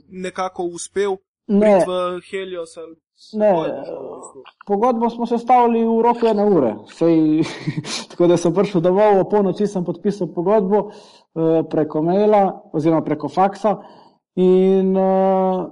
nekako 0.09 0.69
uspel 0.75 1.17
ne. 1.47 1.79
v 1.87 2.21
Helios? 2.31 2.77
Ne, 3.35 3.51
pogodbo 4.67 5.11
smo 5.11 5.27
se 5.27 5.39
stavili 5.39 5.83
v 5.83 6.03
roku 6.03 6.27
ene 6.27 6.45
ure. 6.45 6.75
Sej, 6.87 7.43
tako 8.11 8.27
da 8.31 8.37
sem 8.37 8.55
prišel 8.55 8.81
domov, 8.81 9.19
v 9.19 9.25
polnoči 9.31 9.67
sem 9.67 9.85
podpisal 9.85 10.31
pogodbo 10.35 10.85
uh, 10.87 11.65
preko 11.71 12.03
maila 12.03 12.45
oziroma 12.73 13.03
preko 13.03 13.29
faksa 13.29 13.75
in 14.39 14.95
uh, 14.97 15.67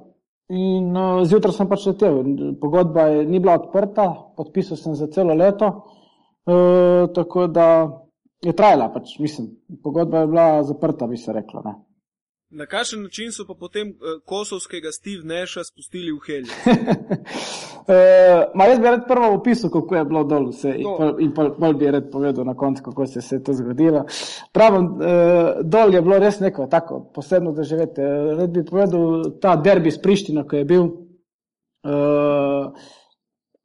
In 0.48 0.94
uh, 0.94 1.24
zjutraj 1.26 1.54
sem 1.56 1.66
pač 1.66 1.88
letel. 1.88 2.20
Pogodba 2.62 3.08
je, 3.10 3.24
ni 3.26 3.40
bila 3.42 3.56
odprta, 3.58 4.06
podpisal 4.38 4.78
sem 4.78 4.94
za 4.94 5.08
celo 5.10 5.34
leto, 5.34 5.70
uh, 6.46 7.10
tako 7.14 7.48
da 7.50 7.66
je 8.44 8.54
trajala. 8.54 8.92
Pač, 8.94 9.16
mislim, 9.18 9.48
pogodba 9.82 10.22
je 10.22 10.30
bila 10.30 10.46
zaprta, 10.62 11.08
bi 11.10 11.18
se 11.18 11.34
reklo. 11.34 11.64
Ne. 11.66 11.74
Na 12.56 12.66
kakšen 12.66 13.02
način 13.02 13.32
so 13.32 13.44
pa 13.46 13.54
potem 13.54 13.88
uh, 13.88 14.20
kosovskega 14.24 14.92
Steve 14.92 15.24
Neša 15.24 15.64
spustili 15.64 16.12
v 16.12 16.20
Heljo? 16.26 16.52
uh, 18.56 18.66
jaz 18.68 18.78
bi 18.78 18.84
rad 18.84 19.04
prvo 19.08 19.34
opisal, 19.34 19.70
kako 19.70 19.96
je 19.96 20.04
bilo 20.04 20.24
dol 20.24 20.48
vse 20.48 20.72
in, 20.78 20.88
pol, 20.98 21.12
in 21.20 21.34
pol, 21.36 21.50
pol 21.58 21.76
bi 21.76 21.90
rad 21.90 22.08
povedal 22.12 22.48
na 22.48 22.54
koncu, 22.54 22.82
kako 22.82 23.06
se 23.06 23.20
je 23.36 23.42
to 23.44 23.52
zgodilo. 23.52 24.06
Pravim, 24.52 24.86
uh, 24.86 25.60
dol 25.62 25.94
je 25.94 26.02
bilo 26.02 26.18
res 26.18 26.40
neko 26.40 26.66
tako 26.72 27.02
posebno 27.14 27.52
doživeti. 27.52 28.00
Rad 28.40 28.50
bi 28.50 28.64
povedal 28.64 29.36
ta 29.40 29.56
derbi 29.56 29.92
s 29.92 30.00
Prištino, 30.02 30.46
ko 30.48 30.56
je 30.56 30.64
bil. 30.64 30.88
Uh, 31.86 32.72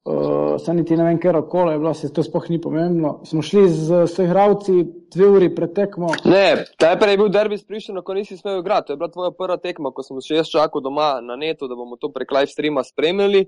Uh, 0.01 0.57
Saj 0.57 0.75
niti 0.75 0.95
ne 0.97 1.03
vem, 1.05 1.17
ker 1.21 1.35
okolo 1.37 1.71
je 1.71 1.79
bilo, 1.79 1.93
se 1.93 2.07
to 2.13 2.23
sploh 2.25 2.47
ni 2.49 2.57
pomembno. 2.61 3.19
Smo 3.25 3.43
šli 3.45 3.67
z 3.69 4.05
soigravci 4.09 4.85
dve 5.13 5.27
uri 5.29 5.49
pred 5.55 5.75
tekmo. 5.77 6.09
Ne, 6.25 6.63
najprej 6.81 7.13
je 7.13 7.19
bil 7.21 7.29
derbi 7.29 7.57
sprišen, 7.57 8.01
ko 8.01 8.15
nisi 8.17 8.37
smel 8.37 8.63
igrati. 8.63 8.87
To 8.87 8.93
je 8.93 8.97
bila 8.97 9.11
tvoja 9.13 9.31
prva 9.37 9.59
tekma, 9.61 9.91
ko 9.93 10.01
sem 10.01 10.17
še 10.25 10.39
jaz 10.41 10.49
čakal 10.49 10.81
doma 10.81 11.13
na 11.21 11.37
netu, 11.37 11.69
da 11.69 11.77
bomo 11.77 11.99
to 12.01 12.09
prek 12.09 12.33
live 12.33 12.49
streama 12.49 12.83
spremljali. 12.83 13.45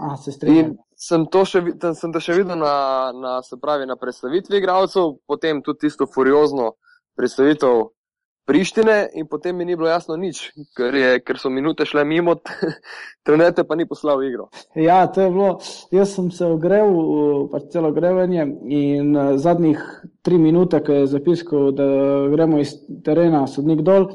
A, 0.00 0.16
se 0.16 0.32
strinjam. 0.32 0.78
Sem 0.96 1.26
to 1.28 1.44
še, 1.44 1.60
sem 2.00 2.12
to 2.16 2.24
še 2.24 2.38
videl 2.38 2.56
na, 2.56 2.74
na, 3.12 3.36
pravi, 3.60 3.84
na 3.88 3.98
predstavitvi 4.00 4.56
igralcev, 4.56 5.18
potem 5.28 5.60
tudi 5.60 5.84
tisto 5.84 6.08
furiozno 6.08 6.72
predstavitev 7.20 7.90
Prištine 8.50 9.08
in 9.14 9.26
potem 9.30 9.56
mi 9.56 9.64
ni 9.64 9.76
bilo 9.78 9.86
jasno 9.88 10.16
nič, 10.18 10.40
ker, 10.74 10.94
je, 10.94 11.10
ker 11.22 11.38
so 11.38 11.52
minute 11.54 11.84
šle 11.86 12.02
mimo, 12.04 12.34
trenete 13.26 13.62
pa 13.62 13.76
ni 13.78 13.86
poslal 13.86 14.24
igro. 14.26 14.48
Ja, 14.74 15.04
to 15.06 15.22
je 15.22 15.30
bilo. 15.30 15.50
Jaz 15.94 16.16
sem 16.16 16.32
se 16.34 16.48
ogreval, 16.50 17.46
pač 17.52 17.68
celo 17.70 17.92
grevanje 17.94 18.48
in 18.66 19.14
uh, 19.14 19.36
zadnjih 19.38 19.78
tri 20.26 20.40
minute, 20.42 20.82
ko 20.82 20.98
je 20.98 21.06
zapiskal, 21.12 21.70
da 21.78 21.86
gremo 22.34 22.58
iz 22.58 22.74
terena, 23.06 23.44
sodnik 23.46 23.84
dol, 23.86 24.10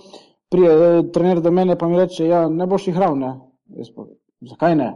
prije 0.52 0.76
uh, 0.76 1.00
trener 1.16 1.40
do 1.40 1.56
mene 1.56 1.80
pa 1.80 1.88
mi 1.88 2.02
reče, 2.02 2.28
ja, 2.28 2.44
ne 2.52 2.68
boš 2.68 2.90
igral, 2.92 3.16
ne. 3.16 3.32
Pa, 3.96 4.10
zakaj 4.52 4.76
ne? 4.76 4.92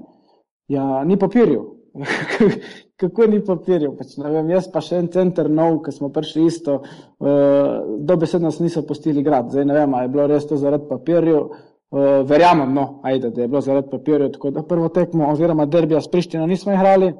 Ja, 0.67 1.05
ni 1.07 1.15
papirju. 1.15 1.63
kako 2.99 3.27
ni 3.31 3.39
papirjev. 3.45 3.95
Pač, 3.97 4.17
vem, 4.19 4.51
jaz 4.51 4.67
pa 4.71 4.81
še 4.83 4.99
en 4.99 5.07
center 5.13 5.49
nov, 5.51 5.79
ki 5.85 5.93
smo 5.95 6.11
prišli 6.15 6.45
isto, 6.49 6.81
uh, 6.83 7.71
dobesedno 8.09 8.49
nas 8.49 8.59
niso 8.59 8.83
pustili 8.87 9.23
grad. 9.23 9.51
Zdaj 9.53 9.67
ne 9.69 9.77
vem, 9.77 9.95
ali 9.95 10.09
je 10.09 10.13
bilo 10.15 10.27
res 10.31 10.47
to 10.49 10.59
zaradi 10.59 10.89
papirjev. 10.89 11.49
Uh, 11.89 12.19
verjamem, 12.29 12.69
no, 12.75 12.99
ajde, 13.07 13.31
da 13.33 13.41
je 13.41 13.49
bilo 13.49 13.63
zaradi 13.65 13.89
papirjev. 13.89 14.33
Tako 14.35 14.51
da 14.57 14.65
prvo 14.67 14.91
tekmo, 14.93 15.31
oziroma 15.31 15.65
derbija 15.65 16.01
s 16.01 16.11
Prištino 16.11 16.45
nismo 16.47 16.75
igrali, 16.75 17.13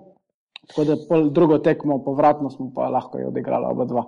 tako 0.68 0.86
da 0.86 1.00
pol 1.08 1.30
drugo 1.34 1.58
tekmo, 1.66 2.04
povratno 2.06 2.52
smo 2.54 2.70
pa 2.76 2.92
lahko 2.94 3.24
jo 3.24 3.32
odigrali 3.32 3.72
oba 3.72 3.88
dva. 3.90 4.06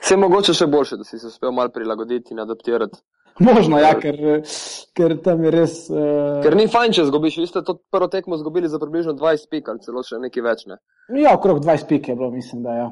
Vse 0.00 0.16
mogoče 0.16 0.56
še 0.56 0.66
boljše, 0.66 0.96
da 1.00 1.04
si 1.04 1.18
se 1.20 1.28
uspel 1.28 1.52
malo 1.52 1.72
prilagoditi 1.72 2.34
in 2.34 2.42
adaptirati. 2.42 3.00
Možno, 3.40 3.78
ja, 3.80 3.94
ker, 3.96 4.16
ker 4.96 5.14
tam 5.24 5.44
je 5.44 5.50
res. 5.54 5.76
Uh... 5.88 6.40
Ker 6.44 6.56
ni 6.58 6.66
fajn, 6.68 6.92
če 6.96 7.06
zgubiš. 7.08 7.38
Vi 7.40 7.48
ste 7.48 7.62
to 7.64 7.78
prvo 7.92 8.10
tekmo 8.12 8.36
zgubili 8.36 8.68
za 8.68 8.78
približno 8.82 9.14
20 9.16 9.48
pik 9.50 9.70
ali 9.72 9.84
celo 9.86 10.04
še 10.04 10.20
nekaj 10.20 10.44
več. 10.44 10.66
Ne? 10.68 10.76
Ja, 11.16 11.32
okrog 11.38 11.62
20 11.64 11.88
pik 11.88 12.10
je 12.12 12.18
bilo, 12.18 12.28
mislim, 12.34 12.62
da 12.66 12.76
je. 12.76 12.84
Ja. 12.84 12.90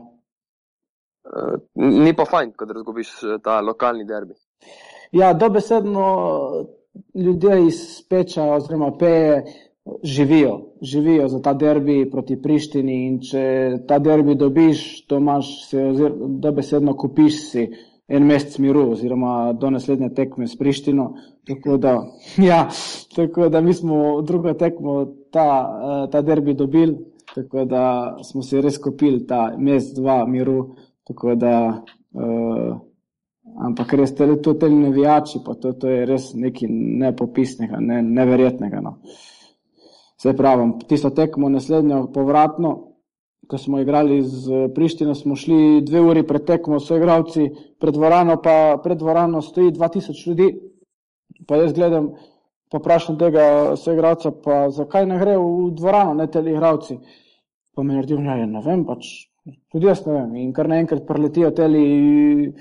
Uh, 1.28 1.58
ni 1.76 2.14
pa 2.16 2.24
fajn, 2.24 2.54
ko 2.56 2.64
zgubiš 2.72 3.10
eh, 3.26 3.38
ta 3.44 3.60
lokalni 3.60 4.06
derbi. 4.08 4.32
Ja, 5.12 5.34
dobesedno 5.36 6.04
ljudje 7.14 7.58
iz 7.66 7.80
Peča 8.08 8.46
oziroma 8.54 8.94
Peje 8.96 9.42
živijo, 10.02 10.54
živijo 10.82 11.28
za 11.28 11.42
ta 11.42 11.52
derbi 11.54 12.08
proti 12.10 12.38
Prištini 12.42 12.96
in 13.06 13.20
če 13.24 13.44
ta 13.88 13.98
derbi 13.98 14.34
dobiš, 14.34 15.06
to 15.08 15.20
imaš 15.20 15.52
se, 15.68 15.84
oziroma 15.92 16.32
dobesedno 16.40 16.96
kupiš 16.96 17.38
si 17.50 17.68
en 18.08 18.24
mesec 18.26 18.58
miru, 18.58 18.86
oziroma 18.92 19.52
do 19.52 19.70
naslednje 19.70 20.08
tekme 20.14 20.46
s 20.46 20.56
Prištino. 20.56 21.12
Tako 21.46 21.76
da, 21.76 21.94
ja, 22.50 22.68
tako 23.16 23.48
da 23.48 23.60
mi 23.60 23.74
smo 23.74 24.22
drugo 24.22 24.52
tekmo 24.54 25.04
ta, 25.30 25.48
eh, 25.82 26.10
ta 26.10 26.22
derbi 26.22 26.54
dobili, 26.54 26.96
tako 27.34 27.64
da 27.64 28.16
smo 28.24 28.42
se 28.42 28.60
res 28.60 28.78
kupili 28.78 29.26
ta 29.26 29.52
mesec, 29.58 29.94
dva 29.96 30.26
miru. 30.26 30.74
Da, 31.36 31.82
uh, 32.12 32.74
ampak 33.64 33.92
res 33.96 34.10
te 34.14 34.26
to 34.44 34.52
te 34.60 34.68
nevijači, 34.68 35.38
pa 35.44 35.54
to, 35.54 35.72
to 35.72 35.88
je 35.88 36.02
res 36.06 36.34
nekaj 36.34 36.68
nepopisnega, 36.68 37.80
ne, 37.80 38.02
neverjetnega. 38.02 38.82
No. 38.84 38.98
Se 40.20 40.34
pravim, 40.36 40.74
tisto 40.88 41.10
tekmo 41.16 41.48
naslednjo 41.48 42.10
povratno 42.12 42.87
ko 43.48 43.58
smo 43.58 43.80
igrali 43.80 44.22
z 44.22 44.68
Prištino, 44.74 45.14
smo 45.14 45.36
šli 45.36 45.80
dve 45.80 46.00
uri 46.00 46.22
pred 46.26 46.44
tekmo, 46.44 46.80
so 46.80 46.96
igravci 46.96 47.48
pred 47.80 47.94
dvorano, 47.94 48.36
pa 48.42 48.76
pred 48.84 48.98
dvorano 48.98 49.42
stoji 49.42 49.72
2000 49.72 50.28
ljudi. 50.28 50.48
Pa 51.46 51.56
jaz 51.56 51.72
gledam, 51.72 52.10
pa 52.70 52.78
vprašam 52.78 53.18
tega 53.18 53.76
soigravca, 53.76 54.30
pa 54.44 54.68
zakaj 54.70 55.06
ne 55.06 55.18
gre 55.18 55.36
v 55.38 55.70
dvorano, 55.76 56.14
ne 56.14 56.26
te 56.26 56.42
igravci. 56.44 56.98
Pa 57.74 57.82
mi 57.82 57.94
naredijo, 57.94 58.20
ja, 58.20 58.46
ne 58.46 58.62
vem, 58.64 58.84
pač 58.84 59.06
tudi 59.72 59.86
jaz 59.86 60.04
ne 60.06 60.12
vem. 60.12 60.34
In 60.36 60.52
kar 60.52 60.68
naenkrat 60.68 61.06
preletijo 61.06 61.50
teli. 61.56 62.52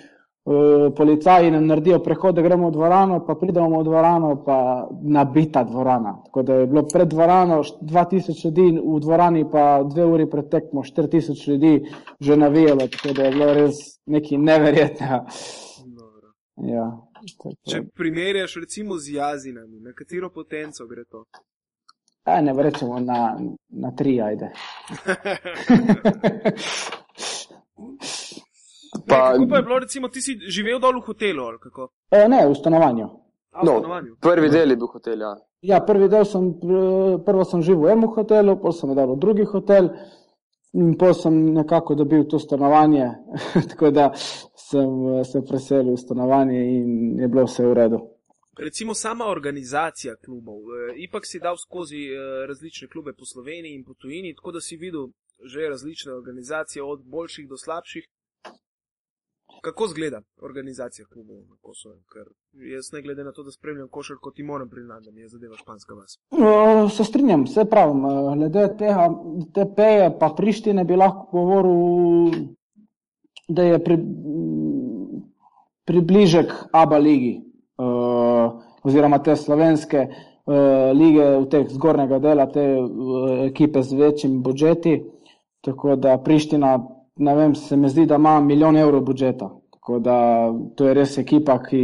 Eh, 0.48 0.92
policaji 0.96 1.52
nam 1.52 1.66
naredijo 1.68 2.00
prehod, 2.00 2.36
da 2.36 2.42
gremo 2.42 2.70
v 2.70 2.72
dvorano, 2.72 3.26
pa 3.28 3.36
pridemo 3.36 3.80
v 3.80 3.84
dvorano, 3.84 4.44
pa 4.46 4.88
nabita 5.02 5.64
dvorana. 5.64 6.22
Tako 6.26 6.44
da 6.44 6.54
je 6.54 6.68
bilo 6.68 6.84
pred 6.94 7.08
dvorano 7.08 7.64
2000 7.82 8.46
ljudi, 8.46 8.80
v 8.80 9.00
dvorani 9.00 9.46
pa 9.52 9.84
dve 9.84 10.06
uri 10.06 10.30
pred 10.30 10.50
tekmo 10.50 10.84
4000 10.84 11.50
ljudi 11.50 11.90
že 12.20 12.38
navijalo, 12.38 12.88
tako 12.88 13.14
da 13.14 13.24
je 13.24 13.32
bilo 13.32 13.54
res 13.54 13.76
nekaj 14.06 14.38
neverjetnega. 14.38 15.26
Ja, 16.58 16.98
Če 17.72 17.82
primerjaš 17.96 18.56
recimo 18.56 18.98
z 18.98 19.14
jazinami, 19.14 19.80
na 19.80 19.92
katero 19.94 20.30
potenco 20.30 20.88
gre 20.88 21.04
to? 21.12 21.26
Ja, 22.28 22.42
ne 22.42 22.54
rečemo 22.64 23.00
na, 23.00 23.36
na 23.70 23.92
tri, 23.96 24.22
ajde. 24.22 24.52
Pa, 29.08 29.16
ne, 29.16 29.38
kako 29.38 29.50
pa 29.50 29.56
je 29.58 29.64
bilo, 29.64 29.80
recimo, 29.80 30.10
ti 30.10 30.22
si 30.22 30.36
živel 30.48 30.80
dol 30.80 31.00
v 31.00 31.06
hotelu? 31.06 31.48
E, 32.12 32.28
ne, 32.28 32.42
v 32.48 32.56
stanovanju. 32.56 33.08
A, 33.52 33.62
v 33.62 33.68
stanovanju. 33.68 34.12
No, 34.12 34.20
prvi 34.22 34.50
del 34.50 34.74
je 34.74 34.78
bil 34.78 34.92
hotel. 34.92 35.22
Ja, 35.22 35.34
ja 35.62 35.80
prvi 35.86 36.10
del 36.12 36.26
sem, 36.28 36.50
prvo 37.26 37.46
sem 37.48 37.64
živel 37.64 37.86
v 37.86 37.94
enem 37.96 38.12
hotelu, 38.16 38.58
potem 38.60 38.80
sem 38.80 38.96
dal 38.98 39.14
v 39.14 39.20
drugi 39.22 39.48
hotel 39.48 39.92
in 40.76 40.98
potem 41.00 41.22
sem 41.22 41.40
nekako 41.56 41.96
dobil 41.96 42.28
to 42.28 42.40
stanovanje. 42.40 43.08
tako 43.72 43.92
da 43.96 44.12
sem 44.68 45.24
se 45.24 45.42
preselil 45.48 45.96
v 45.96 46.04
stanovanje 46.04 46.60
in 46.60 47.20
je 47.24 47.32
bilo 47.32 47.48
vse 47.48 47.64
v 47.64 47.74
redu. 47.80 48.04
Recimo 48.58 48.94
sama 48.98 49.30
organizacija 49.30 50.18
klubov. 50.18 50.60
E, 50.74 50.98
ipak 51.06 51.24
si 51.30 51.40
dal 51.40 51.56
skozi 51.62 52.10
različne 52.50 52.90
klube 52.92 53.14
po 53.14 53.26
Sloveniji 53.26 53.78
in 53.78 53.86
po 53.86 53.94
tujini, 53.94 54.36
tako 54.36 54.58
da 54.58 54.62
si 54.62 54.76
videl 54.76 55.08
že 55.38 55.70
različne 55.70 56.14
organizacije, 56.14 56.84
od 56.84 57.04
boljših 57.06 57.46
do 57.48 57.58
slabših 57.58 58.08
kako 59.62 59.88
zgleda 59.88 60.22
organizacija 60.42 61.06
klubov 61.14 61.38
na 61.50 61.56
Kosovo? 61.62 61.96
Jaz 62.54 62.92
ne 62.94 63.02
glede 63.02 63.24
na 63.24 63.32
to, 63.32 63.44
da 63.44 63.52
spremljam 63.52 63.88
košarko, 63.88 64.32
ti 64.32 64.44
moram 64.44 64.70
priznati, 64.70 65.06
da 65.06 65.12
mi 65.12 65.22
je 65.22 65.28
zadeva 65.28 65.56
španska 65.58 65.94
vas. 65.94 66.20
Uh, 66.32 66.92
se 66.92 67.04
strinjam, 67.04 67.48
se 67.48 67.66
pravim. 67.66 68.04
Glede 68.38 68.68
tega, 68.78 69.10
te 69.54 69.66
peje, 69.76 70.12
pa 70.20 70.34
Prištine 70.38 70.84
bi 70.84 70.96
lahko 70.96 71.28
govoril, 71.32 72.50
da 73.48 73.64
je 73.64 73.84
pri, 73.84 73.98
približek 75.86 76.54
Aba 76.72 76.98
ligi 76.98 77.42
uh, 77.78 78.62
oziroma 78.84 79.20
te 79.24 79.36
slovenske 79.36 80.08
uh, 80.08 80.56
lige 80.94 81.30
v 81.38 81.46
teh 81.52 81.68
zgornjega 81.70 82.20
dela, 82.20 82.48
te 82.52 82.66
uh, 82.82 83.46
ekipe 83.48 83.82
z 83.84 83.96
večjimi 83.96 84.42
budžeti. 84.44 85.04
Tako 85.62 85.96
da 85.96 86.18
Priština 86.18 86.78
ne 87.18 87.36
vem, 87.36 87.56
se 87.56 87.78
mi 87.78 87.90
zdi, 87.90 88.06
da 88.06 88.16
ima 88.16 88.40
milijon 88.42 88.78
evrov 88.78 89.02
budžeta. 89.02 89.50
Tako 89.74 90.00
da 90.00 90.18
to 90.76 90.88
je 90.88 90.94
res 90.94 91.18
ekipa, 91.18 91.58
ki. 91.64 91.82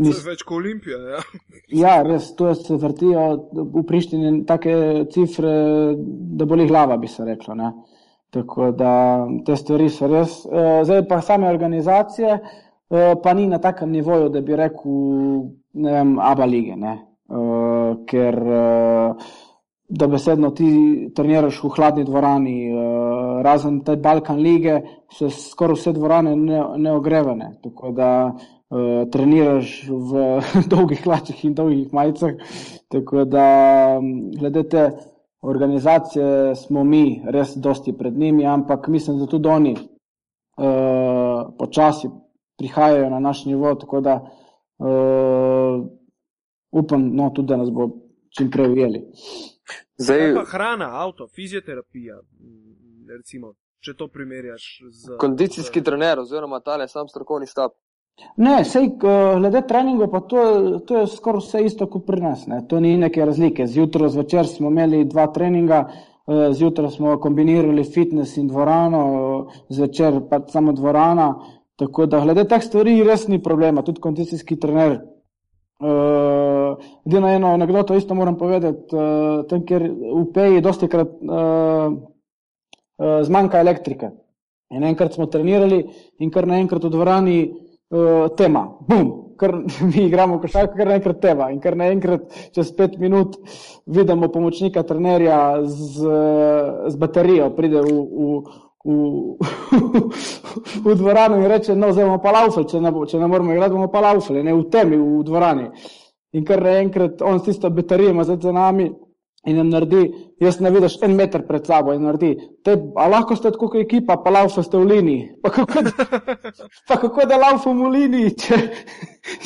Nis... 0.00 0.14
To 0.14 0.22
je 0.22 0.30
več 0.30 0.42
kot 0.46 0.60
Olimpija. 0.60 0.98
Ja, 0.98 1.22
ja 1.82 1.94
res, 2.06 2.30
to 2.38 2.52
se 2.54 2.76
vrtijo 2.78 3.24
v 3.74 3.84
Prištini 3.88 4.44
take 4.46 4.74
cifre, 5.12 5.54
da 6.38 6.46
boli 6.46 6.68
glava, 6.70 6.98
bi 7.00 7.10
se 7.10 7.26
reklo. 7.26 7.56
Ne? 7.58 7.72
Tako 8.30 8.70
da 8.78 8.92
te 9.46 9.56
stvari 9.58 9.88
so 9.90 10.10
res. 10.10 10.42
Eh, 10.46 10.82
zdaj 10.86 11.06
pa 11.10 11.20
same 11.26 11.50
organizacije, 11.50 12.36
eh, 12.38 13.14
pa 13.22 13.34
ni 13.34 13.48
na 13.50 13.58
takem 13.58 13.90
nivoju, 13.90 14.28
da 14.30 14.40
bi 14.40 14.56
rekel, 14.56 15.00
ne 15.74 15.96
vem, 15.98 16.18
aba 16.22 16.46
lige. 16.46 16.76
Ne? 16.78 16.96
Eh, 17.30 17.94
ker 18.10 18.38
da 19.90 20.06
besedno 20.06 20.50
ti 20.50 21.10
treniraš 21.14 21.62
v 21.64 21.68
hladni 21.74 22.04
dvorani, 22.04 22.56
uh, 22.70 23.42
razen 23.42 23.80
te 23.84 23.96
Balkan 23.96 24.38
lige, 24.38 24.80
so 25.10 25.30
skoraj 25.30 25.78
vse 25.78 25.92
dvorane 25.92 26.36
neogrevene. 26.78 27.50
Tako 27.62 27.90
da 27.96 28.10
uh, 28.30 29.10
treniraš 29.10 29.72
v 29.90 30.22
dolgih 30.72 31.02
hlačah 31.04 31.44
in 31.44 31.54
dolgih 31.58 31.92
majicah. 31.92 32.38
Tako 32.88 33.24
da, 33.24 33.46
glede 34.38 34.68
te 34.68 34.90
organizacije, 35.42 36.54
smo 36.54 36.84
mi 36.84 37.22
res 37.26 37.56
dosti 37.56 37.92
pred 37.96 38.18
njimi, 38.18 38.46
ampak 38.46 38.88
mislim, 38.88 39.18
da 39.18 39.26
tudi 39.26 39.48
oni 39.48 39.72
uh, 39.74 41.50
počasi 41.58 42.10
prihajajo 42.58 43.10
na 43.10 43.18
naš 43.18 43.44
nivo. 43.44 43.74
Tako 43.74 44.00
da 44.00 44.20
uh, 44.78 45.86
upam, 46.70 47.10
no, 47.16 47.30
tudi, 47.30 47.48
da 47.48 47.56
nas 47.56 47.70
bo 47.70 47.88
čim 48.38 48.50
prej 48.50 48.70
ujeli. 48.70 49.08
Zdaj, 50.00 50.34
pa 50.34 50.44
hrana, 50.48 50.88
avto, 51.02 51.26
fizioterapija, 51.28 52.16
recimo, 53.16 53.52
če 53.84 53.94
to 53.98 54.08
primerjaš 54.08 54.66
z. 54.88 55.16
Kondicijski 55.20 55.80
z... 55.80 55.84
trener 55.84 56.22
oziroma 56.22 56.60
tale 56.64 56.88
sam 56.88 57.08
strokovni 57.08 57.48
štab. 57.50 57.76
Ne, 58.40 58.64
sej, 58.64 58.90
glede 59.00 59.62
treningov, 59.68 60.10
pa 60.12 60.20
to, 60.28 60.42
to 60.88 61.02
je 61.02 61.08
skoraj 61.08 61.44
vse 61.44 61.62
isto 61.64 61.86
kot 61.88 62.06
pri 62.08 62.20
nas. 62.20 62.46
Ne. 62.48 62.62
To 62.68 62.80
ni 62.80 62.96
neke 63.00 63.24
razlike. 63.24 63.66
Zjutraj, 63.66 64.12
zvečer 64.16 64.48
smo 64.48 64.72
imeli 64.72 65.04
dva 65.08 65.26
treninga, 65.32 65.80
e, 65.88 66.40
zjutraj 66.56 66.90
smo 66.96 67.16
kombinirali 67.20 67.84
fitness 67.84 68.36
in 68.36 68.48
dvorano, 68.48 69.02
zvečer 69.68 70.20
pa 70.30 70.42
samo 70.48 70.72
dvorana. 70.76 71.30
Tako 71.80 72.06
da, 72.06 72.20
glede 72.24 72.44
teh 72.48 72.64
stvari, 72.64 72.98
res 73.04 73.28
ni 73.28 73.40
problema. 73.42 73.84
Tudi 73.84 74.00
kondicijski 74.04 74.58
trener 74.60 74.98
Uh, 75.80 76.76
Edino 77.06 77.28
eno 77.28 77.54
anegdoto 77.54 77.94
isto 77.94 78.14
moram 78.14 78.36
povedati, 78.36 78.92
uh, 78.92 79.46
tam, 79.48 79.64
ker 79.64 79.80
v 79.88 80.24
Peji 80.34 80.60
dosti 80.60 80.88
krat 80.92 81.08
uh, 81.08 81.88
uh, 83.00 83.22
zmanjka 83.24 83.62
elektrike. 83.64 84.10
In 84.70 84.84
enkrat 84.84 85.16
smo 85.16 85.26
trenirali 85.26 85.80
in 86.20 86.30
kar 86.30 86.46
naenkrat 86.46 86.84
v 86.84 86.92
dvorani 86.92 87.38
uh, 87.48 88.28
tema, 88.36 88.66
bum, 88.86 89.34
kar 89.40 89.56
mi 89.90 90.04
igramo 90.04 90.38
košarko, 90.42 90.76
kar 90.76 90.92
naenkrat 90.92 91.20
tema. 91.24 91.48
In 91.50 91.62
kar 91.64 91.78
naenkrat 91.80 92.28
čez 92.54 92.74
pet 92.76 92.98
minut 93.00 93.40
vidimo 93.86 94.28
pomočnika 94.28 94.84
trenerja 94.84 95.64
z, 95.64 96.12
z 96.92 97.00
baterijo, 97.00 97.50
pride 97.56 97.80
v, 97.88 97.96
v, 97.96 98.60
v, 98.84 99.36
v 100.84 100.94
dvorano 100.96 101.36
in 101.36 101.48
reče: 101.48 101.76
No, 101.76 101.92
zdaj 101.92 102.04
bomo 102.04 102.22
pa 102.22 102.32
laufali, 102.32 102.68
če, 102.68 102.80
če 103.10 103.20
ne 103.20 103.28
moramo 103.28 103.52
igrati, 103.52 103.76
bomo 103.76 103.90
pa 103.92 104.00
laufali, 104.00 104.42
ne 104.42 104.54
v 104.54 104.64
temi, 104.72 104.96
v 104.96 105.22
dvorani. 105.26 105.68
In 106.32 106.44
kar 106.46 106.62
naenkrat 106.62 107.22
on 107.26 107.40
s 107.40 107.48
tisto 107.48 107.70
baterijo 107.70 108.10
ima 108.10 108.24
za 108.24 108.36
nami 108.52 108.90
in 109.48 109.56
nam 109.56 109.70
naredi, 109.72 110.00
jaz 110.40 110.58
ne 110.60 110.70
vidiš 110.70 110.98
en 111.02 111.14
meter 111.16 111.46
pred 111.48 111.64
sabo 111.66 111.94
in 111.96 112.02
naredi. 112.04 112.34
Te, 112.64 112.74
a 113.00 113.06
lahko 113.08 113.36
ste 113.36 113.52
tako 113.54 113.70
kot 113.72 113.80
ekipa, 113.80 114.18
pa 114.20 114.32
laufa 114.34 114.62
ste 114.62 114.76
v 114.76 114.88
liniji. 114.90 115.22
Pa 115.42 115.52
kako, 115.54 115.84
pa 116.88 116.98
kako 117.00 117.24
da 117.28 117.38
laufam 117.40 117.80
v 117.80 117.92
liniji, 117.94 118.34
če, 118.42 118.58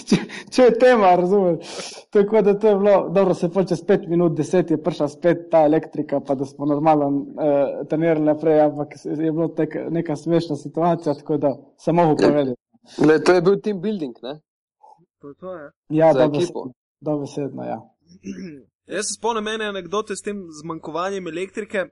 če, 0.09 0.18
če 0.51 0.66
je 0.66 0.72
tema, 0.82 1.12
razumeš? 1.20 1.78
Tako 2.14 2.42
da 2.42 2.57
to 2.59 2.72
je 2.72 2.80
bilo, 2.82 2.97
dobro, 3.14 3.38
se 3.38 3.53
počne 3.55 3.78
spet 3.78 4.09
minut, 4.11 4.34
deset 4.38 4.74
je 4.74 4.80
prišla 4.82 5.09
spet 5.14 5.47
ta 5.53 5.62
elektrika, 5.68 6.20
pa 6.26 6.34
da 6.34 6.49
smo 6.49 6.66
normalno 6.66 7.12
uh, 7.14 7.86
trenirali 7.90 8.26
naprej, 8.26 8.61
ampak 8.66 8.99
je 9.05 9.30
bilo 9.30 9.49
tek, 9.55 9.78
neka 9.95 10.18
smešna 10.18 10.59
situacija, 10.59 11.14
tako 11.22 11.38
da 11.38 11.55
se 11.78 11.95
mogo 11.95 12.18
povedati. 12.18 12.59
Ne, 13.07 13.20
to 13.22 13.38
je 13.38 13.47
bil 13.47 13.62
team 13.62 13.80
building, 13.80 14.18
ne? 14.26 14.40
To 15.22 15.30
je 15.30 15.34
to, 15.40 15.55
ja. 15.55 15.70
Ja, 15.88 16.12
dobro, 17.01 17.26
sedno, 17.30 17.62
ja. 17.62 17.78
Jaz 18.87 19.09
se 19.09 19.14
spomnim 19.18 19.49
ene 19.49 19.64
anekdote 19.64 20.16
s 20.16 20.22
tem 20.22 20.45
zmanjkovanjem 20.61 21.28
elektrike, 21.28 21.87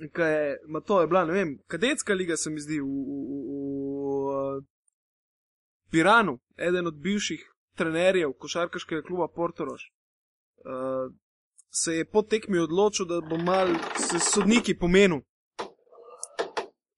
ki 0.00 0.22
je, 0.22 0.58
ma 0.68 0.80
to 0.80 1.00
je 1.00 1.06
bila, 1.06 1.24
ne 1.28 1.32
vem, 1.32 1.58
kadetska 1.68 2.14
liga 2.14 2.36
se 2.36 2.50
mi 2.50 2.60
zdi 2.60 2.80
v, 2.80 2.86
v, 2.86 2.88
v, 3.28 4.58
v 4.58 4.62
Piranu, 5.92 6.38
eden 6.56 6.86
od 6.88 6.96
bivših 6.96 7.44
trenerjev 7.76 8.32
košarkaškega 8.40 9.02
kluba 9.02 9.28
Portoroš. 9.28 9.92
Uh, 10.64 11.12
se 11.72 11.96
je 11.96 12.04
po 12.04 12.22
tekmi 12.22 12.58
odločil, 12.58 13.06
da 13.06 13.20
bo 13.20 13.36
mal 13.36 13.68
se 13.96 14.20
sodniki 14.20 14.78
pomenil. 14.78 15.20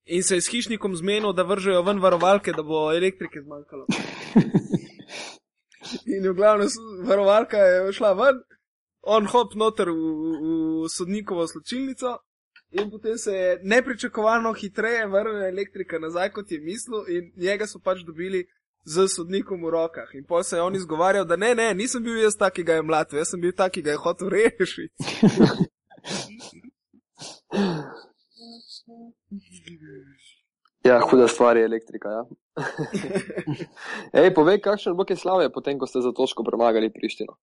In 0.05 0.23
se 0.23 0.35
je 0.35 0.41
s 0.41 0.51
hišnikom 0.51 0.95
zmenil, 0.95 1.33
da 1.33 1.43
vržejo 1.43 1.81
ven 1.81 1.99
varovalke, 1.99 2.53
da 2.53 2.63
bo 2.63 2.93
elektrike 2.93 3.41
zmanjkalo. 3.41 3.85
In 6.15 6.29
v 6.29 6.33
glavnem 6.35 6.67
varovalka 7.07 7.57
je 7.57 7.93
šla 7.93 8.13
ven, 8.13 8.35
on 9.05 9.25
hop 9.31 9.55
noter 9.55 9.89
v, 9.89 9.95
v 9.95 10.89
sodnikovo 10.89 11.47
sločilnico. 11.47 12.17
In 12.71 12.89
potem 12.91 13.17
se 13.17 13.31
je 13.31 13.59
nepričakovano 13.63 14.53
hitreje 14.53 15.07
vrnila 15.07 15.47
elektrika 15.47 15.99
nazaj, 15.99 16.29
kot 16.31 16.51
je 16.51 16.59
mislil, 16.59 17.05
in 17.07 17.31
njega 17.37 17.67
so 17.67 17.79
pač 17.79 18.03
dobili 18.03 18.45
z 18.85 19.07
sodnikom 19.07 19.63
v 19.63 19.69
rokah. 19.69 20.09
In 20.13 20.25
pa 20.25 20.43
se 20.43 20.55
je 20.57 20.61
on 20.61 20.75
izgovarjal, 20.75 21.25
da 21.25 21.35
ne, 21.35 21.55
ne, 21.55 21.73
nisem 21.73 22.03
bil 22.03 22.17
jaz 22.21 22.35
ta, 22.37 22.49
ki 22.49 22.63
ga 22.63 22.73
je 22.73 22.81
mlatil, 22.81 23.17
jaz 23.19 23.29
sem 23.33 23.41
bil 23.41 23.51
ta, 23.55 23.69
ki 23.69 23.81
ga 23.81 23.91
je 23.91 23.97
hotel 23.97 24.29
rešiti. 24.29 24.93
ja, 30.89 30.99
huda 31.09 31.27
stvar 31.27 31.57
je 31.57 31.65
elektrika. 31.65 32.09
Ja. 32.09 32.25
Ej, 34.21 34.33
povej, 34.35 34.61
kakšen 34.61 34.97
bo 34.97 35.05
kaj 35.05 35.17
slave, 35.17 35.49
potem 35.53 35.79
ko 35.79 35.87
ste 35.89 36.01
za 36.01 36.11
točko 36.13 36.43
premagali 36.43 36.93
Prištino. 36.93 37.33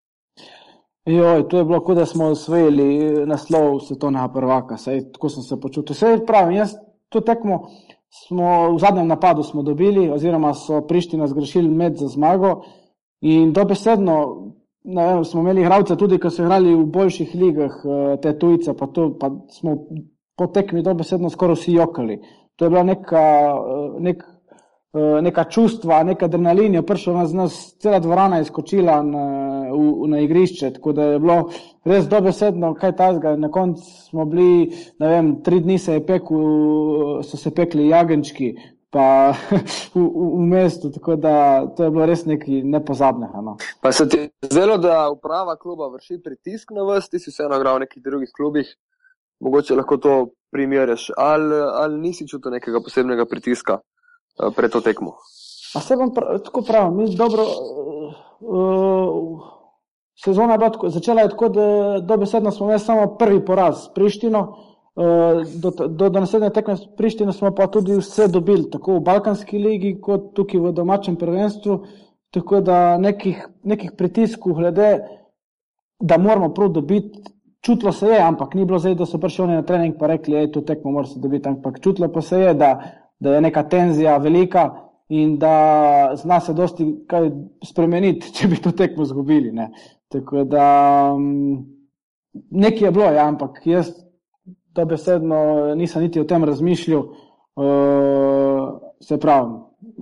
Joj, 1.05 1.48
to 1.48 1.59
je 1.59 1.64
bilo, 1.64 1.80
kot 1.80 1.96
da 1.96 2.07
smo 2.07 2.24
osvojili 2.24 3.26
naslov 3.26 3.80
svetovnega 3.80 4.28
prvaka. 4.28 4.76
Sej, 4.76 5.12
tako 5.12 5.28
sem 5.28 5.42
se 5.42 5.61
počutil. 5.61 5.94
Vse 5.94 6.26
pravim, 6.26 6.57
jaz 6.57 6.76
to 7.09 7.20
tekmo 7.20 7.66
smo 8.26 8.74
v 8.74 8.78
zadnjem 8.78 9.09
napadu 9.09 9.42
dobili, 9.62 10.11
oziroma 10.11 10.55
so 10.55 10.80
Priština 10.86 11.26
zgrešili 11.26 11.68
med 11.68 11.96
za 11.96 12.09
zmago. 12.09 12.62
In 13.20 13.53
dobesedno, 13.53 14.46
ne 14.84 15.07
vem, 15.07 15.24
smo 15.24 15.40
imeli 15.40 15.61
igralce 15.61 15.96
tudi, 15.96 16.18
ki 16.18 16.30
so 16.30 16.42
igrali 16.42 16.74
v 16.74 16.86
boljših 16.86 17.34
ligah, 17.34 17.72
eh, 17.84 18.16
te 18.22 18.38
tujce, 18.38 18.74
pa, 18.74 18.86
to, 18.86 19.16
pa 19.18 19.30
smo 19.50 19.76
po 20.36 20.46
tekmi 20.46 20.82
dobesedno 20.82 21.30
skoraj 21.30 21.57
vsi 21.57 21.72
jokali. 21.72 22.20
To 22.57 22.64
je 22.64 22.70
bila 22.70 22.82
neka, 22.82 23.18
eh, 23.18 24.00
nek 24.00 24.22
Eh, 24.22 24.31
neka 24.93 25.45
čustva, 25.45 26.03
neka 26.05 26.26
adrenalin 26.28 26.74
je 26.74 26.82
prišel 26.86 27.14
na 27.14 27.24
nas, 27.43 27.55
cela 27.80 27.99
dvorana 27.99 28.43
je 28.43 28.45
skočila 28.45 28.99
na, 29.03 29.24
v, 29.72 30.09
na 30.09 30.20
igrišče, 30.20 30.72
tako 30.76 30.93
da 30.93 31.07
je 31.14 31.18
bilo 31.18 31.38
res 31.84 32.09
dobesedno 32.09 32.74
kaj 32.74 32.93
tazga. 32.97 33.36
Na 33.36 33.49
koncu 33.51 33.82
smo 33.82 34.24
bili, 34.24 34.68
ne 35.01 35.09
vem, 35.09 35.32
tri 35.43 35.61
dni 35.61 35.78
se 35.78 35.97
je 35.97 36.07
pekel, 36.07 37.22
so 37.24 37.40
se 37.40 37.55
pekli 37.55 37.88
jagenčki 37.88 38.53
pa 38.93 39.32
v, 39.97 40.01
v, 40.05 40.24
v 40.36 40.45
mestu, 40.53 40.90
tako 40.93 41.16
da 41.16 41.64
to 41.76 41.88
je 41.88 41.90
bilo 41.90 42.07
res 42.07 42.26
nekaj 42.28 42.61
nepozabnega. 42.61 43.40
No. 43.40 43.57
Pa 43.80 43.93
se 43.93 44.05
ti 44.09 44.26
zdelo, 44.45 44.76
da 44.76 45.09
uprava 45.11 45.57
kluba 45.57 45.88
vrši 45.88 46.20
pritisk 46.20 46.76
na 46.76 46.84
vas, 46.84 47.09
ti 47.09 47.18
si 47.18 47.32
vseeno 47.32 47.57
igral 47.57 47.80
v 47.80 47.86
nekih 47.86 48.03
drugih 48.05 48.34
klubih, 48.36 48.68
mogoče 49.40 49.78
lahko 49.80 49.97
to 49.97 50.18
primerjaš, 50.53 51.09
ali, 51.16 51.57
ali 51.80 52.01
nisi 52.05 52.28
čutil 52.28 52.53
nekega 52.53 52.84
posebnega 52.84 53.24
pritiska? 53.24 53.80
Eh, 54.40 54.50
pred 54.56 54.70
to 54.70 54.80
tekmo. 54.80 55.16
A 55.74 55.80
se 55.80 55.96
vam 55.96 56.12
prav, 56.14 56.38
tako 56.38 56.62
pravi, 56.62 56.96
mi 56.96 57.16
dobro. 57.16 57.44
Uh, 58.40 59.40
sezona 60.24 60.54
je 60.54 60.90
začela 60.90 61.20
je 61.20 61.28
tako, 61.28 61.48
da 61.48 61.98
dobesedno 62.00 62.50
smo 62.50 62.66
imeli 62.66 62.80
samo 62.80 63.16
prvi 63.16 63.44
poraz 63.44 63.84
s 63.84 63.94
Prištino. 63.94 64.56
Uh, 64.94 65.04
do, 65.60 65.70
do, 65.70 66.08
do 66.08 66.20
naslednje 66.20 66.50
tekme 66.50 66.76
s 66.76 66.86
Prištino 66.96 67.32
smo 67.32 67.54
pa 67.54 67.66
tudi 67.66 67.96
vse 67.96 68.28
dobili, 68.28 68.70
tako 68.70 68.94
v 68.94 69.00
Balkanski 69.00 69.58
ligi, 69.58 70.00
kot 70.00 70.34
tukaj 70.34 70.60
v 70.60 70.72
domačem 70.72 71.16
prvenstvu. 71.16 71.84
Tako 72.30 72.60
da 72.60 72.98
nekih, 72.98 73.48
nekih 73.62 73.92
pritiskov 73.96 74.52
glede, 74.52 74.98
da 76.00 76.18
moramo 76.18 76.54
prav 76.54 76.68
dobiti, 76.68 77.20
čutilo 77.60 77.92
se 77.92 78.06
je, 78.06 78.20
ampak 78.20 78.54
ni 78.54 78.64
bilo 78.64 78.78
zdaj, 78.78 78.94
da 78.94 79.06
so 79.06 79.18
prišli 79.18 79.44
oni 79.44 79.54
na 79.54 79.62
trening 79.62 79.96
pa 79.98 80.06
rekli, 80.06 80.34
da 80.34 80.40
je 80.40 80.52
to 80.52 80.60
tekmo, 80.60 80.90
mora 80.90 81.06
se 81.06 81.20
dobiti, 81.20 81.48
ampak 81.48 81.80
čutilo 81.80 82.08
pa 82.12 82.20
se 82.20 82.40
je, 82.40 82.54
da 82.54 82.80
da 83.22 83.34
je 83.34 83.40
neka 83.40 83.62
tenzija 83.68 84.16
velika 84.16 84.70
in 85.08 85.38
da 85.38 86.12
zna 86.14 86.40
se 86.40 86.52
dosti 86.52 87.04
kaj 87.06 87.30
spremeniti, 87.64 88.32
če 88.36 88.48
bi 88.48 88.60
to 88.62 88.72
tekmo 88.72 89.04
zgubili. 89.04 89.52
Ne. 89.52 89.70
Tako 90.08 90.44
da 90.44 90.66
mm, 91.18 91.58
nekaj 92.50 92.88
je 92.88 92.90
bilo, 92.90 93.10
ja, 93.12 93.28
ampak 93.28 93.60
jaz 93.66 93.92
to 94.72 94.84
besedno 94.84 95.74
nisem 95.74 96.02
niti 96.02 96.20
o 96.20 96.24
tem 96.24 96.44
razmišljal. 96.44 97.04
Uh, 97.52 98.68
se 99.00 99.18
pravi, 99.20 99.50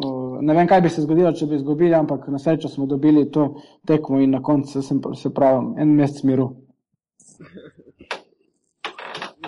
uh, 0.04 0.36
ne 0.40 0.54
vem, 0.54 0.68
kaj 0.70 0.80
bi 0.80 0.88
se 0.88 1.02
zgodilo, 1.02 1.32
če 1.34 1.48
bi 1.50 1.56
izgubili, 1.58 1.94
ampak 1.94 2.28
na 2.30 2.38
srečo 2.38 2.68
smo 2.68 2.86
dobili 2.86 3.24
to 3.30 3.48
tekmo 3.86 4.20
in 4.20 4.30
na 4.30 4.42
koncu 4.42 4.82
se, 4.82 4.94
se 5.18 5.32
pravi, 5.34 5.72
en 5.82 5.96
mesec 5.98 6.22
miru. 6.30 6.46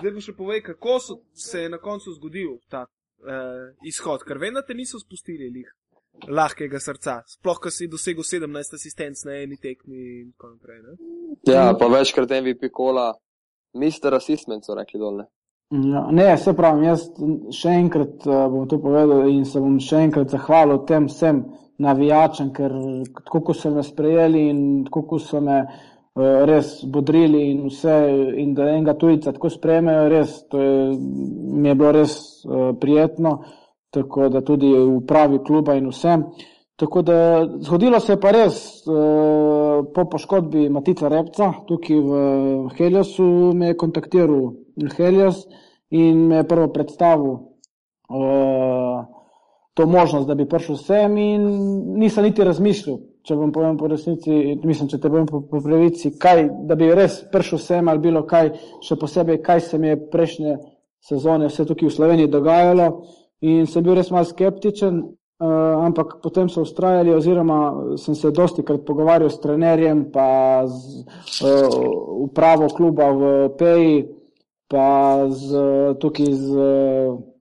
Zdaj 0.01 0.11
pa 0.17 0.25
še 0.25 0.35
povej, 0.35 0.65
kako 0.67 0.99
se 0.99 1.63
je 1.63 1.71
na 1.71 1.79
koncu 1.79 2.17
zgodil 2.17 2.57
ta 2.67 2.89
uh, 3.23 3.71
izhod, 3.89 4.25
ker 4.27 4.41
vem, 4.43 4.55
da 4.55 4.65
te 4.67 4.77
niso 4.79 5.01
spustili 5.01 5.51
lih, 5.53 5.69
lahkega 6.29 6.81
srca, 6.83 7.21
sploh, 7.37 7.61
ko 7.63 7.71
si 7.73 7.89
dosegel 7.91 8.27
17 8.27 8.79
asistenc 8.79 9.25
na 9.29 9.39
eni 9.43 9.59
tekmi 9.61 10.01
in 10.23 10.33
tako 10.33 10.55
naprej. 10.55 10.83
Ne? 10.83 10.97
Ja, 11.49 11.71
pa 11.79 11.89
večkrat 11.93 12.35
MVP 12.43 12.73
kola, 12.75 13.13
mister 13.81 14.15
assistent 14.15 14.67
so 14.67 14.77
rekli 14.79 15.01
dolne. 15.01 15.29
Ja, 15.73 16.05
ne, 16.13 16.29
se 16.37 16.53
pravi, 16.53 16.85
jaz 16.85 17.07
še 17.57 17.73
enkrat 17.81 18.27
uh, 18.29 18.45
bom 18.53 18.69
to 18.69 18.77
povedal 18.83 19.25
in 19.31 19.47
se 19.49 19.61
bom 19.63 19.79
še 19.81 20.03
enkrat 20.05 20.35
zahvalil 20.35 20.83
tem 20.89 21.09
vsem 21.09 21.41
navijačem, 21.83 22.51
ker 22.53 22.75
tako 23.25 23.55
so 23.57 23.73
me 23.73 23.83
sprejeli 23.83 24.43
in 24.51 24.61
tako 24.91 25.17
so 25.19 25.41
me 25.41 25.63
uh, 25.63 25.81
res 26.15 26.85
bodrili 26.85 27.51
in 27.51 27.67
vse, 27.69 27.97
in 28.37 28.53
da 28.55 28.69
enega 28.69 28.95
tujca 29.01 29.33
tako 29.33 29.49
sprejmejo, 29.51 30.09
res, 30.13 30.43
to 30.53 30.61
je, 30.61 30.97
mi 30.99 31.69
je 31.69 31.75
bilo 31.75 31.93
res 31.97 32.17
uh, 32.45 32.73
prijetno, 32.81 33.39
tako 33.93 34.29
da 34.29 34.43
tudi 34.45 34.73
v 34.73 35.01
pravi 35.09 35.41
kluba 35.45 35.77
in 35.77 35.89
vsem. 35.89 36.27
Tako 36.77 37.03
da 37.03 37.17
zgodilo 37.65 38.01
se 38.01 38.13
je 38.13 38.21
pa 38.21 38.33
res 38.33 38.83
uh, 38.89 39.85
po 39.95 40.05
poškodbi 40.11 40.69
Matica 40.69 41.09
Repca, 41.09 41.53
tukaj 41.69 41.97
v 41.97 42.13
Heliosu 42.77 43.53
me 43.55 43.73
je 43.73 43.77
kontaktiral 43.77 44.53
Helios 44.97 45.47
in 45.91 46.27
me 46.29 46.41
je 46.41 46.49
prvo 46.49 46.69
predstavil 46.73 47.33
uh, 47.33 49.05
to 49.75 49.87
možnost, 49.87 50.27
da 50.29 50.35
bi 50.35 50.49
prišel 50.49 50.77
sem 50.77 51.17
in 51.17 51.47
nisem 51.99 52.25
niti 52.25 52.45
razmišljal, 52.45 52.99
če 53.25 53.37
vam 53.39 53.53
povem 53.53 53.79
po 53.81 53.89
resnici, 53.89 54.59
mislim, 54.65 54.91
če 54.91 55.01
te 55.01 55.09
povem 55.09 55.27
po, 55.31 55.41
po 55.49 55.63
pravici, 55.65 56.13
kaj, 56.21 56.45
da 56.69 56.77
bi 56.77 56.91
res 56.95 57.23
prišel 57.33 57.63
sem 57.63 57.89
ali 57.89 58.03
bilo 58.03 58.27
kaj, 58.29 58.53
še 58.85 58.99
posebej, 59.01 59.41
kaj 59.45 59.65
se 59.71 59.81
mi 59.81 59.93
je 59.93 60.03
prejšnje 60.13 60.59
sezone 61.03 61.49
vse 61.49 61.67
tukaj 61.67 61.89
v 61.89 61.97
Sloveniji 61.97 62.31
dogajalo 62.31 62.91
in 63.49 63.67
sem 63.67 63.83
bil 63.83 63.97
res 63.97 64.13
malo 64.13 64.29
skeptičen, 64.29 65.01
uh, 65.03 65.87
ampak 65.87 66.19
potem 66.23 66.53
so 66.53 66.67
ustrajali 66.67 67.15
oziroma 67.17 67.97
sem 67.99 68.15
se 68.15 68.31
dosti 68.31 68.63
krat 68.63 68.85
pogovarjal 68.87 69.33
s 69.33 69.41
trenerjem 69.41 70.05
pa 70.13 70.63
z 70.69 71.49
uh, 71.49 71.81
upravo 72.29 72.69
kluba 72.69 73.09
v 73.17 73.35
Peji, 73.59 74.05
pa 74.69 75.25
z, 75.33 75.65
tukaj 76.01 76.29
z 76.29 76.49
uh, 76.61 77.32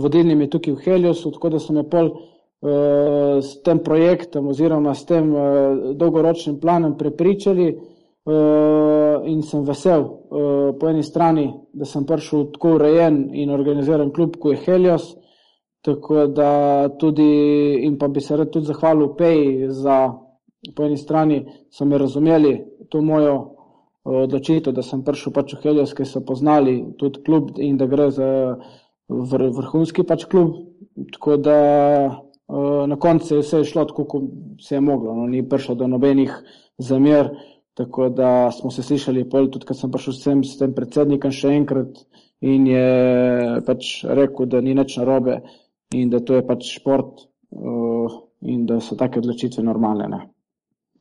vodilnimi 0.00 0.50
tukaj 0.50 0.74
v 0.74 0.84
Heliosu, 0.84 1.30
tako 1.30 1.54
da 1.54 1.58
so 1.58 1.72
me 1.72 1.84
pol 1.88 2.10
uh, 2.10 3.40
s 3.42 3.62
tem 3.62 3.82
projektom 3.84 4.48
oziroma 4.48 4.94
s 4.94 5.06
tem 5.06 5.32
uh, 5.32 5.94
dolgoročnim 5.94 6.60
planom 6.60 6.96
prepričali 6.98 7.68
uh, 7.74 9.26
in 9.26 9.42
sem 9.42 9.64
vesel 9.64 10.02
uh, 10.02 10.74
po 10.80 10.88
eni 10.88 11.02
strani, 11.02 11.48
da 11.72 11.84
sem 11.84 12.06
prišel 12.06 12.50
tako 12.52 12.76
urejen 12.78 13.28
in 13.32 13.50
organiziran 13.50 14.12
klub, 14.12 14.36
kot 14.40 14.56
je 14.56 14.62
Helios, 14.66 15.14
tako 15.84 16.26
da 16.26 16.88
tudi 16.98 17.84
in 17.84 17.98
pa 17.98 18.08
bi 18.08 18.20
se 18.20 18.36
rad 18.36 18.50
tudi 18.50 18.66
zahvalil 18.66 19.14
Peji 19.18 19.68
za 19.68 20.12
po 20.76 20.84
eni 20.84 20.96
strani 20.96 21.44
so 21.70 21.84
me 21.84 21.98
razumeli 21.98 22.64
to 22.88 23.02
mojo 23.02 23.50
odločitev, 24.04 24.72
da 24.72 24.82
sem 24.82 25.04
prišel 25.04 25.32
pač 25.32 25.54
v 25.54 25.62
Helios, 25.62 25.94
ker 25.96 26.06
so 26.06 26.20
poznali 26.24 26.76
tudi 27.00 27.22
klub 27.24 27.56
in 27.58 27.78
da 27.80 27.86
gre 27.88 28.10
za 28.12 28.28
vr, 29.08 29.48
vrhunski 29.56 30.04
pač 30.06 30.26
klub. 30.30 30.54
Tako 31.12 31.36
da 31.36 31.56
uh, 32.06 32.84
na 32.88 32.96
koncu 33.00 33.34
je 33.34 33.42
vse 33.42 33.64
šlo 33.64 33.84
tako, 33.90 34.04
kot 34.04 34.22
se 34.62 34.76
je 34.76 34.80
moglo. 34.80 35.14
No, 35.14 35.26
ni 35.26 35.42
prišlo 35.48 35.74
do 35.74 35.88
nobenih 35.88 36.32
zamer. 36.78 37.30
Tako 37.74 38.08
da 38.08 38.50
smo 38.54 38.70
se 38.70 38.82
slišali, 38.82 39.26
pol, 39.30 39.48
tudi 39.50 39.66
ko 39.66 39.74
sem 39.74 39.90
prišel 39.90 40.14
sem 40.14 40.42
s 40.46 40.60
tem 40.60 40.74
predsednikom 40.76 41.32
še 41.34 41.50
enkrat 41.56 42.04
in 42.44 42.68
je 42.70 42.84
pač 43.66 44.04
rekel, 44.06 44.46
da 44.46 44.60
ni 44.62 44.76
nič 44.78 44.94
narobe 45.00 45.40
in 45.90 46.12
da 46.12 46.20
to 46.22 46.36
je 46.38 46.44
pač 46.46 46.68
šport 46.76 47.24
uh, 47.50 48.14
in 48.46 48.62
da 48.70 48.78
so 48.78 48.94
take 48.94 49.18
odločitve 49.18 49.64
normalne. 49.66 50.06
Ne. 50.06 50.20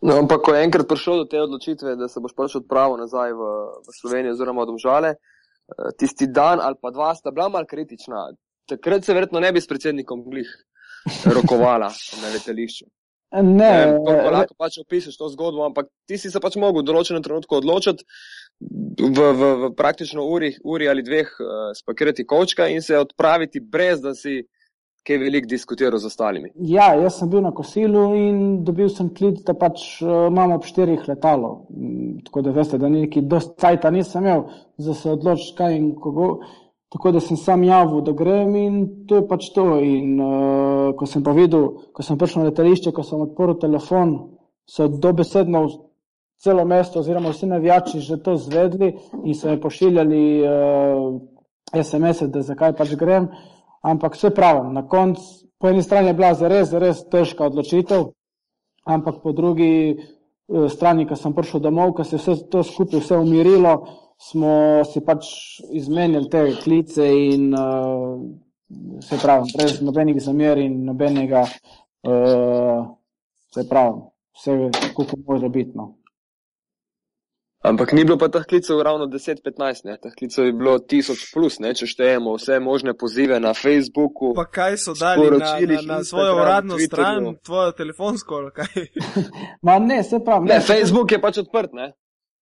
No, 0.01 0.17
ampak, 0.17 0.41
ko 0.47 0.55
je 0.55 0.63
enkrat 0.65 0.89
prišel 0.89 1.21
do 1.21 1.27
te 1.29 1.43
odločitve, 1.43 1.93
da 1.99 2.09
se 2.09 2.23
boš 2.23 2.33
pač 2.33 2.57
odpravil 2.57 2.97
nazaj 3.05 3.37
v, 3.37 3.53
v 3.85 3.95
Slovenijo 3.99 4.33
oziroma 4.33 4.65
v 4.65 4.71
Domžale, 4.73 5.13
uh, 5.13 5.32
tisti 5.99 6.27
dan 6.27 6.61
ali 6.61 6.75
pa 6.81 6.91
dva 6.91 7.13
sta 7.15 7.31
bila 7.31 7.49
mal 7.49 7.65
kritična. 7.69 8.31
Takrat 8.69 9.03
se 9.03 9.13
verjetno 9.13 9.39
ne 9.39 9.51
bi 9.51 9.61
s 9.61 9.67
predsednikom 9.67 10.23
glih 10.23 10.49
rokovala 11.35 11.91
na 12.21 12.33
letališču. 12.33 12.85
Ne, 13.33 13.41
ne, 13.41 13.69
ne 13.97 14.29
lahko 14.29 14.53
pač 14.61 14.77
opišeš 14.77 15.15
to 15.17 15.27
zgodbo, 15.33 15.63
ampak 15.65 15.87
ti 16.05 16.19
si 16.21 16.29
se 16.29 16.39
pač 16.39 16.53
mogel 16.61 16.83
v 16.83 16.85
določenem 16.85 17.23
trenutku 17.25 17.57
odločiti 17.57 18.05
v, 18.61 19.09
v, 19.09 19.47
v 19.63 19.69
praktično 19.73 20.21
uri, 20.29 20.51
uri 20.61 20.89
ali 20.91 21.01
dveh 21.01 21.31
uh, 21.41 21.71
spakirati 21.73 22.27
kočka 22.29 22.67
in 22.69 22.85
se 22.85 22.99
odpraviti 22.99 23.59
brez, 23.59 24.03
da 24.05 24.13
si 24.13 24.43
kaj 25.07 25.17
veliko 25.19 25.47
diskutiral 25.51 25.99
z 25.99 26.07
ostalimi. 26.07 26.51
Ja, 26.55 26.93
jaz 26.95 27.19
sem 27.19 27.29
bil 27.29 27.43
na 27.43 27.51
kosilu 27.51 28.05
in 28.15 28.63
dobil 28.63 28.89
sem 28.89 29.09
klic, 29.15 29.41
da 29.47 29.55
pač 29.57 30.01
uh, 30.01 30.27
imamo 30.31 30.55
ob 30.59 30.67
štirih 30.67 31.03
letalo. 31.07 31.65
Mm, 31.69 32.23
tako 32.27 32.43
da 32.45 32.55
veste, 32.55 32.79
da 32.79 32.89
neki 32.89 33.25
dost 33.27 33.57
cajta 33.59 33.91
nisem 33.91 34.23
imel, 34.23 34.45
da 34.79 34.95
se 34.95 35.11
odločiš 35.11 35.55
kaj 35.57 35.77
in 35.77 35.89
kogo. 35.99 36.29
Tako 36.93 37.11
da 37.15 37.19
sem 37.25 37.37
sam 37.41 37.63
javil, 37.65 38.03
da 38.05 38.13
grem 38.13 38.55
in 38.55 38.75
to 39.09 39.17
je 39.17 39.27
pač 39.27 39.49
to. 39.55 39.65
In 39.81 40.19
uh, 40.21 40.91
ko 40.95 41.09
sem 41.09 41.23
pa 41.25 41.33
videl, 41.35 41.71
ko 41.91 42.05
sem 42.05 42.19
prišel 42.21 42.43
na 42.43 42.51
letališče, 42.51 42.93
ko 42.93 43.03
sem 43.03 43.23
odprl 43.25 43.57
telefon, 43.59 44.13
so 44.69 44.87
dobesedno 44.87 45.65
celo 46.43 46.65
mesto 46.65 46.99
oziroma 46.99 47.31
vsi 47.31 47.47
navijači 47.47 47.99
že 47.99 48.17
to 48.23 48.35
zvedli 48.37 48.93
in 49.23 49.35
so 49.35 49.49
me 49.49 49.59
pošiljali 49.61 50.23
uh, 50.43 51.21
SMS-e, 51.83 52.27
da 52.27 52.41
zakaj 52.41 52.75
pač 52.77 52.95
grem. 52.95 53.27
Ampak 53.83 54.15
vse 54.15 54.31
pravim, 54.31 54.73
na 54.73 54.85
koncu, 54.87 55.21
po 55.59 55.69
eni 55.69 55.83
strani 55.83 56.11
je 56.11 56.13
bila 56.13 56.33
zares, 56.33 56.69
zares 56.71 57.03
težka 57.11 57.45
odločitev, 57.45 58.05
ampak 58.87 59.19
po 59.23 59.31
drugi 59.31 59.73
eh, 59.91 60.69
strani, 60.69 61.07
ko 61.07 61.15
sem 61.19 61.35
prišel 61.35 61.59
domov, 61.63 61.93
ko 61.97 62.03
se 62.07 62.15
je 62.15 62.21
vse 62.21 62.47
to 62.51 62.63
skupaj 62.63 63.03
vse 63.03 63.19
umirilo, 63.19 63.75
smo 64.23 64.83
si 64.87 65.01
pač 65.03 65.27
izmenjali 65.75 66.29
te 66.31 66.43
klice 66.63 67.07
in 67.11 67.49
uh, 67.51 68.21
se 69.03 69.17
pravim, 69.21 69.49
brez 69.57 69.81
nobenih 69.81 70.21
zamer 70.23 70.61
in 70.63 70.77
nobenega, 70.85 71.43
uh, 72.07 72.85
se 73.51 73.67
pravim, 73.69 74.05
vse 74.37 74.71
kako 74.95 75.19
može 75.27 75.49
biti. 75.49 75.75
No. 75.75 75.93
Ampak 77.63 77.93
ni 77.95 78.03
bilo 78.03 78.17
pa 78.19 78.27
teh 78.27 78.43
klicev 78.43 78.81
ravno 78.83 79.05
10-15, 79.07 79.87
teh 80.03 80.13
klicev 80.19 80.45
je 80.45 80.53
bilo 80.53 80.75
1000 80.79 81.33
plus, 81.33 81.59
ne? 81.63 81.71
če 81.71 81.87
štejemo 81.87 82.33
vse 82.35 82.59
možne 82.59 82.91
pozive 82.93 83.39
na 83.39 83.53
Facebooku. 83.55 84.33
Pa 84.35 84.43
kaj 84.51 84.75
so 84.83 84.95
dali 84.99 85.29
na, 85.31 85.53
na, 85.55 85.77
na 85.87 85.99
svojo 86.03 86.33
uradno 86.41 86.79
stran, 86.79 87.29
tvojo 87.39 87.71
telefonsko 87.71 88.41
ali 88.41 88.51
kaj? 88.51 88.83
Ma 89.65 89.77
ne, 89.79 90.01
se 90.03 90.19
pravi. 90.19 90.51
Ne, 90.51 90.57
ne, 90.59 90.65
Facebook 90.67 91.15
je 91.15 91.21
pač 91.23 91.39
odprt, 91.45 91.71
ne? 91.71 91.93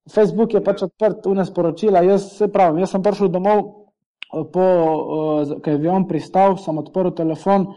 Facebook 0.09 0.57
je 0.57 0.63
pač 0.65 0.81
odprt, 0.89 1.21
tu 1.21 1.35
ne 1.37 1.45
sporočila. 1.45 2.01
Jaz 2.01 2.25
se 2.39 2.49
pravim, 2.49 2.81
jaz 2.81 2.97
sem 2.97 3.05
prišel 3.05 3.29
domov, 3.29 3.63
po, 4.31 4.65
uh, 4.65 5.55
kaj 5.61 5.77
je 5.77 5.95
on 6.01 6.09
pristal, 6.09 6.57
sem 6.57 6.81
odprl 6.81 7.13
telefon, 7.13 7.69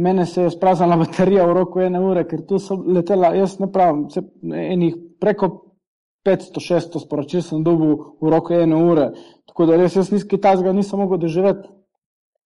mene 0.00 0.24
se 0.26 0.46
je 0.46 0.56
spraznila 0.56 0.96
baterija 0.96 1.44
v 1.44 1.60
roku 1.60 1.84
ene 1.84 2.00
ure, 2.00 2.24
ker 2.24 2.48
tu 2.48 2.56
so 2.62 2.80
letela, 2.80 3.34
jaz 3.36 3.58
ne 3.60 3.68
pravim, 3.72 4.06
se, 4.08 4.24
enih 4.40 4.96
preko 5.20 5.67
500-600 6.28 7.02
sporočil 7.04 7.42
sem 7.42 7.64
dobil 7.64 7.96
v 8.20 8.30
roku 8.30 8.54
ene 8.54 8.76
ure. 8.76 9.10
Tako 9.48 9.66
da 9.66 9.76
res 9.80 9.96
jaz 9.96 10.12
nizki 10.12 10.38
tazga 10.40 10.72
nisem 10.72 11.00
mogel 11.00 11.18
doživeti. 11.18 11.68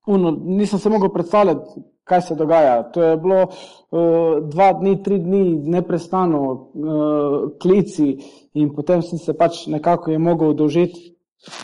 Uno, 0.06 0.30
nisem 0.30 0.78
se 0.78 0.90
mogel 0.90 1.12
predstavljati, 1.14 1.82
kaj 2.04 2.20
se 2.20 2.34
dogaja. 2.34 2.82
To 2.92 3.02
je 3.02 3.16
bilo 3.16 3.42
uh, 3.42 4.48
dva 4.50 4.72
dni, 4.72 5.02
tri 5.02 5.18
dni 5.18 5.42
neprestano 5.70 6.40
uh, 6.52 7.50
klici 7.62 8.16
in 8.54 8.72
potem 8.74 9.02
sem 9.02 9.18
se 9.18 9.34
pač 9.38 9.66
nekako 9.66 10.10
je 10.10 10.18
mogel 10.18 10.50
udolžiti, 10.50 11.12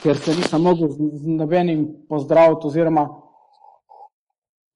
ker 0.03 0.16
se 0.16 0.37
nisem 0.37 0.62
mogel 0.62 0.89
z 0.91 1.39
nobenim 1.39 1.89
pozdraviti 2.09 2.66
oziroma 2.66 3.09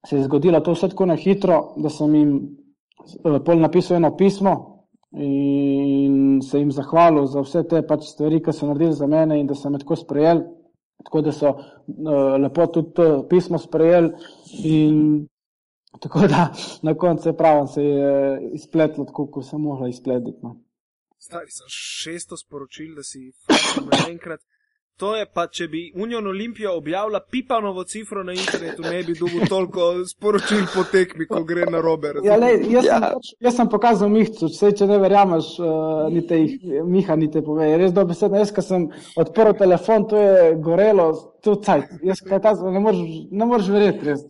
se 0.06 0.16
je 0.16 0.24
zgodilo 0.24 0.60
to 0.60 0.72
vse 0.72 0.88
tako 0.88 1.06
na 1.06 1.14
hitro, 1.14 1.74
da 1.76 1.90
sem 1.90 2.14
jim 2.14 2.32
uh, 3.22 3.38
pol 3.44 3.60
napisal 3.62 3.96
eno 3.96 4.16
pismo, 4.16 4.71
in 5.12 6.40
se 6.42 6.58
jim 6.58 6.72
zahvalil 6.72 7.26
za 7.26 7.40
vse 7.40 7.62
te 7.68 7.82
pač 7.86 8.06
stvari, 8.12 8.40
ki 8.42 8.52
so 8.52 8.66
naredili 8.66 8.96
za 8.96 9.06
mene 9.06 9.40
in 9.40 9.46
da 9.46 9.54
so 9.54 9.70
me 9.70 9.78
tako 9.78 9.96
sprejeli. 9.96 10.44
Tako 11.04 11.20
da 11.20 11.32
so 11.32 11.50
uh, 11.50 12.40
lepo 12.42 12.66
tudi 12.66 12.92
to 12.94 13.06
pismo 13.28 13.58
sprejeli 13.58 14.12
in 14.64 15.26
tako 16.00 16.26
da 16.30 16.52
na 16.86 16.94
koncu 16.94 17.34
pravim 17.36 17.66
se 17.66 17.84
je 17.84 18.40
izpletlo 18.54 19.04
tako, 19.04 19.26
kot 19.26 19.46
se 19.46 19.58
mohla 19.58 19.88
izpletiti. 19.88 20.38
No. 20.42 20.56
Stari 21.18 21.50
so 21.50 21.64
600 21.68 22.40
sporočil, 22.46 22.94
da 22.94 23.02
si 23.02 23.32
enkrat. 24.10 24.40
To 25.00 25.14
je 25.16 25.24
pa, 25.26 25.46
če 25.50 25.66
bi 25.72 25.80
Union 25.98 26.26
Olimpija 26.28 26.72
objavila 26.76 27.20
pipanovo 27.30 27.82
cifro 27.88 28.22
na 28.24 28.34
internetu, 28.36 28.84
ne 28.84 29.00
bi 29.02 29.14
dobil 29.18 29.46
toliko 29.48 29.88
sporočil 30.06 30.66
po 30.74 30.84
tekmi, 30.92 31.26
ko 31.26 31.40
gre 31.48 31.66
na 31.70 31.80
robe. 31.82 32.12
Ja, 32.24 32.36
lej, 32.38 32.60
jaz, 32.70 32.86
ja. 32.86 32.98
Sem, 33.00 33.06
pač, 33.08 33.30
jaz 33.46 33.56
sem 33.56 33.70
pokazal 33.72 34.12
Mihcu, 34.12 34.50
vse, 34.52 34.70
če 34.78 34.86
ne 34.90 34.98
verjameš, 35.02 35.50
uh, 35.64 36.06
niti 36.12 36.38
jih 36.42 36.82
Miha 36.86 37.16
niti 37.18 37.42
pove. 37.42 37.66
Res 37.80 37.94
dobro 37.96 38.12
besedno, 38.12 38.38
jaz, 38.42 38.52
ko 38.54 38.64
sem 38.66 38.88
odprl 39.18 39.56
telefon, 39.58 40.06
to 40.12 40.22
je 40.22 40.56
gorelo, 40.62 41.08
to 41.42 41.56
cajt. 41.64 41.96
Jaz, 42.06 42.22
kaj 42.28 42.42
ta, 42.44 42.56
ne 42.62 42.82
moreš, 42.84 43.06
ne 43.32 43.48
moreš 43.48 43.70
verjeti, 43.74 44.10
res. 44.12 44.26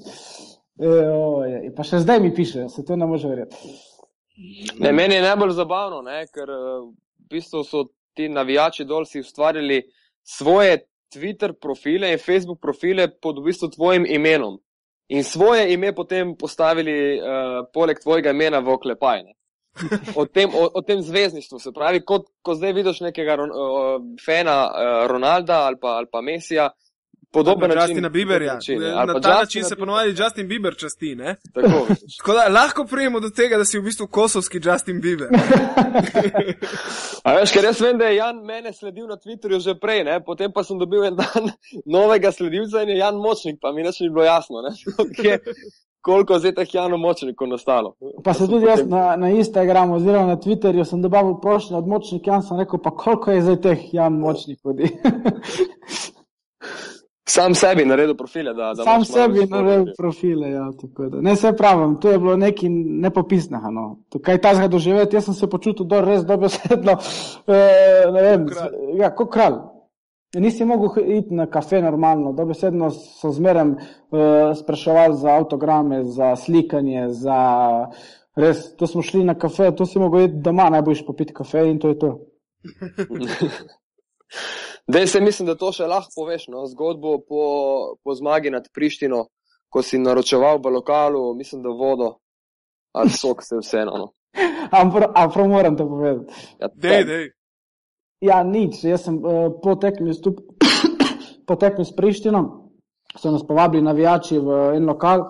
E, 0.79 0.93
o, 1.13 1.43
je, 1.45 1.73
pa 1.77 1.85
še 1.85 2.01
zdaj 2.07 2.23
mi 2.23 2.31
piše, 2.35 2.69
se 2.73 2.85
to 2.87 2.97
ne 2.97 3.09
može 3.09 3.29
verjeti. 3.29 3.75
Ne, 4.81 4.93
meni 4.95 5.19
je 5.19 5.27
najbolj 5.27 5.53
zabavno, 5.59 6.01
ne, 6.07 6.23
ker 6.33 6.49
uh, 6.49 6.87
v 7.27 7.35
bistvu 7.35 7.67
so 7.67 7.91
ti 8.17 8.29
navijači 8.29 8.87
dol 8.89 9.05
si 9.09 9.21
ustvarili 9.21 9.83
svoje 10.23 10.87
Twitter 11.13 11.53
profile 11.61 12.13
in 12.13 12.19
Facebook 12.19 12.61
profile 12.61 13.09
pod 13.21 13.39
v 13.39 13.45
bistvu 13.51 13.69
tvojim 13.71 14.07
imenom. 14.09 14.59
in 15.09 15.25
svoje 15.25 15.73
ime 15.73 15.93
potem 15.93 16.37
postavili 16.37 17.21
uh, 17.21 17.67
poleg 17.73 17.99
tvojega 18.01 18.31
imena 18.31 18.59
v 18.59 18.69
oklepaj. 18.69 19.23
Ne? 19.23 19.35
O 20.17 20.25
tem, 20.27 20.51
o, 20.55 20.69
o 20.75 20.83
tem 20.83 21.03
zvezdništvu, 21.03 21.59
se 21.59 21.73
pravi, 21.73 22.01
kot 22.05 22.27
ko 22.43 22.55
zdaj 22.55 22.73
vidiš 22.73 23.01
nekega 23.01 23.37
ron, 23.37 23.51
uh, 23.51 24.03
fena 24.25 24.57
uh, 24.69 25.07
Ronalda 25.11 25.63
ali 25.67 25.77
pa, 25.81 25.97
ali 26.01 26.09
pa 26.13 26.21
Mesija, 26.21 26.71
podoben 27.33 27.71
način. 27.71 27.81
Justina 27.81 28.09
Bieberja. 28.09 28.55
način, 28.55 28.81
ne, 28.81 28.89
Na 28.89 28.97
ali 29.01 29.13
pa 29.13 29.21
ta 29.21 29.29
Justina 29.29 29.41
način 29.41 29.65
se 29.65 29.77
ponovadi 29.77 30.11
Justin 30.11 30.49
Bieber 30.49 30.77
časti, 30.77 31.15
ne? 31.15 31.37
Tako. 31.55 31.87
Tako 32.19 32.33
da 32.33 32.49
lahko 32.49 32.85
prijemo 32.85 33.21
do 33.21 33.31
tega, 33.31 33.59
da 33.59 33.65
si 33.65 33.79
v 33.79 33.83
bistvu 33.83 34.07
kosovski 34.07 34.61
Justin 34.65 35.01
Bieber. 35.01 35.29
A 37.25 37.35
veš, 37.35 37.53
ker 37.53 37.65
jaz 37.65 37.81
vem, 37.81 37.99
da 37.99 38.05
je 38.05 38.17
Jan 38.17 38.45
mene 38.45 38.73
sledil 38.73 39.07
na 39.07 39.17
Twitterju 39.17 39.61
že 39.61 39.75
prej, 39.79 40.05
ne? 40.05 40.21
potem 40.25 40.53
pa 40.53 40.65
sem 40.65 40.79
dobil 40.79 41.05
en 41.05 41.17
dan 41.17 41.53
novega 41.97 42.33
sledilca 42.33 42.83
in 42.83 42.89
je 42.89 42.97
Jan 42.97 43.17
Močnik, 43.17 43.61
pa 43.61 43.73
mi 43.73 43.83
nič 43.83 44.01
ni 44.01 44.11
bilo 44.11 44.25
jasno, 44.25 44.63
ne? 44.63 44.71
Koliko 46.03 46.39
zdaj 46.39 46.55
teh 46.55 46.75
Janov 46.75 46.99
Močnikov 46.99 47.47
nastalo. 47.49 47.95
Pa 48.25 48.35
se 48.35 48.49
tudi 48.51 48.67
jaz 48.67 48.81
na, 48.87 49.17
na 49.17 49.31
Instagramu 49.31 49.95
oziroma 50.01 50.27
na 50.27 50.37
Twitterju 50.37 50.85
sem 50.85 51.03
dobil 51.03 51.37
prošnjo 51.43 51.79
od 51.79 51.87
močnih 51.87 52.27
Jan, 52.27 52.43
sem 52.43 52.59
rekel, 52.59 52.83
pa 52.83 52.91
koliko 52.91 53.31
je 53.31 53.43
zdaj 53.43 53.61
teh 53.63 53.95
Jan 53.95 54.19
močnih 54.19 54.59
ljudi. 54.65 54.91
Sam 57.33 57.55
sebi 57.55 57.85
naredil 57.89 58.17
profile, 58.17 58.53
da, 58.55 58.73
da 58.77 58.85
Sam 58.85 59.05
sebi 59.09 59.41
več 59.41 59.53
naredil 59.53 59.95
profile, 59.97 60.51
ja. 60.53 60.67
Ne, 61.25 61.37
se 61.37 61.53
pravim, 61.57 61.95
to 62.01 62.11
je 62.13 62.19
bilo 62.21 62.35
nekaj 62.37 62.69
nepopisnega, 63.07 63.71
no. 63.73 63.85
Kaj 64.25 64.41
ta 64.45 64.53
zga 64.59 64.69
doživeti, 64.73 65.17
jaz 65.17 65.31
sem 65.31 65.37
se 65.39 65.49
počutil 65.49 65.89
do 65.89 66.01
res 66.05 66.27
dobesedno, 66.29 66.99
eh, 67.57 68.05
ne 68.13 68.25
vem, 68.27 68.45
Kot 68.49 68.59
kralj. 68.59 68.75
ja, 69.01 69.13
kot 69.17 69.31
kralj. 69.33 69.61
Nisi 70.43 70.65
mogel 70.65 71.11
iti 71.13 71.37
na 71.37 71.45
kafe 71.53 71.81
normalno, 71.85 72.33
dobesedno 72.33 72.89
so 72.91 73.31
zmeraj 73.37 73.69
uh, 73.69 73.77
spraševali 74.57 75.17
za 75.21 75.35
avtograme, 75.37 75.99
za 76.09 76.31
slikanje, 76.41 77.11
za 77.21 77.37
res, 78.41 78.71
to 78.81 78.89
smo 78.89 79.05
šli 79.05 79.27
na 79.29 79.35
kafe, 79.37 79.69
to 79.77 79.85
si 79.87 80.01
mogel 80.01 80.25
iti 80.25 80.41
doma, 80.45 80.71
najboljš 80.73 81.05
popiti 81.07 81.37
kafe 81.37 81.67
in 81.69 81.79
to 81.81 81.93
je 81.93 81.99
to. 82.01 82.15
Zdaj 84.91 85.07
se 85.07 85.21
mislim, 85.21 85.47
da 85.47 85.55
to 85.55 85.71
še 85.73 85.87
lahko 85.87 86.11
poveš, 86.17 86.49
no? 86.51 86.67
zgodbo 86.67 87.19
po, 87.29 87.43
po 88.03 88.15
zmagi 88.15 88.51
nad 88.51 88.67
Prištino, 88.75 89.27
ko 89.73 89.83
si 89.83 89.99
naročeval 89.99 90.59
v 90.59 90.73
lokalu, 90.79 91.35
mislim, 91.35 91.63
da 91.63 91.71
vodo 91.71 92.17
ali 92.93 93.11
sok 93.11 93.43
se 93.43 93.57
vseeno. 93.61 93.93
No. 93.97 94.13
Ampak 94.71 95.37
moram 95.49 95.77
to 95.77 95.87
povedati. 95.89 96.35
Ja, 96.61 96.69
Dej, 96.75 97.05
dej. 97.05 97.31
Ja, 98.21 98.43
nič. 98.43 98.85
Jaz 98.85 99.07
sem 99.09 99.19
uh, 99.19 99.51
po 99.63 99.75
tekmi 99.81 100.15
stup, 100.15 100.41
po 101.49 101.57
tekmi 101.57 101.85
s 101.85 101.95
Prištino, 101.97 102.71
so 103.17 103.33
nas 103.33 103.47
povabili 103.47 103.83
navijači 103.83 104.39
v 104.39 104.77
en 104.77 104.87
lokal 104.87 105.27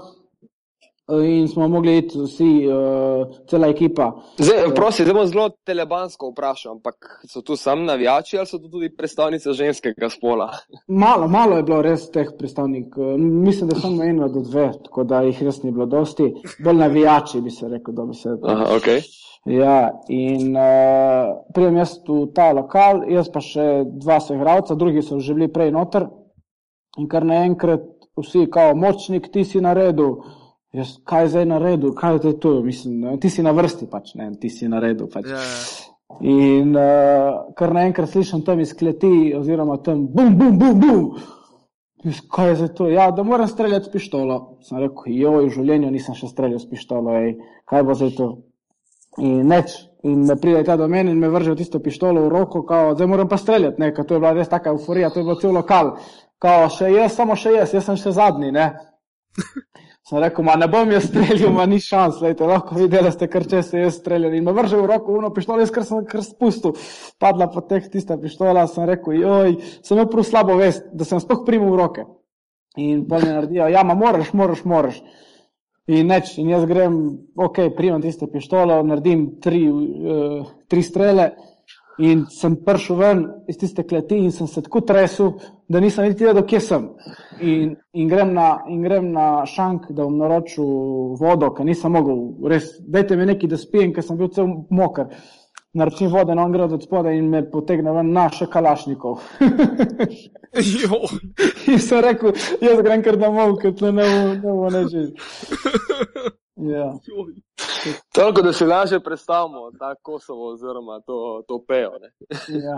in 1.08 1.48
smo 1.48 1.68
mogli 1.68 1.96
iti 1.98 2.18
vsi, 2.18 2.66
uh, 2.66 3.26
cela 3.50 3.66
ekipa. 3.66 4.12
Zdaj, 4.38 4.74
prosi, 4.74 5.02
zdaj 5.02 5.14
bom 5.14 5.26
zelo 5.26 5.48
telebansko 5.66 6.30
vprašal, 6.30 6.72
ampak 6.72 7.24
so 7.28 7.42
tu 7.42 7.56
sam 7.56 7.84
navijači 7.84 8.38
ali 8.38 8.46
so 8.46 8.58
tu 8.58 8.68
tudi 8.68 8.96
predstavnice 8.96 9.52
ženskega 9.52 10.08
spola? 10.10 10.50
Malo, 10.86 11.28
malo 11.28 11.56
je 11.56 11.62
bilo 11.62 11.82
res 11.82 12.10
teh 12.10 12.30
predstavnikov. 12.38 13.18
Mislim, 13.18 13.70
da 13.70 13.80
samo 13.80 14.04
eno 14.04 14.28
do 14.28 14.40
dve, 14.40 14.70
tako 14.84 15.04
da 15.04 15.22
jih 15.22 15.42
res 15.42 15.62
ni 15.62 15.72
bilo 15.72 15.86
dosti. 15.86 16.32
Bolj 16.64 16.76
navijači 16.76 17.40
bi 17.40 17.50
se 17.50 17.68
rekel, 17.68 17.94
da 17.94 18.04
bi 18.04 18.14
se. 18.14 18.36
Aha, 18.42 18.66
okay. 18.76 19.02
Ja, 19.44 19.90
in 20.08 20.54
uh, 20.56 21.32
prijem 21.54 21.76
jaz 21.76 21.96
v 22.06 22.28
ta 22.34 22.52
lokal, 22.54 23.02
jaz 23.10 23.26
pa 23.32 23.40
še 23.42 23.82
dva 23.90 24.20
soigralca, 24.22 24.78
drugi 24.78 25.02
so 25.02 25.18
že 25.18 25.34
bili 25.34 25.50
prej 25.50 25.72
noter. 25.74 26.06
In 27.00 27.08
kar 27.08 27.24
naenkrat 27.26 27.82
vsi, 28.20 28.46
kao 28.52 28.76
močnik, 28.78 29.32
ti 29.32 29.44
si 29.44 29.60
na 29.60 29.72
redu. 29.74 30.22
Jaz, 30.72 30.96
kaj 31.04 31.28
zdaj 31.28 31.46
na 31.46 31.58
redu, 31.60 31.92
kaj 31.92 32.18
je 32.24 32.32
to? 32.40 32.62
Mislim, 32.64 33.00
ne, 33.00 33.16
ti 33.20 33.30
si 33.30 33.42
na 33.44 33.52
vrsti, 33.52 33.86
pač, 33.92 34.14
ne, 34.16 34.30
ti 34.40 34.48
si 34.50 34.68
na 34.72 34.80
redu. 34.80 35.08
Pač. 35.12 35.28
Ja, 35.28 35.40
ja. 35.40 35.90
In 36.20 36.72
uh, 36.76 37.52
kar 37.56 37.72
naenkrat 37.76 38.10
slišim 38.12 38.40
tam 38.44 38.60
iz 38.60 38.72
kleti, 38.76 39.32
oziroma 39.36 39.78
tam 39.84 40.06
bum, 40.08 40.36
bum, 40.38 40.58
bum, 40.58 40.80
bum. 40.80 41.02
Jaz, 42.04 42.22
Kaj 42.32 42.48
je 42.48 42.56
zdaj 42.56 42.70
to? 42.78 42.88
Ja, 42.88 43.10
da 43.10 43.22
moram 43.22 43.48
streljati 43.48 43.90
s 43.90 43.92
pištolo. 43.92 44.38
Sem 44.64 44.80
rekel, 44.82 45.12
joj, 45.12 45.46
v 45.46 45.54
življenju 45.54 45.90
nisem 45.92 46.16
še 46.18 46.30
streljal 46.32 46.58
s 46.58 46.68
pištolo, 46.70 47.14
ej, 47.20 47.36
kaj 47.68 47.84
bo 47.86 47.96
zdaj 47.98 48.14
to? 48.16 48.28
In 49.20 49.44
neč. 49.52 49.76
In 50.08 50.24
me 50.26 50.34
pride 50.40 50.64
ta 50.66 50.74
do 50.80 50.88
mene 50.90 51.12
in 51.12 51.20
me 51.20 51.28
vrže 51.30 51.54
tisto 51.60 51.78
pištolo 51.84 52.24
v 52.24 52.32
roko, 52.32 52.64
kao, 52.66 52.96
zdaj 52.96 53.06
moram 53.06 53.28
pa 53.30 53.36
streljati, 53.38 53.78
ne, 53.78 53.92
ker 53.94 54.08
to 54.08 54.16
je 54.16 54.22
bila 54.24 54.32
res 54.34 54.48
taka 54.50 54.72
euforija, 54.72 55.12
to 55.12 55.20
je 55.20 55.26
bilo 55.28 55.36
cel 55.38 55.52
lokal. 55.54 55.92
Kao, 56.42 56.64
še 56.72 56.90
jaz, 56.90 57.12
samo 57.14 57.36
še 57.38 57.52
jaz, 57.54 57.76
jaz 57.76 57.86
sem 57.86 58.00
še 58.00 58.16
zadnji, 58.16 58.50
ne. 58.56 58.72
Sem 60.02 60.18
rekel, 60.18 60.42
ma 60.42 60.56
ne 60.58 60.66
bom 60.66 60.90
jaz 60.90 61.04
streljal, 61.06 61.52
ma 61.54 61.62
ni 61.70 61.78
šans, 61.78 62.18
lejte, 62.24 62.42
lahko 62.48 62.74
vi 62.74 62.88
delate, 62.90 63.28
kar 63.30 63.44
če 63.46 63.60
se 63.62 63.84
jaz 63.84 64.00
streljam. 64.00 64.34
In 64.34 64.48
me 64.48 64.54
vrže 64.56 64.80
v 64.80 64.88
roko 64.90 65.14
uno 65.14 65.30
pištolo, 65.34 65.62
jaz 65.62 65.70
kar 65.74 65.86
sem 65.86 66.02
kar 66.08 66.24
spustil, 66.26 66.74
padla 67.22 67.46
pa 67.52 67.62
teh 67.68 67.86
tista 67.92 68.16
pištola, 68.18 68.66
sem 68.66 68.88
rekel, 68.90 69.20
joj, 69.20 69.54
sem 69.78 69.94
imel 69.94 70.08
prav 70.10 70.26
slabo 70.26 70.58
vest, 70.58 70.88
da 70.90 71.06
sem 71.06 71.22
sploh 71.22 71.44
primil 71.46 71.70
v 71.70 71.78
roke. 71.78 72.06
In 72.82 73.04
pol 73.06 73.22
mi 73.22 73.30
naredijo, 73.30 73.68
ja, 73.70 73.84
ma 73.86 73.94
moraš, 73.94 74.32
moraš, 74.34 74.64
moraš. 74.66 74.98
In 75.92 76.10
neč, 76.10 76.34
in 76.42 76.50
jaz 76.50 76.66
grem, 76.66 76.98
ok, 77.38 77.68
primem 77.76 78.02
tisto 78.02 78.26
pištolo, 78.30 78.80
naredim 78.86 79.26
tri, 79.42 79.62
uh, 79.70 80.50
tri 80.70 80.82
strele 80.86 81.30
in 81.98 82.24
sem 82.30 82.56
prišel 82.64 82.96
ven 82.96 83.24
iz 83.48 83.58
tiste 83.60 83.84
kleti 83.88 84.16
in 84.16 84.32
sem 84.32 84.46
se 84.46 84.62
tako 84.62 84.80
tresel, 84.80 85.32
da 85.68 85.80
nisem 85.80 86.08
niti 86.08 86.24
vedel, 86.24 86.44
kje 86.48 86.60
sem. 86.60 86.88
In, 87.40 87.76
in, 87.92 88.08
grem 88.08 88.32
na, 88.34 88.62
in 88.68 88.82
grem 88.82 89.12
na 89.12 89.44
šank, 89.46 89.90
da 89.90 90.04
bom 90.04 90.16
naročil 90.20 90.64
vodo, 91.20 91.52
ker 91.56 91.66
nisem 91.68 91.92
mogel, 91.92 92.24
res, 92.48 92.74
dajte 92.80 93.16
mi 93.16 93.28
nekaj, 93.28 93.52
da 93.52 93.60
spijem, 93.60 93.92
ker 93.92 94.06
sem 94.06 94.18
bil 94.20 94.32
cel 94.32 94.50
moker. 94.70 95.12
Naročim 95.72 96.10
vode, 96.12 96.34
no 96.36 96.44
on 96.44 96.52
gre 96.52 96.66
od 96.68 96.82
spodaj 96.84 97.16
in 97.16 97.30
me 97.32 97.40
potegne 97.48 97.94
ven 97.96 98.10
na 98.12 98.26
še 98.32 98.44
kalašnikov. 98.52 99.22
In 101.72 101.78
sem 101.80 102.02
rekel, 102.04 102.36
jaz 102.60 102.82
grem 102.84 103.00
kar 103.04 103.16
domov, 103.16 103.56
ker 103.62 103.72
tle 103.72 103.94
ne 103.96 104.04
bo, 104.04 104.20
ne 104.36 104.52
bo 104.58 104.68
neč. 104.74 106.36
Ja. 106.62 106.92
Toliko, 108.12 108.42
da 108.42 108.52
si 108.52 108.64
lažje 108.64 109.00
predstavljamo 109.00 109.70
ta 109.72 109.94
Kosovo 109.96 110.48
oziroma 110.48 111.00
to, 111.00 111.16
to 111.48 111.64
pejo. 111.68 111.90
Ne? 112.00 112.10
Ja. 112.60 112.76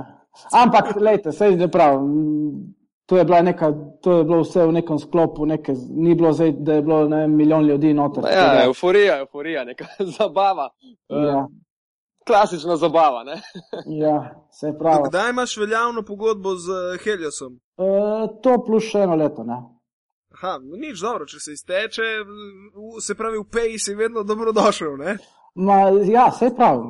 Ampak, 0.55 0.97
lejte, 0.97 1.33
sej 1.33 1.59
že 1.59 1.69
prav. 1.69 1.99
To 3.07 3.17
je, 3.17 3.25
bila 3.25 3.43
neka, 3.43 3.69
to 4.01 4.13
je 4.13 4.25
bilo 4.25 4.41
vse 4.41 4.63
v 4.65 4.73
nekem 4.73 4.99
sklopu, 4.99 5.45
neke, 5.47 5.75
ni 5.91 6.15
bilo 6.15 6.33
zdaj, 6.33 6.53
da 6.55 6.73
je 6.73 6.83
bilo 6.83 7.03
ne, 7.05 7.17
vem, 7.19 7.35
milijon 7.37 7.65
ljudi 7.65 7.95
noter. 7.95 8.23
Tako 8.23 8.35
Ja, 8.35 8.55
da- 8.55 8.65
euforija, 8.65 9.19
euforija, 9.19 9.65
neka 9.65 9.85
zabava. 10.19 10.71
ja, 11.09 11.39
Eh, 11.39 11.45
Klasična 12.27 12.77
zabava. 12.77 13.25
Ne? 13.25 13.35
ja, 14.03 14.17
se 14.51 14.73
pravi. 14.79 15.09
Kdaj 15.09 15.31
imaš 15.31 15.57
veljavno 15.57 16.03
pogodbo 16.03 16.55
z 16.55 16.69
Heliosom? 16.99 17.61
E, 17.79 17.85
to 18.43 18.65
plus 18.65 18.85
še 18.85 18.99
eno 19.01 19.17
leto, 19.17 19.45
ne. 19.45 19.59
Aha, 20.45 20.59
no 20.61 20.77
nič 20.77 21.01
dobro, 21.01 21.25
če 21.25 21.39
se 21.41 21.55
izteče, 21.57 22.03
se 23.01 23.15
pravi, 23.17 23.39
v 23.41 23.49
peji 23.49 23.79
si 23.81 23.95
vedno 23.97 24.23
dobrodošel, 24.29 24.97
ne? 25.01 25.17
Ma, 25.55 25.77
ja, 26.05 26.27
se 26.37 26.51
pravi. 26.57 26.83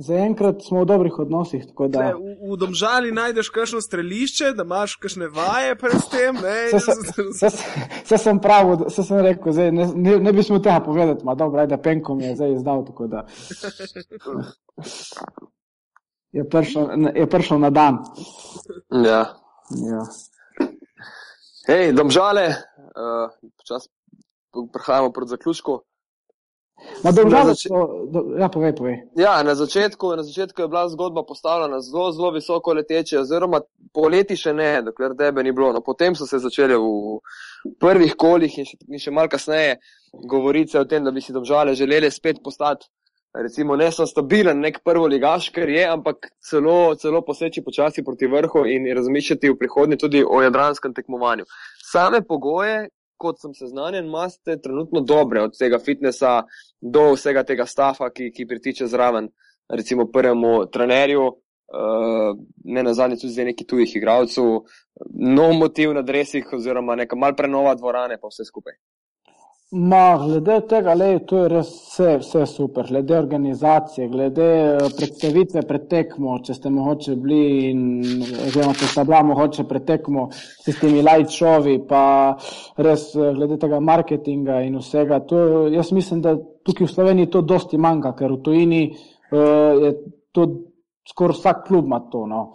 Zaenkrat 0.00 0.64
smo 0.64 0.80
v 0.82 0.88
dobrih 0.88 1.18
odnosih, 1.22 1.66
tako 1.68 1.86
da. 1.92 1.98
Tle, 1.98 2.14
v, 2.16 2.50
v 2.50 2.56
domžali 2.58 3.12
najdeš 3.14 3.50
kakšno 3.54 3.82
strelišče, 3.84 4.54
da 4.58 4.64
imaš 4.66 4.96
kakšne 4.98 5.28
vaje 5.36 5.76
pred 5.78 6.06
tem, 6.10 6.40
ne? 6.40 6.80
Se, 6.80 6.80
se, 7.38 7.50
se, 7.52 7.68
se 8.08 8.18
sem 8.18 8.40
prav, 8.42 8.88
se 8.90 9.04
sem 9.06 9.22
rekel, 9.22 9.52
zdaj, 9.54 9.70
ne, 9.76 9.86
ne, 9.94 10.16
ne 10.26 10.32
bi 10.34 10.42
smel 10.42 10.58
tega 10.64 10.80
povedati, 10.82 11.22
ma 11.28 11.36
dobro, 11.38 11.62
ajde, 11.62 11.78
penko 11.84 12.16
mi 12.18 12.26
je 12.26 12.36
zdaj 12.40 12.56
izdal, 12.56 12.82
tako 12.88 13.06
da. 13.12 13.26
Je 16.32 16.44
prišel, 16.46 17.10
je 17.10 17.26
prišel 17.26 17.58
na 17.58 17.70
dan. 17.74 17.96
Ja. 19.02 19.24
Ja. 19.82 20.02
Hej, 21.66 21.92
domžale, 21.92 22.54
uh, 22.96 23.30
čas 23.68 23.88
prehajamo 24.72 25.12
proti 25.12 25.28
zaključku. 25.36 25.80
Ma 27.04 27.12
domžale 27.12 27.44
Na 27.44 27.54
zač- 27.54 27.68
so, 27.68 28.08
do, 28.12 28.20
ja, 28.38 28.48
povej, 28.48 28.72
povej. 28.76 28.96
Ja, 29.16 29.42
na 29.42 29.54
začetku, 29.54 30.16
na 30.16 30.22
začetku 30.22 30.62
je 30.62 30.68
bila 30.68 30.88
zgodba 30.88 31.22
postavljena 31.28 31.80
zelo, 31.80 32.12
zelo 32.12 32.30
visoko 32.30 32.72
leteče, 32.72 33.18
oziroma 33.20 33.60
poleti 33.92 34.36
še 34.36 34.52
ne, 34.52 34.82
dokler 34.82 35.12
tebe 35.18 35.44
ni 35.44 35.52
bilo. 35.52 35.72
No, 35.72 35.80
potem 35.84 36.16
so 36.16 36.26
se 36.26 36.40
začele 36.40 36.78
v 36.80 37.20
prvih 37.80 38.16
kolih 38.16 38.58
in 38.58 38.68
še, 38.68 38.80
in 38.88 39.02
še 39.02 39.12
malo 39.12 39.28
kasneje 39.28 39.76
govorice 40.28 40.80
o 40.80 40.84
tem, 40.84 41.04
da 41.04 41.12
bi 41.12 41.20
si 41.20 41.36
domžale 41.36 41.76
želeli 41.76 42.10
spet 42.10 42.40
postati, 42.44 42.88
recimo, 43.34 43.76
ne 43.76 43.92
samo 43.92 44.06
stabilen, 44.06 44.58
nek 44.60 44.80
prvo 44.84 45.06
ligaš, 45.06 45.50
ker 45.54 45.68
je, 45.68 45.84
ampak 45.86 46.32
celo, 46.42 46.94
celo 46.98 47.22
poseči 47.22 47.62
počasi 47.62 48.04
proti 48.04 48.26
vrhu 48.26 48.64
in 48.66 48.88
razmišljati 48.96 49.52
v 49.52 49.58
prihodnje 49.58 50.00
tudi 50.00 50.24
o 50.24 50.42
jadranskem 50.42 50.94
tekmovanju. 50.94 51.44
Same 51.92 52.22
pogoje, 52.22 52.88
kot 53.20 53.40
sem 53.40 53.54
seznanjen, 53.54 54.06
imate 54.06 54.56
trenutno 54.62 55.00
dobre, 55.00 55.42
od 55.42 55.56
tega 55.58 55.78
fitnesa 55.78 56.42
do 56.80 57.10
vsega 57.12 57.44
tega 57.44 57.66
stafa, 57.66 58.10
ki, 58.14 58.30
ki 58.36 58.46
pritiče 58.48 58.88
zraven, 58.88 59.28
recimo 59.68 60.06
prvemu 60.12 60.54
trenerju, 60.72 61.26
uh, 61.26 62.38
ne 62.64 62.82
na 62.82 62.94
zadnje 62.94 63.20
tudi 63.20 63.32
zdaj 63.34 63.50
neki 63.52 63.66
tujih 63.66 63.96
igralcev, 63.96 64.62
nov 65.38 65.52
motiv 65.58 65.92
na 65.94 66.02
dresih 66.02 66.48
oziroma 66.52 66.96
neka 66.96 67.16
mal 67.16 67.36
prenova 67.36 67.74
dvorane 67.74 68.18
pa 68.20 68.32
vse 68.32 68.48
skupaj. 68.48 68.78
Ma, 69.72 70.16
glede 70.18 70.56
tega, 70.66 70.96
le, 70.98 71.20
to 71.30 71.44
je 71.44 71.48
res 71.52 71.68
vse, 71.70 72.16
vse 72.18 72.40
super. 72.50 72.88
Glede 72.90 73.14
organizacije, 73.14 74.08
glede 74.10 74.46
eh, 74.66 74.88
predstavitve 74.96 75.62
pred 75.68 75.84
tekmo, 75.92 76.40
če 76.42 76.56
ste 76.56 76.72
mogoče 76.74 77.14
bili 77.14 77.68
in 77.68 77.84
oziroma 78.18 78.74
če 78.74 78.88
sta 78.90 79.04
bila 79.06 79.20
mogoče 79.28 79.68
pred 79.70 79.84
tekmo 79.86 80.24
s 80.34 80.74
temi 80.80 81.04
light 81.06 81.30
showi, 81.30 81.76
pa 81.86 82.02
res 82.82 83.12
eh, 83.14 83.30
glede 83.36 83.60
tega 83.62 83.78
marketinga 83.78 84.58
in 84.66 84.80
vsega. 84.82 85.20
To, 85.30 85.44
jaz 85.70 85.94
mislim, 85.94 86.24
da 86.26 86.34
tukaj 86.66 86.88
v 86.88 86.94
Sloveniji 86.96 87.30
to 87.30 87.46
dosti 87.54 87.78
manjka, 87.78 88.16
ker 88.18 88.34
v 88.34 88.42
tujini 88.48 88.82
uh, 88.90 89.78
je 89.84 89.94
to 90.34 90.48
skoraj 91.08 91.34
vsak 91.38 91.66
klub 91.66 91.84
ima 91.84 92.00
to. 92.10 92.26
No. 92.26 92.52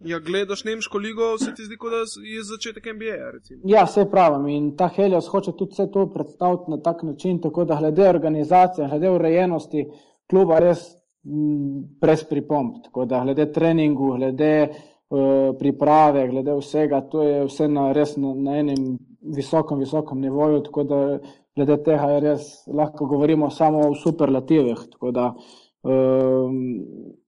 Ja, 0.00 0.18
gledaš 0.18 0.64
nemško 0.64 0.98
ligo, 0.98 1.38
se 1.38 1.54
ti 1.54 1.64
zdi, 1.64 1.76
da 1.90 2.02
je 2.34 2.42
začetek 2.44 2.86
NBA. 2.94 3.30
Recimo. 3.32 3.60
Ja, 3.64 3.84
vse 3.84 4.06
pravim. 4.10 4.48
In 4.48 4.72
ta 4.76 4.88
Helios 4.88 5.28
hoče 5.28 5.52
tudi 5.58 5.72
vse 5.72 5.90
to 5.92 6.06
predstaviti 6.14 6.70
na 6.70 6.80
tak 6.82 7.02
način, 7.02 7.40
tako 7.40 7.64
da 7.64 7.78
glede 7.80 8.08
organizacije, 8.08 8.88
glede 8.88 9.10
urejenosti 9.10 9.86
kluba 10.30 10.58
res 10.58 10.88
m, 11.24 11.84
brez 12.00 12.24
pripomb. 12.24 12.82
Tako 12.84 13.04
da 13.04 13.22
glede 13.24 13.52
treningu, 13.52 14.16
glede 14.16 14.68
uh, 14.68 15.56
priprave, 15.58 16.28
glede 16.28 16.58
vsega, 16.58 17.00
to 17.00 17.22
je 17.22 17.44
vse 17.44 17.68
na 17.68 17.92
res 17.92 18.16
na, 18.16 18.34
na 18.34 18.58
enem 18.58 18.98
visokem, 19.36 19.78
visokem 19.78 20.20
nivoju. 20.20 20.62
Tako 20.68 20.84
da 20.84 21.00
glede 21.56 21.82
tega 21.84 22.10
je 22.14 22.20
res 22.20 22.52
lahko 22.66 23.06
govorimo 23.06 23.50
samo 23.50 23.88
o 23.88 23.94
superlativih. 23.94 24.86
Tako 24.92 25.10
da 25.10 25.32
um, 25.82 26.56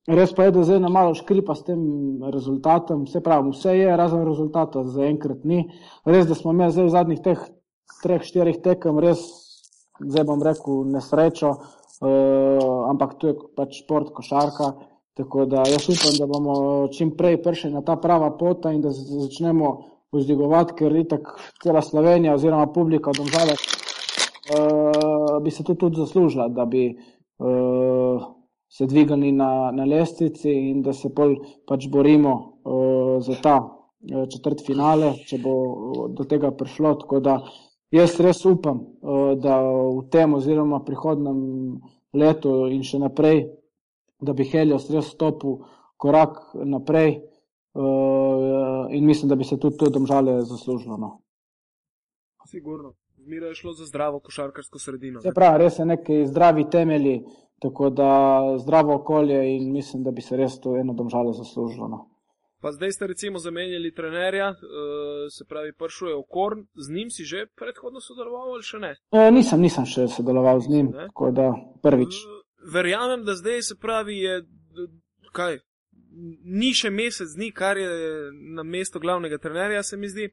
Res 0.05 0.34
pa 0.36 0.44
je, 0.44 0.52
da 0.52 0.62
zdaj 0.68 0.80
na 0.84 0.90
malo 0.92 1.14
škripa 1.16 1.55
s 1.57 1.64
tem 1.64 1.80
rezultatom, 2.28 3.07
vse 3.09 3.22
pravi, 3.24 3.55
vse 3.55 3.72
je, 3.72 3.96
razen 3.96 4.26
rezultata 4.26 4.82
za 4.84 5.07
enkrat 5.09 5.46
ni. 5.48 5.62
Res, 6.05 6.26
da 6.28 6.36
smo 6.36 6.52
imeli 6.52 6.74
zdaj 6.76 6.84
v 6.84 6.92
zadnjih 6.92 7.22
teh 7.24 7.46
treh, 8.02 8.20
štirih 8.20 8.59
tekem, 8.61 9.00
res, 9.00 9.22
zdaj 10.02 10.26
bom 10.28 10.44
rekel, 10.44 10.84
nesrečo, 10.92 11.55
uh, 11.57 12.84
ampak 12.90 13.16
to 13.16 13.32
je 13.32 13.38
pač 13.57 13.80
šport, 13.80 14.12
košarka. 14.12 14.74
Tako 15.14 15.46
da 15.46 15.62
jaz 15.70 15.86
upam, 15.88 16.16
da 16.18 16.26
bomo 16.26 16.55
čim 16.92 17.12
prej 17.14 17.38
prišli 17.40 17.70
na 17.70 17.84
ta 17.86 17.94
prava 17.96 18.32
pota 18.34 18.72
in 18.74 18.80
da 18.82 18.90
začnemo 18.90 19.68
vzdigovati, 20.12 20.74
ker 20.74 20.92
je 20.92 21.05
tako 21.12 21.38
cela 21.62 21.82
Slovenija 21.82 22.34
oziroma 22.34 22.66
publika 22.74 23.14
domžale, 23.14 23.55
uh, 23.57 25.38
bi 25.40 25.55
se 25.55 25.64
to 25.64 25.78
tudi 25.78 26.02
zaslužila, 26.02 26.48
da 26.50 26.66
bi 26.66 26.90
uh, 26.92 28.26
se 28.68 28.86
dvigali 28.86 29.32
na, 29.32 29.70
na 29.72 29.84
lestvici 29.84 30.50
in 30.50 30.82
da 30.82 30.92
se 30.92 31.10
pol 31.14 31.36
pač 31.66 31.86
borimo 31.88 32.34
uh, 32.34 33.22
za 33.22 33.36
ta 33.42 33.56
uh, 33.60 34.24
četrt 34.30 34.64
finale, 34.66 35.14
če 35.26 35.38
bo 35.42 35.54
do 36.10 36.24
tega 36.24 36.50
prišlo. 36.50 36.94
Tako 37.04 37.20
da 37.20 37.36
jaz 37.94 38.18
res 38.20 38.44
upam, 38.50 38.80
uh, 38.80 39.34
da 39.38 39.60
v 39.62 40.08
tem 40.10 40.34
oziroma 40.34 40.82
prihodnem 40.86 41.38
letu 42.14 42.64
in 42.70 42.82
še 42.82 42.98
naprej, 43.02 43.46
da 44.20 44.32
bi 44.32 44.48
Helios 44.48 44.90
res 44.90 45.12
stopil 45.14 45.60
korak 46.00 46.40
naprej 46.64 47.20
uh, 47.20 48.90
in 48.90 49.06
mislim, 49.06 49.28
da 49.28 49.38
bi 49.38 49.44
se 49.44 49.58
tudi 49.58 49.78
to 49.78 49.90
domžale 49.90 50.42
zaslužilo. 50.42 50.98
No. 50.98 51.18
Sigurno. 52.46 52.94
Zmeraj 53.24 53.50
je 53.50 53.54
šlo 53.54 53.72
za 53.72 53.86
zdravo 53.86 54.18
košarkarsko 54.20 54.78
sredino. 54.78 55.20
Se 55.20 55.32
pravi, 55.32 55.58
res 55.62 55.78
je 55.78 55.84
neki 55.88 56.26
zdravi 56.28 56.66
temelji, 56.70 57.22
Tako 57.62 57.90
da 57.90 58.40
zdravo 58.59 58.94
okolje 58.94 59.57
in 59.57 59.72
mislim, 59.72 60.02
da 60.02 60.11
bi 60.11 60.20
se 60.20 60.36
res 60.36 60.59
to 60.61 60.76
eno 60.76 60.92
domžale 60.92 61.32
zaslužilo. 61.32 61.88
No. 61.88 62.00
Pa 62.61 62.72
zdaj 62.72 62.92
ste 62.92 63.07
recimo 63.07 63.38
zamenjali 63.38 63.94
trenerja, 63.94 64.48
uh, 64.50 64.57
se 65.30 65.44
pravi, 65.44 65.72
prišel 65.72 66.09
je 66.09 66.14
Okorn, 66.14 66.66
z 66.74 66.92
njim 66.92 67.11
si 67.11 67.24
že 67.24 67.46
predhodno 67.57 68.00
sodeloval 68.00 68.55
ali 68.55 68.62
še 68.62 68.78
ne? 68.78 68.92
E, 69.12 69.30
nisem, 69.30 69.61
nisem 69.61 69.84
še 69.84 70.07
sodeloval 70.09 70.61
z 70.64 70.72
njim, 70.72 70.88
ne? 70.94 71.09
tako 71.12 71.30
da 71.30 71.50
prvič. 71.82 72.22
Uh, 72.24 72.40
verjamem, 72.72 73.24
da 73.24 73.34
zdaj 73.36 73.62
se 73.62 73.76
pravi, 73.80 74.16
je 74.18 74.38
kaj, 75.36 75.59
ni 76.44 76.72
še 76.72 76.90
mesec 76.90 77.36
dni, 77.36 77.50
kar 77.52 77.76
je 77.76 77.90
na 78.57 78.64
mesto 78.64 79.00
glavnega 79.00 79.38
trenerja, 79.38 79.82
se 79.82 80.00
mi 80.00 80.09
zdi. 80.09 80.30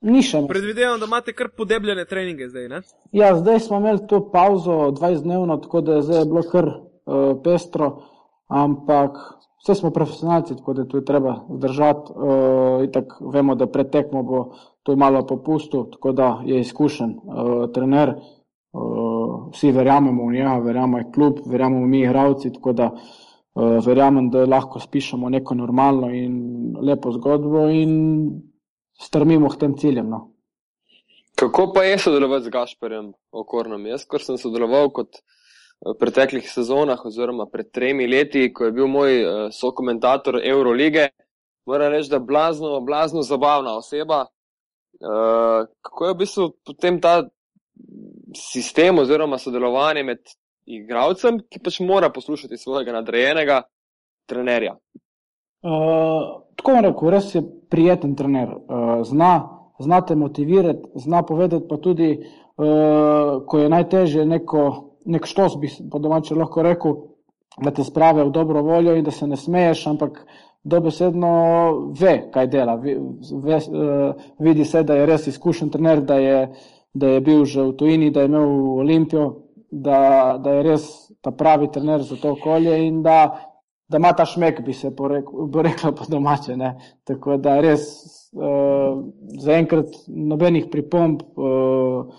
Ni 0.00 0.22
še. 0.22 0.42
Predvidevam, 0.48 0.98
da 1.00 1.06
imate 1.06 1.32
kar 1.32 1.48
podebljene 1.56 2.04
treninge 2.04 2.48
zdaj. 2.48 2.68
Ne? 2.68 2.82
Ja, 3.12 3.34
zdaj 3.38 3.60
smo 3.68 3.78
imeli 3.80 4.04
to 4.08 4.20
pauzo 4.32 4.90
20-dnevno, 4.98 5.56
tako 5.62 5.80
da 5.80 5.98
je 5.98 6.02
zdaj 6.10 6.24
bilo 6.28 6.42
kar 6.50 6.68
uh, 6.68 7.22
pestro, 7.44 7.90
ampak 8.48 9.16
vse 9.64 9.78
smo 9.80 9.90
profesionalci, 9.90 10.56
tako 10.56 10.74
da 10.76 10.84
to 10.84 11.00
je 11.00 11.04
treba 11.04 11.38
zdržati. 11.48 12.12
Uh, 12.12 12.84
itak 12.84 13.16
vemo, 13.32 13.54
da 13.54 13.66
pretekmo 13.66 14.22
bo 14.22 14.44
to 14.82 14.96
malo 14.96 15.24
popustu, 15.26 15.86
tako 15.92 16.12
da 16.12 16.40
je 16.44 16.60
izkušen 16.60 17.16
uh, 17.24 17.72
trener. 17.72 18.14
Uh, 18.74 19.50
vsi 19.54 19.70
verjamemo 19.72 20.26
v 20.26 20.32
njega, 20.32 20.58
verjamemo 20.58 20.98
v 20.98 21.12
klub, 21.14 21.38
verjamemo 21.46 21.86
mi, 21.86 22.02
igravci, 22.02 22.52
tako 22.52 22.72
da 22.72 22.90
uh, 22.92 23.78
verjamem, 23.86 24.28
da 24.30 24.44
lahko 24.44 24.80
spišemo 24.80 25.28
neko 25.28 25.54
normalno 25.54 26.10
in 26.12 26.34
lepo 26.82 27.12
zgodbo. 27.12 27.68
In 27.70 28.42
strmimo 29.00 29.48
k 29.50 29.60
tem 29.60 29.76
ciljem. 29.78 30.08
No. 30.10 30.20
Kako 31.34 31.72
pa 31.74 31.84
je 31.84 31.98
sodelovati 31.98 32.44
z 32.44 32.54
Gašperjem 32.54 33.12
Okornom? 33.32 33.86
Jaz, 33.86 34.04
ker 34.06 34.22
sem 34.22 34.38
sodeloval 34.38 34.92
kot 34.94 35.18
v 35.84 35.96
preteklih 35.98 36.46
sezonah, 36.48 37.00
oziroma 37.04 37.48
pred 37.50 37.72
tremi 37.74 38.06
leti, 38.06 38.52
ko 38.54 38.68
je 38.68 38.72
bil 38.72 38.86
moj 38.88 39.16
uh, 39.18 39.32
sokomentator 39.52 40.38
Eurolige, 40.40 41.08
moram 41.66 41.92
reči, 41.92 42.08
da 42.12 42.20
je 42.20 42.28
blazno, 42.28 42.78
blazno 42.80 43.22
zabavna 43.22 43.74
oseba. 43.76 44.24
Uh, 45.02 45.66
kako 45.82 46.06
je 46.06 46.14
v 46.14 46.18
bistvu 46.22 46.48
potem 46.64 47.00
ta 47.02 47.24
sistem 48.38 48.98
oziroma 48.98 49.38
sodelovanje 49.38 50.04
med 50.06 50.22
igravcem, 50.70 51.42
ki 51.50 51.60
pač 51.60 51.80
mora 51.84 52.12
poslušati 52.14 52.56
svojega 52.56 52.94
nadrejenega 52.94 53.62
trenerja? 54.30 54.78
Uh, 55.64 56.42
tako 56.56 56.70
je 56.70 56.80
rekel, 56.82 57.10
res 57.10 57.34
je 57.34 57.42
prijeten 57.72 58.14
trener. 58.14 58.50
Uh, 58.52 59.00
zna, 59.02 59.48
zna 59.80 60.00
te 60.00 60.14
motivirati, 60.14 60.88
zna 60.94 61.22
povedati 61.22 61.64
pa 61.68 61.76
tudi, 61.76 62.10
uh, 62.20 63.46
ko 63.46 63.58
je 63.58 63.70
najtežje 63.72 64.26
neko, 64.26 64.64
nek 65.04 65.24
štos, 65.26 65.56
bi 65.56 65.70
po 65.90 65.98
domače 65.98 66.36
lahko 66.36 66.62
rekel, 66.62 66.98
da 67.64 67.70
te 67.70 67.84
sprave 67.84 68.26
v 68.26 68.32
dobro 68.34 68.62
voljo 68.62 68.92
in 68.94 69.04
da 69.04 69.10
se 69.10 69.26
ne 69.26 69.36
smeješ, 69.40 69.86
ampak 69.86 70.20
dobesedno 70.64 71.32
ve, 72.00 72.28
kaj 72.34 72.46
dela. 72.52 72.76
Ve, 72.76 72.98
ve, 73.32 73.56
uh, 73.56 74.28
vidi 74.38 74.68
se, 74.68 74.84
da 74.84 75.00
je 75.00 75.08
res 75.08 75.26
izkušen 75.32 75.72
trener, 75.72 76.04
da 76.04 76.20
je, 76.20 76.38
da 76.94 77.16
je 77.16 77.24
bil 77.24 77.44
že 77.48 77.62
v 77.62 77.72
tujini, 77.72 78.10
da 78.10 78.20
je 78.20 78.28
imel 78.28 78.78
Olimpijo, 78.84 79.26
da, 79.70 80.36
da 80.44 80.58
je 80.58 80.62
res 80.68 80.88
ta 81.24 81.32
pravi 81.32 81.72
trener 81.72 82.04
za 82.04 82.20
to 82.20 82.36
okolje 82.36 82.76
in 82.86 83.02
da 83.02 83.53
da 83.88 83.96
ima 83.96 84.12
ta 84.12 84.24
šmek, 84.24 84.60
bi 84.64 84.72
se 84.72 84.90
rekla 85.62 85.92
po 85.92 86.04
domače. 86.08 86.56
Ne? 86.56 86.74
Tako 87.04 87.36
da 87.36 87.60
res 87.60 87.82
uh, 88.32 89.02
zaenkrat 89.40 89.96
nobenih 90.08 90.68
pripomb. 90.72 91.22
Uh, 91.36 92.14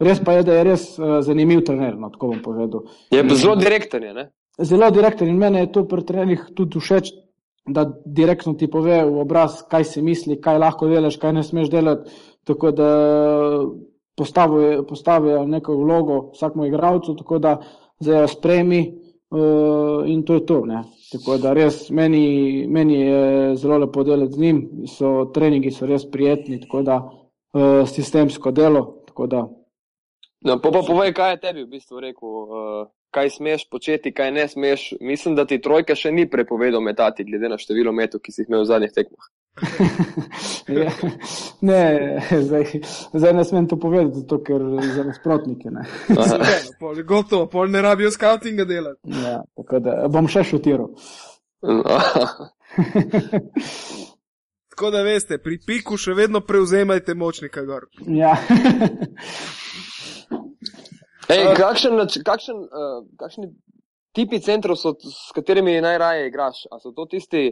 res 0.00 0.20
pa 0.24 0.38
je, 0.38 0.44
da 0.46 0.58
je 0.58 0.66
res 0.68 0.90
uh, 0.98 1.18
zanimiv 1.24 1.64
trener, 1.66 1.96
no, 1.96 2.10
tako 2.14 2.34
bom 2.34 2.42
povedal. 2.44 2.84
Je 3.10 3.24
zelo 3.34 3.56
direktor, 3.56 4.04
ne? 4.14 4.28
Zelo 4.58 4.90
direktor 4.90 5.28
in 5.28 5.38
meni 5.38 5.64
je 5.64 5.72
to 5.72 5.86
pri 5.88 6.04
trenerjih 6.04 6.50
tudi 6.56 6.80
všeč. 6.82 7.14
Da 7.68 7.84
direktno 8.04 8.54
ti 8.56 8.64
pove 8.70 9.02
v 9.04 9.18
obraz, 9.20 9.58
kaj 9.68 9.84
si 9.84 10.00
misli, 10.00 10.38
kaj 10.40 10.56
lahko 10.56 10.86
delaš, 10.88 11.18
kaj 11.20 11.34
ne 11.36 11.42
smeš 11.44 11.68
delati. 11.68 12.14
Tako 12.48 12.70
da 12.72 12.88
postavijo 14.88 15.44
neko 15.44 15.76
vlogo 15.76 16.16
vsakmu 16.32 16.64
igralcu, 16.64 17.12
tako 17.18 17.38
da 17.38 17.58
zdaj 18.00 18.22
jo 18.22 18.30
spremi 18.32 18.80
uh, 19.30 20.06
in 20.06 20.22
to 20.22 20.34
je 20.34 20.46
to. 20.46 20.64
Ne. 20.66 20.82
Tako 21.12 21.38
da 21.40 21.52
res 21.56 21.88
meni, 21.90 22.66
meni 22.68 23.00
je 23.00 23.56
zelo 23.56 23.78
lepo 23.78 24.04
delati 24.04 24.32
z 24.32 24.38
njim, 24.38 24.60
so 24.86 25.30
treningi 25.34 25.70
so 25.70 25.86
res 25.86 26.04
prijetni, 26.10 26.60
tako 26.60 26.82
da 26.82 26.98
uh, 27.00 27.88
sistemsko 27.88 28.52
delo. 28.52 28.94
No, 29.18 30.60
pa, 30.62 30.70
pa 30.70 30.82
povej, 30.86 31.10
kaj 31.16 31.32
je 31.32 31.40
tebi 31.42 31.64
v 31.64 31.72
bistvu 31.72 32.00
rekel, 32.00 32.28
uh, 32.28 32.84
kaj 33.10 33.30
smeš 33.34 33.64
početi, 33.70 34.12
kaj 34.14 34.30
ne 34.30 34.48
smeš. 34.48 34.92
Mislim, 35.00 35.34
da 35.34 35.46
ti 35.46 35.58
trojka 35.60 35.96
še 35.98 36.12
ni 36.12 36.28
prepovedal 36.30 36.84
metati, 36.84 37.24
glede 37.24 37.48
na 37.50 37.58
število 37.58 37.92
metov, 37.92 38.22
ki 38.22 38.32
si 38.32 38.44
jih 38.44 38.52
imel 38.52 38.62
v 38.62 38.70
zadnjih 38.70 38.94
tekmah. 38.94 39.30
ja, 40.82 40.90
ne, 41.60 41.80
zdaj, 42.42 42.64
zdaj 43.12 43.32
ne 43.34 43.44
smem 43.44 43.68
to 43.68 43.76
povedati, 43.76 44.14
zato, 44.20 44.38
ker 44.44 44.62
za 44.94 45.04
nasprotnike. 45.04 45.70
pol, 46.80 47.02
gotovo, 47.04 47.46
pol 47.46 47.70
ne 47.70 47.82
rabijo 47.82 48.10
scoutinga 48.10 48.64
delati. 48.64 49.00
Ja, 49.24 49.42
tako 49.56 49.78
da 49.84 50.08
bom 50.08 50.28
še 50.28 50.44
šutiral. 50.44 50.88
tako 54.70 54.90
da 54.90 55.02
veste, 55.02 55.38
pri 55.42 55.58
piku 55.66 55.96
še 55.98 56.14
vedno 56.14 56.40
prevzemajte 56.40 57.14
močnika 57.14 57.62
gor. 57.66 57.88
Ja. 58.06 58.36
Ej, 61.28 61.44
kakšen, 61.58 61.98
kakšen, 62.24 62.56
uh, 62.56 63.02
kakšni 63.20 63.50
tipi 64.16 64.40
centrov 64.40 64.78
so, 64.80 64.94
s 65.02 65.32
katerimi 65.36 65.80
najraje 65.84 66.28
igraš? 66.28 66.64
A 66.72 66.78
so 66.80 66.92
to 66.96 67.06
tisti 67.10 67.50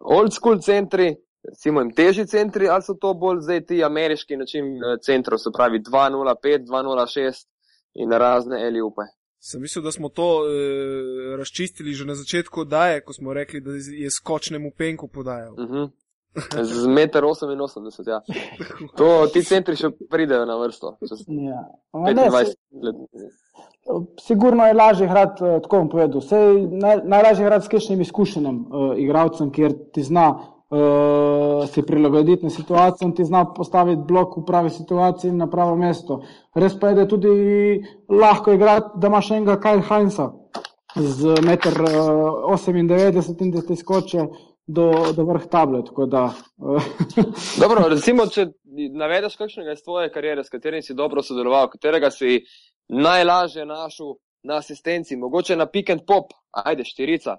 old 0.00 0.32
school 0.34 0.58
centri, 0.60 1.14
recimo, 1.48 1.80
jim 1.80 1.90
težji 1.94 2.26
centri, 2.26 2.68
ali 2.68 2.82
so 2.82 2.94
to 2.94 3.14
bolj 3.14 3.40
zdaj 3.40 3.64
ti 3.66 3.84
ameriški 3.84 4.36
način 4.36 4.64
eh, 4.76 4.96
centrov, 5.02 5.38
se 5.38 5.52
pravi 5.54 5.80
205, 5.80 6.66
206 6.66 7.46
in 7.94 8.12
razne 8.12 8.66
eli 8.66 8.82
upe. 8.82 9.06
Sem 9.44 9.60
mislil, 9.60 9.84
da 9.84 9.92
smo 9.92 10.08
to 10.08 10.26
e, 10.48 11.36
razčistili 11.36 11.92
že 11.92 12.06
na 12.08 12.14
začetku 12.14 12.64
daje, 12.64 13.02
ko 13.04 13.12
smo 13.12 13.34
rekli, 13.34 13.60
da 13.60 13.70
je 13.76 14.10
skočnemu 14.10 14.70
penku 14.78 15.08
podajal. 15.08 15.52
Uh 15.52 15.70
-huh. 15.70 15.90
Z 16.62 16.86
1,88 16.86 17.78
m. 17.78 17.90
Ja. 18.06 18.20
To, 18.98 19.26
ti 19.32 19.42
centri 19.42 19.76
še 19.76 19.90
pridejo 20.10 20.46
na 20.46 20.56
vrsto. 20.56 20.96
Ja. 21.28 21.60
Ne, 22.14 22.30
se, 22.46 22.54
sigurno 24.20 24.66
je 24.66 24.74
lažje 24.74 25.04
igrati, 25.06 25.44
eh, 25.44 25.60
tako 25.62 25.78
bom 25.78 25.88
povedal. 25.88 26.22
Naj, 26.70 27.00
najlažje 27.04 27.42
je 27.42 27.46
igrati 27.46 27.64
s 27.64 27.68
kakšnim 27.68 28.00
izkušenim 28.00 28.66
uh, 28.66 28.98
igralcem, 28.98 29.52
kjer 29.52 29.72
ti 29.92 30.02
zna 30.02 30.53
uh, 30.74 31.68
se 31.68 31.82
prilagoditi 31.82 32.44
na 32.44 32.50
situacijo 32.50 33.08
in 33.08 33.14
ti 33.14 33.24
zna 33.24 33.44
postaviti 33.54 34.02
blok 34.08 34.36
v 34.36 34.44
pravi 34.46 34.70
situaciji 34.70 35.28
in 35.28 35.36
na 35.36 35.46
pravo 35.50 35.76
mesto. 35.76 36.22
Res 36.54 36.78
pa 36.80 36.88
je, 36.88 36.94
da 36.94 37.00
je 37.00 37.08
tudi 37.08 37.28
lahko 38.08 38.52
igrati, 38.52 38.86
da 38.96 39.06
imaš 39.06 39.30
enega 39.30 39.60
Kajl 39.60 39.80
Heinza 39.88 40.30
z 40.94 41.34
1,98 41.42 42.70
m 42.70 42.76
in 43.40 43.50
da 43.50 43.62
ti 43.62 43.76
skoči 43.76 44.18
do, 44.66 45.12
do 45.16 45.24
vrh 45.24 45.46
table. 45.50 45.82
Da, 46.06 46.32
dobro, 47.62 47.88
recimo, 47.88 48.26
če 48.26 48.46
navedeš 48.92 49.36
kakšnega 49.36 49.72
iz 49.72 49.82
tvoje 49.82 50.12
kariere, 50.12 50.44
s 50.44 50.52
katerim 50.52 50.82
si 50.82 50.94
dobro 50.94 51.22
sodeloval, 51.22 51.68
katerega 51.70 52.10
si 52.10 52.44
najlažje 52.88 53.66
našel 53.66 54.14
na 54.44 54.58
asistenci, 54.60 55.16
mogoče 55.16 55.56
na 55.56 55.66
pick 55.66 55.90
and 55.90 56.04
pop, 56.06 56.32
ajde 56.50 56.84
štirica. 56.84 57.38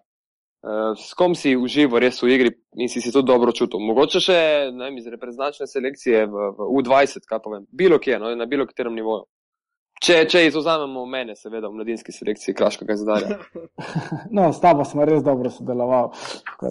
Uh, 0.65 0.97
s 0.97 1.13
kom 1.13 1.35
si 1.37 1.51
užival 1.53 2.01
res 2.01 2.17
v 2.23 2.31
igri 2.33 2.49
in 2.73 2.89
si, 2.89 2.97
si 2.97 3.11
to 3.13 3.21
dobro 3.21 3.51
čutil? 3.53 3.77
Mogoče 3.85 4.17
še 4.17 4.37
ne, 4.73 4.87
iz 4.97 5.05
reprezentačne 5.13 5.67
selekcije 5.69 6.23
v, 6.25 6.47
v 6.57 6.69
U20, 6.79 7.21
kaj 7.29 7.41
povem, 7.43 7.67
bilo 7.69 7.99
kje, 8.01 8.17
no, 8.17 8.31
na 8.33 8.47
bilo 8.49 8.65
katerem 8.65 8.97
nivoju. 8.97 9.27
Če, 10.01 10.23
če 10.25 10.41
izuzamemo 10.47 11.03
mene, 11.05 11.35
seveda, 11.37 11.69
v 11.69 11.77
mladinski 11.77 12.15
selekciji, 12.15 12.55
kraškega 12.57 12.97
zadarja. 12.97 13.37
No, 14.35 14.49
s 14.49 14.57
tabo 14.63 14.87
smo 14.89 15.05
res 15.05 15.21
dobro 15.23 15.53
sodelovali. 15.53 16.17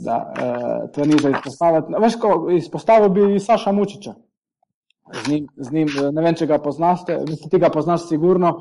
Da, 0.03 0.19
uh, 0.19 0.91
to 0.91 1.07
ni 1.07 1.21
za 1.23 1.31
izpostaviti. 1.31 1.95
Veš, 2.03 2.19
ko 2.19 2.35
izpostavil 2.51 3.15
bi 3.15 3.39
Saša 3.39 3.73
Mučiča. 3.79 4.17
Z 5.15 5.25
njim, 5.31 5.49
z 5.55 5.71
njim, 5.71 5.95
ne 6.19 6.27
vem, 6.27 6.35
če 6.35 6.51
ga 6.51 6.59
poznaš, 6.59 7.07
ti 7.07 7.63
ga 7.63 7.71
poznaš 7.71 8.11
sigurno. 8.11 8.57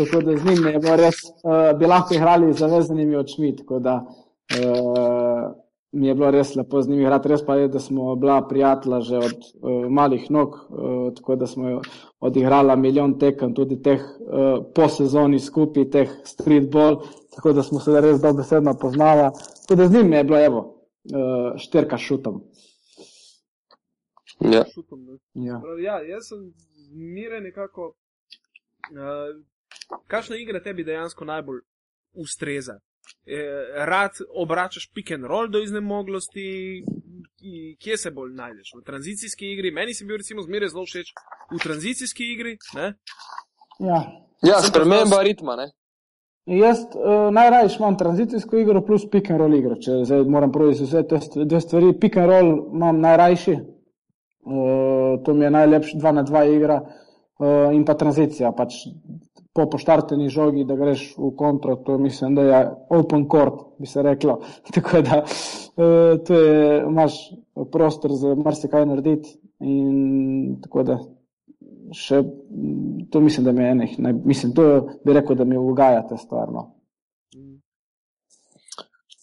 Tako 0.00 0.24
da 0.24 0.40
z 0.40 0.48
njim 0.48 0.72
je 0.72 0.80
bilo 0.80 0.96
res, 0.96 1.20
uh, 1.44 1.74
bi 1.76 1.92
lahko 1.92 2.16
igrali 2.16 2.54
z 2.56 2.64
zavezanimi 2.64 3.20
očmi. 3.20 3.52
Tako 3.60 3.84
da, 3.84 4.00
uh, 4.00 4.20
Uh, 4.52 5.52
mi 5.92 6.08
je 6.08 6.14
bilo 6.14 6.30
res 6.30 6.54
lepo 6.56 6.82
z 6.82 6.88
njimi 6.88 7.02
igrati, 7.02 7.28
res 7.28 7.44
pa 7.46 7.56
je, 7.56 7.68
da 7.68 7.80
smo 7.80 8.16
bila 8.16 8.40
prijatelja 8.48 9.00
že 9.00 9.16
od 9.16 9.32
uh, 9.60 9.90
malih 9.90 10.30
nog, 10.30 10.56
uh, 10.68 11.14
tako 11.14 11.36
da 11.36 11.46
smo 11.46 11.80
odigrala 12.20 12.76
milijon 12.76 13.18
tekem, 13.18 13.54
tudi 13.54 13.82
teh 13.82 14.00
uh, 14.00 14.64
po 14.74 14.88
sezoni 14.88 15.40
skupaj, 15.40 15.90
teh 15.90 16.10
streetball, 16.24 17.02
tako 17.34 17.52
da 17.52 17.62
smo 17.62 17.80
se 17.80 18.00
res 18.00 18.20
dobesedno 18.20 18.74
poznala. 18.80 19.32
Tudi 19.68 19.86
z 19.86 19.92
njimi 19.92 20.16
je 20.16 20.24
bilo, 20.24 20.44
evo, 20.44 20.60
uh, 21.04 21.56
šterka 21.56 21.98
šutom. 21.98 22.42
Ja. 24.40 24.64
Ja. 25.34 25.60
ja, 25.78 26.00
jaz 26.02 26.28
sem 26.28 26.52
miren 26.92 27.42
nekako. 27.42 27.94
Uh, 28.92 29.42
kakšna 30.06 30.36
igra 30.36 30.60
tebi 30.62 30.84
dejansko 30.84 31.24
najbolj 31.24 31.60
ustreza? 32.12 32.80
Eh, 33.26 33.84
rad 33.86 34.10
obračaš 34.34 34.90
pick 34.94 35.10
and 35.10 35.24
roll 35.24 35.50
do 35.50 35.60
iznemoglosti, 35.62 36.82
kje 37.78 37.96
se 37.96 38.10
bolj 38.10 38.32
najdeš? 38.34 38.72
V 38.78 38.82
tranzicijski 38.86 39.52
igri, 39.52 39.70
meni 39.70 39.94
si 39.94 40.04
bil 40.04 40.16
recimo 40.16 40.42
zmeraj 40.42 40.72
zelo 40.74 40.82
všeč 40.86 41.12
v 41.52 41.60
tranzicijski 41.62 42.32
igri. 42.32 42.56
Ne? 42.74 42.94
Ja, 43.78 44.00
ja 44.42 44.58
sprememba 44.62 45.22
ritma. 45.22 45.56
Ne? 45.56 45.70
Jaz 46.46 46.80
uh, 46.82 47.30
najraje 47.30 47.68
imam 47.78 47.98
tranzicijsko 47.98 48.58
igro 48.58 48.82
plus 48.82 49.06
pick 49.10 49.30
and 49.30 49.38
roll 49.38 49.54
igro. 49.54 49.76
Če 49.78 50.00
zdaj 50.02 50.24
moram 50.26 50.50
provesti 50.52 50.88
vse 50.88 51.04
te 51.06 51.20
dve 51.44 51.60
stvari, 51.62 51.92
pick 52.02 52.18
and 52.18 52.30
roll 52.30 52.50
imam 52.74 52.98
najrajši, 53.04 53.54
uh, 53.54 55.22
to 55.22 55.34
mi 55.34 55.46
je 55.46 55.50
najlepša 55.54 56.00
dva 56.02 56.12
na 56.18 56.26
dva 56.26 56.42
igra 56.50 56.80
uh, 56.82 57.70
in 57.70 57.84
pa 57.86 57.94
tranzicija. 57.94 58.50
Pač 58.50 58.80
po 59.52 59.66
poštarteni 59.70 60.30
žogi, 60.32 60.64
da 60.64 60.76
greš 60.76 61.12
v 61.18 61.30
kontro, 61.36 61.76
to 61.76 61.98
mislim, 61.98 62.34
da 62.34 62.42
je 62.42 62.60
open 62.90 63.26
court, 63.30 63.60
bi 63.78 63.86
se 63.86 64.02
reklo. 64.02 64.40
Tako 64.74 65.02
da 65.02 65.22
uh, 65.22 66.24
tu 66.26 66.34
je, 66.34 66.84
imaš 66.88 67.18
prostor 67.72 68.12
za 68.14 68.34
marsikaj 68.34 68.86
narediti 68.86 69.38
in 69.60 70.56
tako 70.62 70.82
da 70.82 70.96
še, 71.94 72.22
to 73.12 73.20
mislim, 73.20 73.44
da 73.44 73.52
mi 73.52 73.62
je 73.62 73.70
enih, 73.70 73.98
ne, 73.98 74.12
mislim, 74.24 74.54
to 74.56 74.64
bi 75.04 75.12
rekel, 75.12 75.36
da 75.36 75.44
mi 75.44 75.58
ugaja 75.58 76.00
ta 76.08 76.16
stvar. 76.16 76.48
No. 76.52 76.64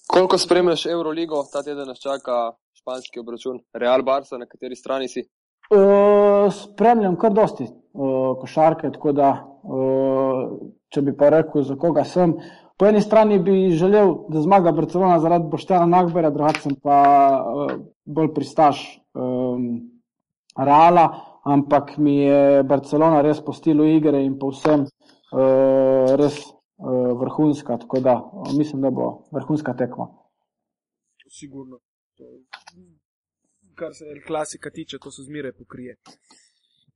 Koliko 0.07 0.37
spremljaš 0.37 0.85
Euroligo, 0.85 1.41
ta 1.51 1.63
teden 1.63 1.89
nas 1.89 1.99
čaka 1.99 2.53
španski 2.77 3.19
obračun, 3.19 3.59
Real 3.73 4.05
Barca, 4.05 4.37
na 4.37 4.45
kateri 4.45 4.77
strani 4.79 5.09
si? 5.09 5.25
Uh, 5.73 6.47
spremljam 6.53 7.17
kar 7.19 7.33
dosti 7.33 7.67
košarke, 7.93 8.91
tako 8.91 9.13
da 9.13 9.29
če 10.89 11.01
bi 11.05 11.13
pa 11.17 11.29
rekel, 11.33 11.63
za 11.63 11.75
koga 11.79 12.03
sem. 12.07 12.35
Po 12.79 12.87
eni 12.87 13.01
strani 13.03 13.39
bi 13.43 13.71
želel, 13.75 14.13
da 14.31 14.41
zmaga 14.41 14.71
Barcelona 14.71 15.19
zaradi 15.19 15.49
Boštena 15.51 15.85
Nagbera, 15.85 16.29
drugače 16.31 16.61
sem 16.61 16.77
pa 16.79 16.99
bolj 18.05 18.31
pristaš 18.35 18.83
um, 19.13 19.65
Reala, 20.55 21.09
ampak 21.43 21.97
mi 21.97 22.21
je 22.21 22.63
Barcelona 22.63 23.19
res 23.25 23.41
po 23.43 23.53
stilu 23.53 23.85
igre 23.87 24.23
in 24.23 24.37
povsem 24.39 24.85
uh, 24.85 26.15
res 26.19 26.39
uh, 26.47 27.11
vrhunska, 27.19 27.77
tako 27.83 27.99
da 28.05 28.15
mislim, 28.55 28.81
da 28.87 28.95
bo 28.95 29.11
vrhunska 29.35 29.75
tekma. 29.75 30.07
Sigurno 31.29 31.83
kar 33.79 33.93
se 33.95 34.05
klasika 34.27 34.69
tiče, 34.69 34.97
to 35.03 35.11
se 35.11 35.23
zmeraj 35.23 35.53
pokrije. 35.61 35.95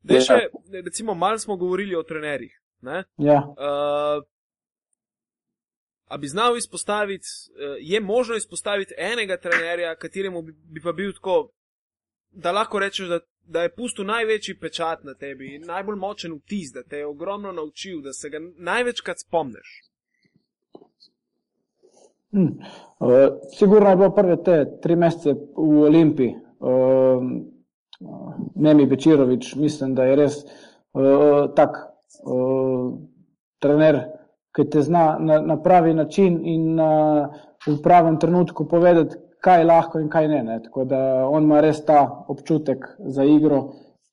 Da, 0.04 0.20
še, 0.20 0.40
recimo, 0.84 1.16
malo 1.16 1.40
smo 1.40 1.58
govorili 1.58 1.96
o 1.96 2.04
trenerjih. 2.04 2.60
Ja. 3.18 3.40
Uh, 3.48 4.24
a 6.06 6.18
bi 6.18 6.28
znal 6.28 6.58
izpostaviti, 6.58 7.28
uh, 7.56 7.76
je 7.80 8.02
možno 8.02 8.36
izpostaviti 8.36 8.94
enega 8.98 9.38
trenerja, 9.38 9.96
kateremu 9.96 10.42
bi, 10.42 10.52
bi 10.52 10.82
pa 10.84 10.92
bil 10.92 11.14
tako, 11.14 11.38
da 12.32 12.52
lahko 12.52 12.80
rečeš, 12.80 13.08
da, 13.08 13.20
da 13.44 13.64
je 13.64 13.76
pustil 13.76 14.06
največji 14.06 14.58
pečat 14.60 15.04
na 15.04 15.16
tebi, 15.16 15.60
najbolj 15.64 15.96
močen 15.96 16.36
vtis, 16.42 16.74
da 16.74 16.84
te 16.84 16.98
je 16.98 17.08
ogromno 17.08 17.52
naučil, 17.52 18.02
da 18.02 18.14
se 18.14 18.30
ga 18.30 18.42
največkrat 18.58 19.24
spomniš. 19.24 19.80
Hmm. 22.34 22.58
Uh, 23.00 23.40
sigurno 23.58 23.90
je 23.90 23.96
bilo 23.96 24.12
prve 24.16 24.38
te 24.44 24.66
tri 24.82 24.96
mesece 24.96 25.34
v 25.56 25.84
Olimpiji, 25.88 26.34
uh, 26.60 27.22
Nemi 28.56 28.86
Bečirovič, 28.86 29.56
mislim, 29.56 29.96
da 29.96 30.04
je 30.04 30.16
res 30.16 30.40
uh, 30.44 31.50
tak 31.56 31.78
uh, 32.24 32.94
trener, 33.60 34.00
ki 34.54 34.68
te 34.70 34.84
zna 34.86 35.18
na, 35.20 35.40
na 35.42 35.58
pravi 35.62 35.94
način 35.94 36.40
in 36.46 36.80
uh, 36.80 37.34
v 37.68 37.78
pravem 37.84 38.20
trenutku 38.20 38.68
povedati, 38.70 39.18
kaj 39.44 39.60
je 39.60 39.68
lahko 39.68 40.00
in 40.00 40.10
kaj 40.10 40.28
ne. 40.28 40.44
ne. 40.44 40.60
Tako 40.64 40.86
da 40.86 41.00
on 41.28 41.44
ima 41.44 41.62
res 41.62 41.84
ta 41.86 42.04
občutek 42.28 42.86
za 43.00 43.24
igro, 43.24 43.64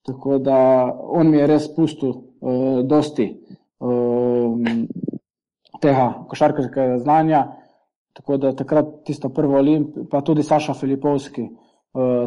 tako 0.06 0.38
da 0.38 0.58
on 0.90 1.30
mi 1.30 1.38
je 1.38 1.46
res 1.46 1.68
pustil 1.74 2.10
uh, 2.10 2.80
dosti 2.86 3.28
uh, 3.78 4.56
tega 5.80 6.12
košarkarskega 6.28 6.98
znanja. 6.98 7.46
Tako 8.16 8.36
da 8.36 8.50
takrat 8.52 8.86
tisto 9.06 9.28
prvo 9.28 9.58
Olimpijo, 9.58 10.04
pa 10.10 10.20
tudi 10.20 10.42
Saša 10.42 10.74
Filipovski, 10.74 11.42
uh, 11.42 11.69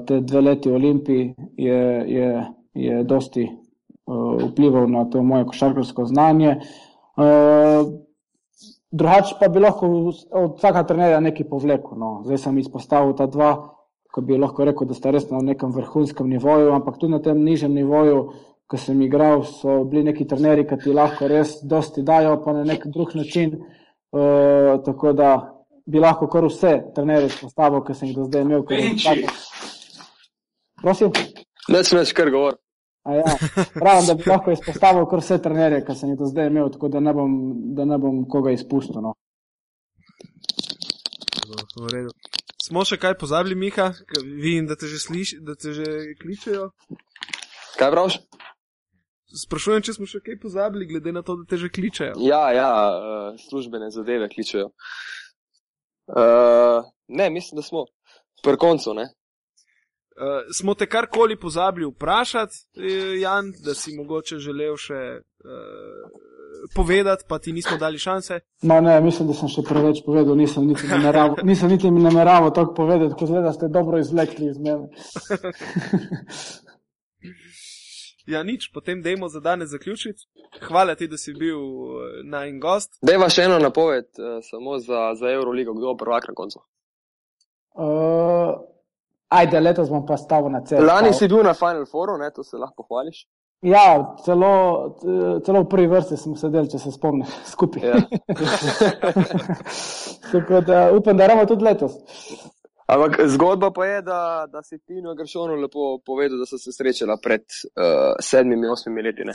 te 0.07 0.19
dve 0.21 0.41
leti 0.41 0.69
v 0.69 0.75
Olimpiji 0.75 1.35
je, 1.57 2.03
je, 2.07 2.45
je 2.73 3.03
dosti 3.03 3.47
uh, 3.47 4.43
vplival 4.49 4.87
na 4.87 5.05
to 5.05 5.23
moje 5.23 5.45
košarkarsko 5.45 6.05
znanje. 6.05 6.57
Uh, 7.15 7.93
drugače 8.91 9.35
pa 9.39 9.47
bi 9.47 9.59
lahko 9.59 9.87
od 10.31 10.57
vsaka 10.57 10.83
trenerja 10.83 11.19
nekaj 11.19 11.47
povlekel. 11.49 11.97
No. 11.97 12.21
Zdaj 12.25 12.37
sem 12.37 12.57
izpostavil 12.57 13.15
ta 13.17 13.27
dva, 13.27 13.53
ko 14.13 14.21
bi 14.21 14.37
lahko 14.37 14.65
rekel, 14.65 14.87
da 14.87 14.97
sta 14.97 15.11
res 15.11 15.29
na 15.31 15.41
nekem 15.41 15.71
vrhunskem 15.71 16.27
nivoju, 16.29 16.73
ampak 16.73 16.99
tudi 16.99 17.15
na 17.15 17.21
tem 17.23 17.39
nižjem 17.43 17.73
nivoju, 17.73 18.25
ko 18.67 18.77
sem 18.77 19.01
igral, 19.01 19.43
so 19.47 19.83
bili 19.89 20.03
neki 20.09 20.27
trenerji, 20.27 20.67
ki 20.67 20.77
ti 20.83 20.93
lahko 20.93 21.27
res 21.27 21.61
dosti 21.63 22.03
dajo, 22.03 22.37
pa 22.43 22.53
na 22.53 22.63
nek 22.67 22.85
drug 22.91 23.15
način. 23.15 23.61
Uh, 24.13 24.83
tako 24.85 25.13
da 25.17 25.52
bi 25.85 25.99
lahko 25.99 26.27
kar 26.31 26.47
vse 26.47 26.73
trenerje 26.95 27.31
izpostavil, 27.31 27.83
ki 27.85 27.95
sem 27.97 28.09
jih 28.09 28.17
do 28.17 28.27
zdaj 28.27 28.45
imel. 28.45 28.65
Prosim? 30.81 31.11
Ne 31.71 31.83
smeš 31.83 32.13
kar 32.13 32.31
govoriti. 32.31 32.61
Ja, 33.03 33.35
pravim, 33.75 34.05
da 34.07 34.13
bi 34.15 34.29
lahko 34.29 34.51
izpostavil 34.51 35.07
kar 35.11 35.23
vse 35.23 35.39
trenerje, 35.43 35.81
ki 35.87 35.95
sem 35.99 36.13
jih 36.13 36.19
do 36.19 36.29
zdaj 36.31 36.47
imel, 36.51 36.69
tako 36.71 36.91
da 36.91 37.03
ne 37.03 37.13
bom, 37.13 37.33
da 37.75 37.85
ne 37.85 37.97
bom 37.99 38.23
koga 38.31 38.53
izpustil. 38.55 39.01
No. 39.03 39.15
Smo 42.63 42.85
še 42.87 42.97
kaj 42.97 43.17
pozabili, 43.19 43.57
Miha? 43.59 43.91
Vidim, 44.23 44.69
da 44.69 44.79
te 44.79 44.87
že 44.87 45.01
sliši, 45.03 45.41
da 45.43 45.55
te 45.59 45.75
že 45.75 45.89
kličejo. 46.21 46.69
Kaj 47.75 47.91
praviš? 47.91 48.21
Sprašujem, 49.33 49.81
če 49.83 49.95
smo 49.97 50.07
še 50.07 50.21
kaj 50.23 50.37
pozabili, 50.39 50.87
glede 50.87 51.11
na 51.11 51.23
to, 51.25 51.35
da 51.41 51.47
te 51.49 51.57
že 51.59 51.67
kličejo. 51.73 52.15
Ja, 52.23 52.45
ja, 52.55 52.69
uh, 52.87 53.39
službene 53.49 53.89
zadeve 53.91 54.29
kličejo. 54.31 54.69
Uh, 56.07 56.83
ne, 57.07 57.29
mislim, 57.29 57.55
da 57.55 57.61
smo 57.61 57.85
pri 58.43 58.57
koncu, 58.57 58.93
ne? 58.93 59.03
Uh, 59.03 60.53
smo 60.53 60.73
te 60.73 60.89
karkoli 60.89 61.39
pozabili 61.39 61.91
vprašati, 61.95 62.53
eh, 62.77 63.19
Jan, 63.19 63.53
da 63.65 63.73
si 63.73 63.97
mogoče 63.97 64.37
želel 64.37 64.77
še 64.77 65.19
uh, 65.19 65.23
povedati, 66.75 67.23
pa 67.27 67.39
ti 67.39 67.53
nismo 67.53 67.77
dali 67.77 67.97
šanse? 67.97 68.39
Ma 68.61 68.81
ne, 68.81 69.01
mislim, 69.01 69.27
da 69.27 69.33
sem 69.33 69.49
še 69.49 69.63
preveč 69.65 70.03
povedal, 70.05 70.35
nisem 70.37 70.67
niti 70.67 70.87
nameraval, 70.87 71.35
nisem 71.49 71.69
niti 71.73 71.91
nameraval 71.91 72.53
tako 72.53 72.73
povedati, 72.83 73.15
kot 73.19 73.29
da 73.29 73.53
ste 73.53 73.67
dobro 73.73 73.99
izvlekli 73.99 74.45
iz 74.51 74.59
mene. 74.59 74.87
Ja, 78.25 78.43
nič, 78.43 78.69
potem 78.73 79.01
dajmo 79.03 79.27
za 79.29 79.39
danes 79.39 79.69
zaključiti. 79.69 80.23
Hvala 80.67 80.95
ti, 80.95 81.07
da 81.07 81.17
si 81.17 81.33
bil 81.33 81.59
eh, 81.59 82.21
naj 82.23 82.51
gost. 82.63 82.95
Dejva 83.01 83.27
še 83.29 83.49
eno 83.49 83.57
napoved, 83.59 84.07
uh, 84.15 84.37
samo 84.47 84.77
za, 84.79 85.09
za 85.19 85.31
Euroligo, 85.31 85.73
kdo 85.75 85.91
bo 85.91 85.97
prvak 86.05 86.29
na 86.31 86.35
koncu. 86.37 86.61
Uh, 87.73 88.53
ajde, 89.27 89.59
letos 89.59 89.89
bom 89.91 90.05
pa 90.07 90.17
stavil 90.17 90.53
na 90.53 90.63
cel. 90.63 90.85
Lani 90.87 91.11
si 91.13 91.27
bil 91.27 91.43
na 91.43 91.55
Final 91.57 91.85
Fouru, 91.89 92.15
ne, 92.21 92.31
to 92.31 92.45
se 92.47 92.57
lahko 92.57 92.85
pohvališ. 92.85 93.25
Ja, 93.63 94.15
celo, 94.25 94.53
celo 95.45 95.61
v 95.63 95.67
prvi 95.71 95.87
vrsti 95.87 96.17
smo 96.19 96.35
sedeli, 96.35 96.67
če 96.71 96.79
se 96.83 96.91
spomniš, 96.91 97.31
skupaj. 97.47 97.85
Ja. 97.87 98.01
Tako 100.33 100.59
da 100.67 100.89
upam, 100.95 101.17
da 101.17 101.27
ravno 101.31 101.45
tudi 101.47 101.63
letos. 101.63 101.95
Ampak 102.87 103.21
zgodba 103.27 103.71
pa 103.71 103.85
je, 103.85 104.01
da, 104.01 104.47
da 104.51 104.63
si 104.63 104.77
Pino 104.87 105.15
Gršonu 105.15 105.55
lepo 105.55 105.99
povedal, 106.05 106.37
da 106.37 106.45
so 106.45 106.57
se 106.57 106.71
srečala 106.71 107.17
pred 107.23 107.41
uh, 107.41 108.15
sedmimi, 108.19 108.67
osmimi 108.67 109.01
leti. 109.01 109.23
Ne? 109.23 109.33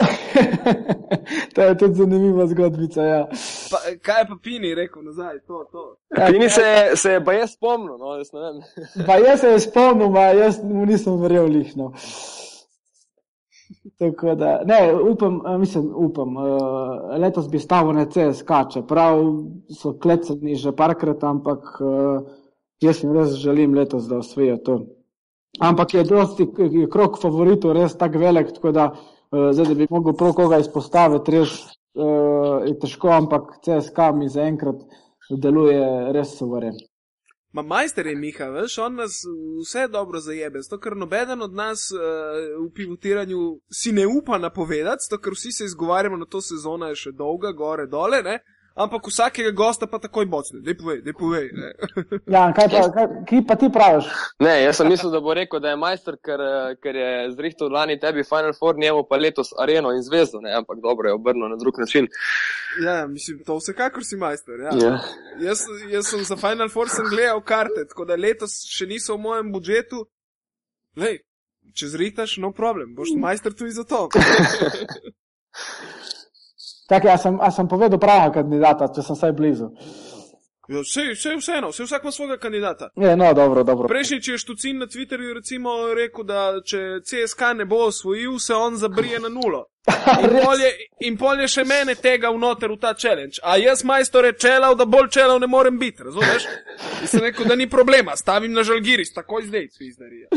to 1.55 1.63
je 1.63 1.79
tudi 1.79 1.95
zanimiva 1.95 2.47
zgodbica. 2.47 3.03
Ja. 3.03 3.23
Pa, 3.71 3.79
kaj 4.05 4.21
je 4.21 4.27
pa 4.29 4.37
Pini 4.43 4.75
rekel 4.75 5.03
nazaj? 5.03 5.39
To, 5.47 5.65
to. 5.73 5.97
Pini 6.31 6.51
se, 6.51 6.91
se 6.95 7.13
je 7.13 7.25
pa 7.25 7.33
jaz 7.33 7.55
spomnil, 7.57 7.97
no, 7.99 8.17
jaz 8.21 8.33
ne 8.33 8.41
vem. 8.41 8.61
pa 9.09 9.17
jaz 9.17 9.41
se 9.41 9.55
je 9.55 9.61
spomnil, 9.61 10.11
ma 10.11 10.29
jaz 10.37 10.61
mu 10.65 10.87
nisem 10.87 11.17
verjel 11.23 11.49
lihno. 11.49 11.93
Tako 13.99 14.35
da, 14.35 14.61
ne, 14.65 14.93
upam, 15.13 15.41
a, 15.47 15.59
mislim, 15.59 15.89
upam, 15.97 16.37
uh, 16.37 17.17
letos 17.21 17.49
bi 17.51 17.59
stavil 17.59 17.93
na 17.93 18.05
CSK, 18.07 18.51
čeprav 18.73 19.23
so 19.81 19.95
klecani 19.99 20.57
že 20.57 20.73
parkrat, 20.77 21.25
ampak 21.25 21.81
uh, 21.81 22.38
jaz 22.81 23.03
jim 23.03 23.13
res 23.17 23.37
želim 23.43 23.75
letos, 23.75 24.09
da 24.09 24.19
osvojijo 24.19 24.57
to. 24.65 24.79
Ampak 25.61 25.95
je 25.95 26.05
dosti, 26.05 26.47
je 26.71 26.91
krok 26.91 27.21
favoritov 27.23 27.73
res 27.73 27.97
tako 27.99 28.19
velik, 28.19 28.53
tako 28.55 28.73
da 28.73 28.91
uh, 28.93 29.51
zdaj, 29.53 29.73
da 29.73 29.75
bi 29.75 29.89
mogel 29.91 30.15
prav 30.17 30.37
koga 30.37 30.59
izpostaviti, 30.63 31.39
res 31.39 31.57
uh, 31.65 32.67
je 32.67 32.77
težko, 32.79 33.11
ampak 33.17 33.59
CSK 33.65 34.13
mi 34.15 34.29
zaenkrat 34.29 34.85
deluje 35.31 36.13
res 36.15 36.37
soveren. 36.39 36.79
Ma 37.53 37.63
majster 37.63 38.07
je 38.07 38.15
Miha, 38.17 38.51
veš, 38.53 38.77
on 38.85 38.99
nas 39.01 39.23
vse 39.63 39.87
dobro 39.89 40.21
zajebe, 40.21 40.61
zato 40.63 40.77
ker 40.79 40.97
nobeden 40.97 41.43
od 41.43 41.55
nas 41.57 41.89
uh, 41.97 42.03
v 42.61 42.69
pivotiranju 42.77 43.39
si 43.73 43.93
ne 43.93 44.05
upa 44.07 44.39
napovedati, 44.39 45.09
zato 45.09 45.19
ker 45.23 45.33
vsi 45.33 45.53
se 45.53 45.65
izgovarjamo 45.65 46.17
na 46.21 46.29
to 46.29 46.43
sezono, 46.45 46.93
je 46.93 47.01
še 47.03 47.13
dolga, 47.17 47.53
gore, 47.57 47.89
dole, 47.89 48.21
ne? 48.23 48.39
Ampak 48.79 49.09
vsakega 49.11 49.51
gosta 49.51 49.87
pa 49.91 49.99
takoj 49.99 50.27
bocne, 50.31 50.61
dej 50.63 50.77
povej, 50.79 51.01
dej 51.03 51.15
povej. 51.19 51.47
Ne? 51.53 51.71
Ja, 52.35 52.47
kaj 52.55 52.69
pa, 52.71 52.83
kaj, 52.95 53.07
ki 53.27 53.41
pa 53.49 53.57
ti 53.59 53.71
praviš? 53.73 54.07
Ne, 54.45 54.53
jaz 54.63 54.79
sem 54.79 54.89
mislil, 54.91 55.11
da 55.11 55.21
bo 55.25 55.35
rekel, 55.35 55.61
da 55.65 55.73
je 55.73 55.81
majster, 55.81 56.19
ker, 56.23 56.41
eh, 56.41 56.77
ker 56.83 56.97
je 56.97 57.09
zrihtel 57.33 57.73
lani 57.75 57.99
tebi 57.99 58.23
Final 58.27 58.55
Four, 58.59 58.79
njemu 58.79 59.03
pa 59.09 59.19
letos 59.19 59.51
Areno 59.59 59.91
in 59.97 60.05
Zvezdo, 60.07 60.41
ne? 60.45 60.55
ampak 60.61 60.79
dobro 60.83 61.09
je 61.09 61.19
obrnil 61.19 61.51
na 61.51 61.59
drug 61.59 61.79
način. 61.79 62.07
Ja, 62.85 63.07
mislim, 63.07 63.43
to 63.47 63.59
vsekakor 63.59 64.05
si 64.05 64.17
majster. 64.17 64.61
Ja. 64.61 64.71
Ja. 64.79 64.99
Jaz, 65.41 65.65
jaz 65.91 66.07
sem 66.07 66.25
za 66.25 66.37
Final 66.37 66.69
Four 66.69 66.89
sem 66.89 67.07
gledal 67.11 67.43
karte, 67.43 67.87
tako 67.89 68.07
da 68.07 68.17
letos 68.17 68.61
še 68.71 68.87
niso 68.87 69.17
v 69.17 69.27
mojem 69.27 69.53
budžetu. 69.53 70.05
Lej, 70.99 71.23
če 71.75 71.91
zritaš, 71.95 72.39
no 72.43 72.53
problem, 72.55 72.95
boš 72.95 73.17
majster 73.19 73.55
tudi 73.55 73.75
za 73.75 73.87
to. 73.89 74.07
Čakaj, 76.89 77.13
a 77.13 77.19
sem, 77.19 77.39
a 77.41 77.51
sem 77.51 77.69
povedal 77.69 78.01
prava 78.01 78.33
kandidata, 78.33 78.89
če 78.95 79.03
sem 79.05 79.17
vsaj 79.19 79.33
blizu. 79.37 79.69
Vse, 80.69 81.03
vse 81.15 81.29
je 81.29 81.37
vseeno, 81.37 81.69
vse 81.69 81.85
vsak 81.85 82.03
ima 82.03 82.13
svojega 82.13 82.37
kandidata. 82.37 82.89
Je, 82.97 83.17
no, 83.17 83.35
dobro, 83.35 83.65
dobro. 83.65 83.89
Prejšnji, 83.89 84.21
če 84.21 84.33
je 84.33 84.39
Štucin 84.39 84.79
na 84.79 84.87
Twitterju 84.87 85.35
recimo 85.35 85.71
rekel, 85.97 86.25
da 86.29 86.61
če 86.65 87.01
CSK 87.05 87.53
ne 87.57 87.65
bo 87.65 87.87
osvojil, 87.87 88.39
se 88.39 88.55
on 88.55 88.77
zabrije 88.77 89.21
na 89.21 89.29
nulo. 89.33 89.65
In 90.23 90.35
pol 90.45 90.61
je, 90.61 90.73
in 91.09 91.17
pol 91.17 91.41
je 91.41 91.47
še 91.49 91.63
mene 91.65 91.95
tega 91.97 92.29
vnoter 92.29 92.69
v 92.69 92.77
ta 92.81 92.91
challenge. 92.93 93.41
A 93.41 93.57
jaz 93.57 93.85
majstore 93.89 94.35
čelav, 94.37 94.77
da 94.77 94.85
bolj 94.85 95.09
čelav 95.17 95.41
ne 95.41 95.49
morem 95.49 95.79
biti, 95.81 96.05
razumeš? 96.05 96.45
In 97.01 97.09
sem 97.09 97.25
rekel, 97.25 97.49
da 97.49 97.57
ni 97.57 97.69
problema, 97.71 98.17
stavim 98.17 98.53
na 98.53 98.65
žalgiris, 98.69 99.15
takoj 99.17 99.47
zdaj, 99.49 99.71
cvizdarija. 99.79 100.29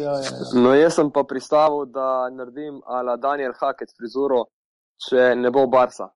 Ja. 0.00 0.14
No, 0.56 0.72
jaz 0.72 0.96
sem 0.96 1.12
pa 1.12 1.26
pristavil, 1.28 1.84
da 1.92 2.30
naredim 2.32 2.80
ala 2.86 3.18
Daniel 3.20 3.52
Hackett 3.60 3.92
frizuro, 3.92 4.46
če 5.08 5.34
ne 5.36 5.50
bo 5.50 5.66
Barsa. 5.66 6.08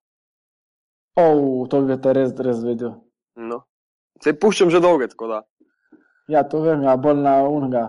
Oh, 1.16 1.68
to 1.70 1.82
bi 1.86 1.96
te 2.02 2.12
res, 2.12 2.32
res 2.38 2.62
vedel. 2.66 2.94
No. 3.36 3.60
Se 4.22 4.32
puščam 4.34 4.70
že 4.70 4.80
dolgo, 4.82 5.06
tako 5.10 5.26
da. 5.30 5.42
Ja, 6.28 6.42
to 6.48 6.60
vem, 6.64 6.82
ja, 6.82 6.96
bolj 6.96 7.20
na 7.22 7.36
unga. 7.48 7.84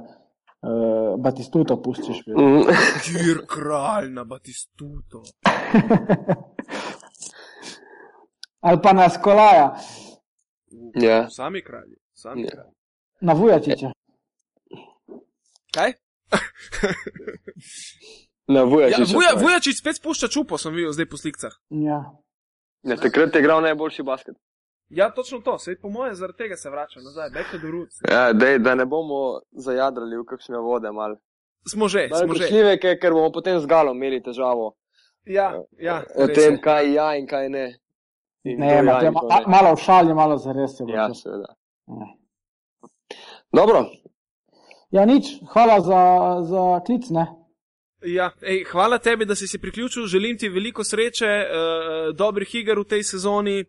Uh, 0.66 1.14
Batistuto 1.22 1.78
pustiš. 1.82 2.24
Mm. 2.28 2.64
Kjer 3.06 3.44
kralj 3.48 4.10
na 4.14 4.24
Batistuto. 4.26 5.22
Ali 8.66 8.82
pa 8.82 8.94
na 8.94 9.10
skolaja, 9.10 9.76
Ja. 10.96 11.30
Sami 11.30 11.62
kralji, 11.64 11.96
sami 12.14 12.42
Ja. 12.44 12.50
kralji. 12.52 12.72
na 13.22 13.34
Vujačiča. 13.34 13.92
Kaj? 15.74 15.94
Na 18.48 18.60
Ja, 18.60 18.66
Vujačiča. 18.66 19.16
Vuja, 19.16 19.32
Vujačič 19.36 19.80
spet 19.80 19.96
spušča 19.96 20.28
čupo, 20.28 20.58
sem 20.58 20.74
videl 20.74 20.92
zdaj 20.92 21.06
po 21.06 21.18
slikah. 21.18 21.54
Ja. 21.72 22.00
Ja, 22.84 22.96
takrat 22.98 23.34
je 23.34 23.42
igral 23.42 23.62
najboljši 23.62 24.04
basket. 24.04 24.36
Ja, 24.90 25.10
točno 25.10 25.40
to, 25.40 25.58
sej 25.58 25.80
po 25.82 25.90
moje 25.90 26.14
zaradi 26.14 26.38
tega 26.38 26.56
se 26.56 26.70
vrača 26.70 27.00
nazaj, 27.02 27.30
back 27.30 27.52
to 27.52 27.58
the 27.58 27.68
roots. 27.68 27.96
Ja, 28.06 28.34
dej, 28.34 28.60
da 28.60 28.76
ne 28.76 28.86
bomo 28.86 29.42
zajadrali 29.52 30.18
v 30.18 30.26
kakšne 30.26 30.58
vode 30.60 30.92
mal. 30.92 31.16
Smo 31.66 31.88
že, 31.88 32.08
Malo 32.08 32.24
smo 32.24 32.34
že. 32.34 32.44
kočljive, 32.44 32.78
ker 32.78 33.00
ker 33.00 33.12
bomo 33.12 33.32
potem 33.32 33.58
z 33.60 33.66
galom 33.66 33.98
imeli 33.98 34.22
težavo. 34.22 34.76
Ja, 35.26 35.58
ja, 35.80 36.04
o 36.16 36.28
tem, 36.28 36.54
je. 36.54 36.62
kaj 36.62 36.94
ja 36.94 37.16
in 37.16 37.26
kaj 37.26 37.50
ne. 37.50 37.66
In 38.44 38.60
Ne, 38.60 38.82
ma, 38.84 39.02
ja 39.02 39.10
ma, 39.12 39.22
ne. 39.24 39.42
malo 39.48 39.74
v 39.74 39.82
šali, 39.82 40.14
malo 40.14 40.38
za 40.38 40.54
res. 40.54 40.78
je 40.80 40.86
Ja, 40.88 41.08
to. 41.08 41.14
seveda. 41.16 41.56
Ja. 41.88 42.06
Dobro, 43.52 43.90
ja, 44.92 45.06
nič, 45.06 45.26
hvala 45.48 45.82
za, 45.82 46.02
za 46.44 46.62
klic. 46.86 47.10
Ne? 47.10 47.26
Ja, 48.06 48.32
ej, 48.42 48.64
hvala 48.64 48.98
tebi, 48.98 49.26
da 49.26 49.36
si 49.36 49.48
se 49.48 49.58
priključil. 49.60 50.06
Želim 50.06 50.38
ti 50.38 50.50
veliko 50.50 50.84
sreče, 50.84 51.26
uh, 51.26 51.46
dobrih 52.16 52.56
iger 52.56 52.80
v 52.80 52.84
tej 52.84 53.04
sezoni 53.04 53.66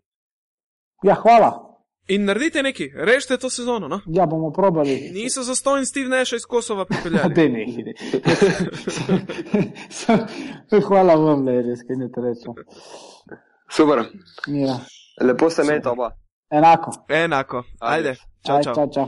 Ja, 1.03 1.13
hvala. 1.15 1.63
in 2.07 2.25
naredite 2.25 2.63
nekaj, 2.63 2.91
rešite 2.95 3.37
to 3.37 3.49
sezono. 3.49 3.87
No? 3.87 4.01
Ja, 4.07 4.25
bomo 4.25 4.51
probali. 4.51 5.09
Niso 5.13 5.43
za 5.43 5.55
stojn 5.55 5.85
Steve 5.85 6.09
Neša 6.09 6.35
iz 6.35 6.45
Kosova 6.45 6.85
pripeljali. 6.85 7.33
De 7.33 7.49
ne, 7.49 7.65
ne. 7.65 7.93
hvala 10.81 11.15
vam, 11.15 11.45
le, 11.45 11.61
res, 11.61 11.83
kaj 11.83 11.95
ne 11.95 12.07
rečem. 12.17 12.53
super. 13.69 14.03
Ja. 14.47 14.79
Lepo 15.21 15.49
se 15.49 15.61
imejte 15.61 15.89
oba. 15.89 16.11
Enako. 16.49 16.91
Enako, 17.09 17.63
ajde, 17.79 18.15
čau, 18.45 18.57
Aj, 18.57 18.63
čau. 18.63 18.75
čau, 18.75 18.87
čau. 18.93 19.07